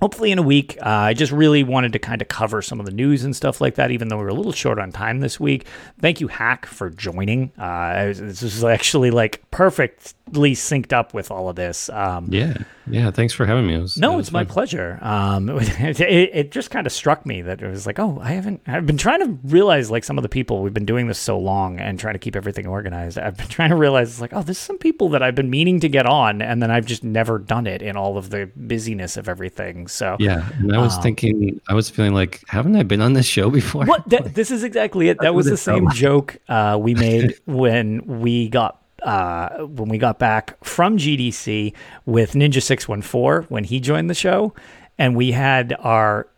hopefully 0.00 0.30
in 0.30 0.38
a 0.38 0.42
week. 0.42 0.76
Uh, 0.80 0.88
I 0.88 1.14
just 1.14 1.32
really 1.32 1.62
wanted 1.62 1.92
to 1.92 1.98
kind 1.98 2.20
of 2.20 2.28
cover 2.28 2.62
some 2.62 2.80
of 2.80 2.86
the 2.86 2.92
news 2.92 3.24
and 3.24 3.34
stuff 3.34 3.60
like 3.60 3.76
that, 3.76 3.90
even 3.90 4.08
though 4.08 4.18
we 4.18 4.24
are 4.24 4.28
a 4.28 4.34
little 4.34 4.52
short 4.52 4.78
on 4.78 4.92
time 4.92 5.20
this 5.20 5.40
week. 5.40 5.66
Thank 6.00 6.20
you, 6.20 6.28
Hack, 6.28 6.66
for 6.66 6.90
joining. 6.90 7.52
Uh, 7.58 8.12
this 8.16 8.42
is 8.42 8.64
actually 8.64 9.10
like 9.10 9.42
perfectly 9.50 10.54
synced 10.54 10.92
up 10.92 11.14
with 11.14 11.30
all 11.30 11.48
of 11.48 11.56
this. 11.56 11.88
Um, 11.88 12.28
yeah, 12.30 12.58
yeah. 12.86 13.10
Thanks 13.10 13.32
for 13.32 13.46
having 13.46 13.66
me. 13.66 13.74
It 13.74 13.80
was, 13.80 13.96
no, 13.96 14.16
it 14.16 14.20
it's 14.20 14.28
fun. 14.30 14.46
my 14.46 14.52
pleasure. 14.52 14.98
Um, 15.00 15.48
it, 15.48 15.80
it, 16.00 16.30
it, 16.34 16.50
just 16.52 16.70
kind 16.70 16.86
of 16.86 16.92
struck 16.92 17.24
me 17.24 17.42
that 17.42 17.62
it 17.62 17.68
was 17.68 17.86
like, 17.86 17.98
oh, 17.98 18.18
I 18.20 18.32
haven't. 18.32 18.62
I've 18.66 18.86
been 18.86 18.98
trying 18.98 19.20
to 19.20 19.38
realize 19.48 19.90
like 19.90 20.04
some 20.04 20.18
of 20.18 20.22
the 20.22 20.28
people 20.28 20.62
we've 20.62 20.74
been 20.74 20.86
doing 20.86 21.06
this 21.06 21.18
so 21.18 21.38
long 21.38 21.80
and 21.80 21.98
trying 21.98 22.14
to 22.14 22.18
keep 22.18 22.36
everything 22.36 22.66
organized. 22.66 23.18
I've 23.18 23.36
been 23.36 23.48
trying 23.48 23.70
to 23.70 23.76
realize 23.76 24.10
it's 24.10 24.20
like, 24.20 24.32
oh, 24.34 24.42
there's 24.42 24.58
some 24.58 24.78
people 24.78 25.08
that 25.10 25.22
I've 25.22 25.34
been 25.34 25.50
meaning 25.50 25.80
to 25.80 25.88
get 25.88 26.06
on, 26.06 26.42
and 26.42 26.62
then 26.62 26.70
I've 26.70 26.86
just 26.86 27.02
never 27.02 27.38
done 27.38 27.66
it 27.66 27.82
in 27.82 27.96
all 27.96 28.18
of 28.18 28.30
the 28.30 28.50
busyness 28.56 29.16
of 29.16 29.28
everything. 29.28 29.85
So 29.86 30.16
yeah, 30.18 30.48
and 30.58 30.74
I 30.74 30.78
was 30.78 30.96
um, 30.96 31.02
thinking, 31.02 31.60
I 31.68 31.74
was 31.74 31.90
feeling 31.90 32.14
like, 32.14 32.42
haven't 32.48 32.76
I 32.76 32.82
been 32.82 33.00
on 33.00 33.12
this 33.12 33.26
show 33.26 33.50
before? 33.60 33.84
What? 33.84 34.08
Th- 34.08 34.24
this 34.24 34.50
is 34.50 34.64
exactly 34.64 35.08
it. 35.08 35.18
That 35.20 35.34
was 35.34 35.46
the 35.46 35.56
same 35.56 35.90
joke 35.90 36.38
uh, 36.48 36.78
we 36.80 36.94
made 37.06 37.38
when 37.46 38.20
we 38.20 38.48
got 38.48 38.82
uh, 39.02 39.64
when 39.64 39.88
we 39.88 39.98
got 39.98 40.18
back 40.18 40.62
from 40.64 40.98
GDC 40.98 41.72
with 42.06 42.32
Ninja 42.32 42.62
Six 42.62 42.88
One 42.88 43.02
Four 43.02 43.42
when 43.48 43.64
he 43.64 43.80
joined 43.80 44.10
the 44.10 44.14
show, 44.14 44.54
and 44.98 45.16
we 45.16 45.32
had 45.32 45.74
our 45.80 46.28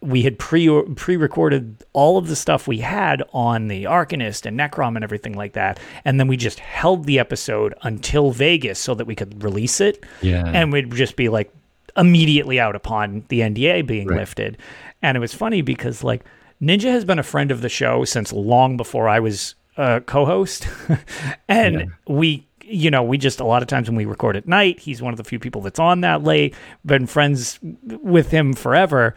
we 0.00 0.22
had 0.22 0.38
pre 0.38 0.68
pre 0.94 1.16
recorded 1.16 1.84
all 1.92 2.16
of 2.16 2.28
the 2.28 2.36
stuff 2.36 2.66
we 2.66 2.78
had 2.78 3.22
on 3.32 3.68
the 3.68 3.84
Arcanist 3.84 4.46
and 4.46 4.58
Necrom 4.58 4.96
and 4.96 5.04
everything 5.04 5.34
like 5.34 5.52
that, 5.52 5.78
and 6.04 6.18
then 6.18 6.26
we 6.26 6.36
just 6.36 6.58
held 6.58 7.04
the 7.04 7.18
episode 7.18 7.74
until 7.82 8.30
Vegas 8.30 8.78
so 8.78 8.94
that 8.94 9.06
we 9.06 9.14
could 9.14 9.42
release 9.42 9.80
it. 9.80 10.04
Yeah, 10.22 10.46
and 10.46 10.72
we'd 10.72 10.90
just 10.92 11.16
be 11.16 11.28
like 11.28 11.52
immediately 11.96 12.60
out 12.60 12.76
upon 12.76 13.24
the 13.28 13.40
NDA 13.40 13.86
being 13.86 14.08
right. 14.08 14.18
lifted, 14.18 14.58
and 15.02 15.16
it 15.16 15.20
was 15.20 15.34
funny 15.34 15.62
because 15.62 16.04
like 16.04 16.24
Ninja 16.62 16.90
has 16.90 17.04
been 17.04 17.18
a 17.18 17.24
friend 17.24 17.50
of 17.50 17.60
the 17.60 17.68
show 17.68 18.04
since 18.04 18.32
long 18.32 18.76
before 18.76 19.08
I 19.08 19.20
was 19.20 19.54
a 19.76 20.00
co-host, 20.00 20.68
and 21.48 21.80
yeah. 21.80 21.86
we 22.06 22.46
you 22.62 22.90
know, 22.90 23.02
we 23.02 23.18
just 23.18 23.40
a 23.40 23.44
lot 23.44 23.62
of 23.62 23.68
times 23.68 23.88
when 23.88 23.96
we 23.96 24.04
record 24.04 24.36
at 24.36 24.46
night, 24.46 24.78
he's 24.78 25.02
one 25.02 25.12
of 25.12 25.16
the 25.18 25.24
few 25.24 25.40
people 25.40 25.60
that's 25.60 25.80
on 25.80 26.02
that 26.02 26.22
late. 26.22 26.54
Been 26.86 27.06
friends 27.06 27.58
with 27.62 28.30
him 28.30 28.52
forever, 28.52 29.16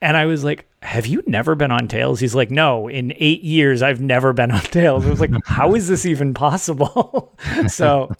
and 0.00 0.16
I 0.16 0.26
was 0.26 0.44
like, 0.44 0.66
Have 0.82 1.06
you 1.06 1.22
never 1.26 1.54
been 1.54 1.70
on 1.70 1.88
Tales? 1.88 2.20
He's 2.20 2.34
like, 2.34 2.50
No, 2.50 2.88
in 2.88 3.14
eight 3.16 3.42
years, 3.42 3.82
I've 3.82 4.00
never 4.00 4.32
been 4.32 4.50
on 4.50 4.60
Tales. 4.60 5.06
I 5.06 5.10
was 5.10 5.20
like, 5.20 5.30
How 5.44 5.74
is 5.74 5.88
this 5.88 6.06
even 6.06 6.34
possible? 6.34 7.34
so, 7.68 8.14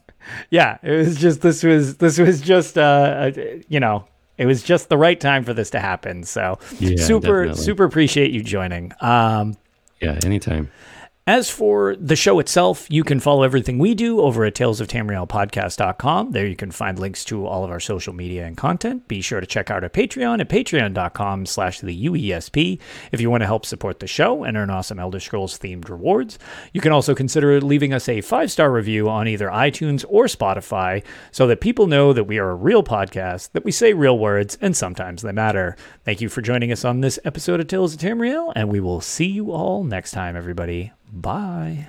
yeah, 0.51 0.79
it 0.83 0.93
was 0.93 1.16
just, 1.16 1.41
this 1.41 1.62
was, 1.62 1.97
this 1.99 2.18
was 2.18 2.41
just, 2.41 2.79
uh, 2.79 3.31
you 3.68 3.81
know, 3.81 4.05
it 4.39 4.47
was 4.47 4.62
just 4.62 4.89
the 4.89 4.99
right 4.99 5.20
time 5.20 5.45
for 5.45 5.55
this 5.55 5.70
to 5.70 5.81
happen. 5.81 6.25
So, 6.25 6.59
yeah, 6.79 7.03
super, 7.03 7.45
definitely. 7.45 7.64
super 7.64 7.85
appreciate 7.85 8.33
you 8.33 8.43
joining. 8.43 8.93
Um, 9.01 9.57
yeah, 10.01 10.18
anytime. 10.25 10.70
As 11.27 11.49
for 11.49 11.97
the 11.97 12.16
show 12.16 12.39
itself, 12.39 12.87
you 12.91 13.03
can 13.03 13.18
follow 13.18 13.45
everything 13.45 13.79
we 13.79 13.95
do 13.95 14.20
over 14.20 14.45
at 14.45 14.55
talesoftamrielpodcast.com. 14.55 16.33
There 16.33 16.47
you 16.47 16.55
can 16.55 16.70
find 16.70 16.99
links 16.99 17.25
to 17.25 17.47
all 17.47 17.64
of 17.64 17.70
our 17.70 17.81
social 17.81 18.12
media 18.12 18.45
and 18.45 18.59
content. 18.59 19.09
Be 19.09 19.22
sure 19.22 19.41
to 19.41 19.47
check 19.47 19.70
out 19.70 19.83
our 19.83 19.89
Patreon 19.89 20.41
at 20.41 20.51
patreon.com 20.51 21.47
slash 21.47 21.81
the 21.81 22.09
UESP 22.09 22.79
if 23.11 23.22
you 23.22 23.31
want 23.31 23.41
to 23.41 23.47
help 23.47 23.64
support 23.64 24.01
the 24.01 24.07
show 24.07 24.45
and 24.45 24.55
earn 24.55 24.68
awesome 24.68 24.99
Elder 24.99 25.18
Scrolls 25.18 25.59
themed 25.59 25.89
rewards. 25.89 26.39
You 26.75 26.83
can 26.83 26.93
also 26.93 27.14
consider 27.14 27.59
leaving 27.59 27.95
us 27.95 28.07
a 28.07 28.20
five-star 28.20 28.70
review 28.70 29.09
on 29.09 29.27
either 29.27 29.49
iTunes 29.49 30.05
or 30.07 30.27
Spotify 30.27 31.03
so 31.31 31.47
that 31.47 31.62
people 31.62 31.87
know 31.87 32.12
that 32.12 32.25
we 32.25 32.37
are 32.37 32.51
a 32.51 32.55
real 32.55 32.83
podcast, 32.83 33.53
that 33.53 33.64
we 33.64 33.72
say 33.72 33.95
real 33.95 34.18
words, 34.18 34.59
and 34.61 34.77
sometimes 34.77 35.22
they 35.22 35.33
matter. 35.33 35.75
Thank 36.05 36.20
you 36.20 36.29
for 36.29 36.43
joining 36.43 36.70
us 36.70 36.85
on 36.85 37.01
this 37.01 37.18
episode 37.25 37.61
of 37.61 37.66
Tales 37.68 37.95
of 37.95 38.01
Tamriel, 38.01 38.53
and 38.55 38.68
we 38.68 38.81
will 38.81 39.01
see 39.01 39.25
you 39.25 39.53
all 39.53 39.85
next 39.85 40.11
time, 40.11 40.37
everybody. 40.37 40.93
Bye. 41.15 41.87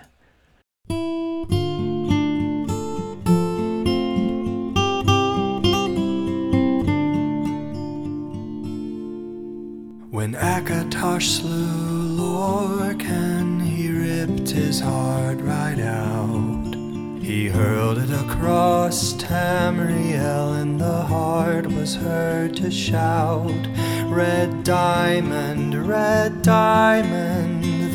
When 10.12 10.36
Akatosh 10.36 11.40
slew 11.40 12.18
Lorkhan, 12.18 13.62
he 13.66 13.90
ripped 13.90 14.52
his 14.52 14.80
heart 14.80 15.42
right 15.42 15.80
out. 15.80 16.76
He 17.20 17.48
hurled 17.48 17.98
it 17.98 18.12
across 18.12 19.14
Tamriel, 19.14 20.62
and 20.62 20.80
the 20.80 21.02
heart 21.02 21.66
was 21.66 21.96
heard 21.96 22.56
to 22.58 22.70
shout, 22.70 23.68
Red 24.06 24.64
diamond, 24.64 25.88
red 25.88 26.44
diamond 26.44 27.35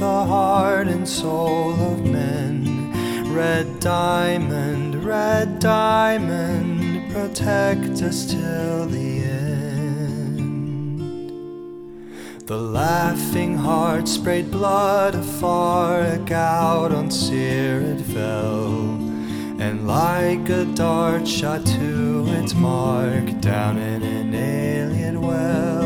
the 0.01 0.25
heart 0.25 0.89
and 0.89 1.07
soul 1.07 1.73
of 1.75 2.03
men. 2.07 2.91
Red 3.35 3.81
diamond, 3.81 5.05
red 5.05 5.59
diamond, 5.59 7.13
protect 7.13 8.01
us 8.01 8.25
till 8.25 8.87
the 8.87 9.23
end. 9.25 10.41
The 12.47 12.57
laughing 12.57 13.59
heart 13.59 14.09
sprayed 14.09 14.51
blood 14.51 15.15
afar, 15.17 16.01
a 16.01 16.17
gout 16.17 16.93
on 16.93 17.11
Seer 17.11 17.83
it 17.83 18.01
fell. 18.01 18.73
And 19.61 19.87
like 19.87 20.49
a 20.49 20.65
dart 20.65 21.29
shot 21.29 21.67
to 21.67 22.25
its 22.39 22.55
mark 22.55 23.39
down 23.43 23.77
in 23.77 24.03
an 24.03 24.33
Ayleid 24.33 25.21
well. 25.21 25.80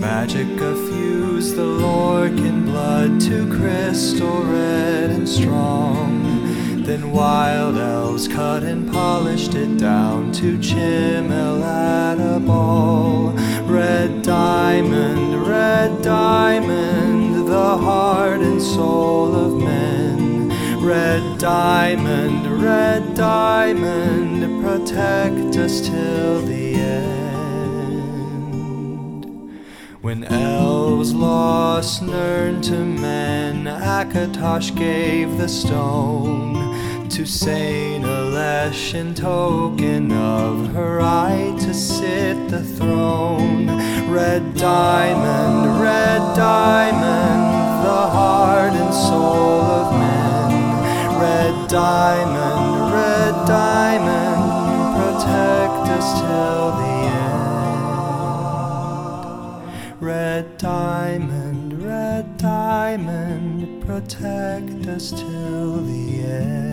Magicka 0.00 0.74
fused 0.88 1.56
the 1.56 1.62
Lorkhan 1.62 2.64
blood 2.64 3.20
to 3.20 3.46
crystal 3.54 4.42
red 4.44 5.10
and 5.10 5.28
strong. 5.28 6.82
Then 6.84 7.12
wild 7.12 7.76
elves 7.76 8.26
cut 8.26 8.62
and 8.62 8.90
polished 8.90 9.54
it 9.54 9.76
down 9.76 10.32
to 10.32 10.56
Chimel 10.56 11.62
at 11.62 12.16
a 12.18 12.40
ball. 12.40 13.32
Red 13.66 14.22
diamond, 14.22 15.46
red 15.46 16.00
diamond, 16.00 17.46
the 17.46 17.76
heart 17.76 18.40
and 18.40 18.62
soul 18.62 19.34
of 19.34 19.62
men. 19.62 20.48
Red 20.82 21.36
diamond, 21.36 22.62
red 22.62 23.14
diamond, 23.14 24.64
protect 24.64 25.58
us 25.58 25.82
till 25.82 26.40
the 26.46 26.74
end. 26.76 27.09
When 30.02 30.24
elves 30.24 31.12
lost 31.12 32.00
Nirn 32.02 32.62
to 32.62 32.78
men, 32.78 33.66
Akatosh 33.66 34.74
gave 34.74 35.36
the 35.36 35.46
stone 35.46 37.06
to 37.10 37.26
Saint 37.26 38.06
Alessia 38.06 38.94
in 38.94 39.14
token 39.14 40.10
of 40.10 40.72
her 40.72 40.96
right 40.96 41.54
to 41.60 41.74
sit 41.74 42.48
the 42.48 42.64
throne. 42.64 43.66
Red 44.10 44.54
diamond, 44.54 45.82
red 45.82 46.34
diamond, 46.34 47.84
the 47.84 48.06
heart 48.16 48.72
and 48.72 48.94
soul 48.94 49.60
of 49.60 49.92
men. 49.98 51.20
Red 51.20 51.68
diamond, 51.68 52.90
red 52.94 53.34
diamond, 53.46 54.42
protect 54.96 55.90
us 55.90 56.20
till 56.22 56.70
the 56.80 56.89
Red 60.40 60.56
diamond, 60.56 61.82
red 61.82 62.38
diamond, 62.38 63.84
protect 63.84 64.86
us 64.86 65.10
till 65.10 65.82
the 65.82 66.22
end. 66.24 66.69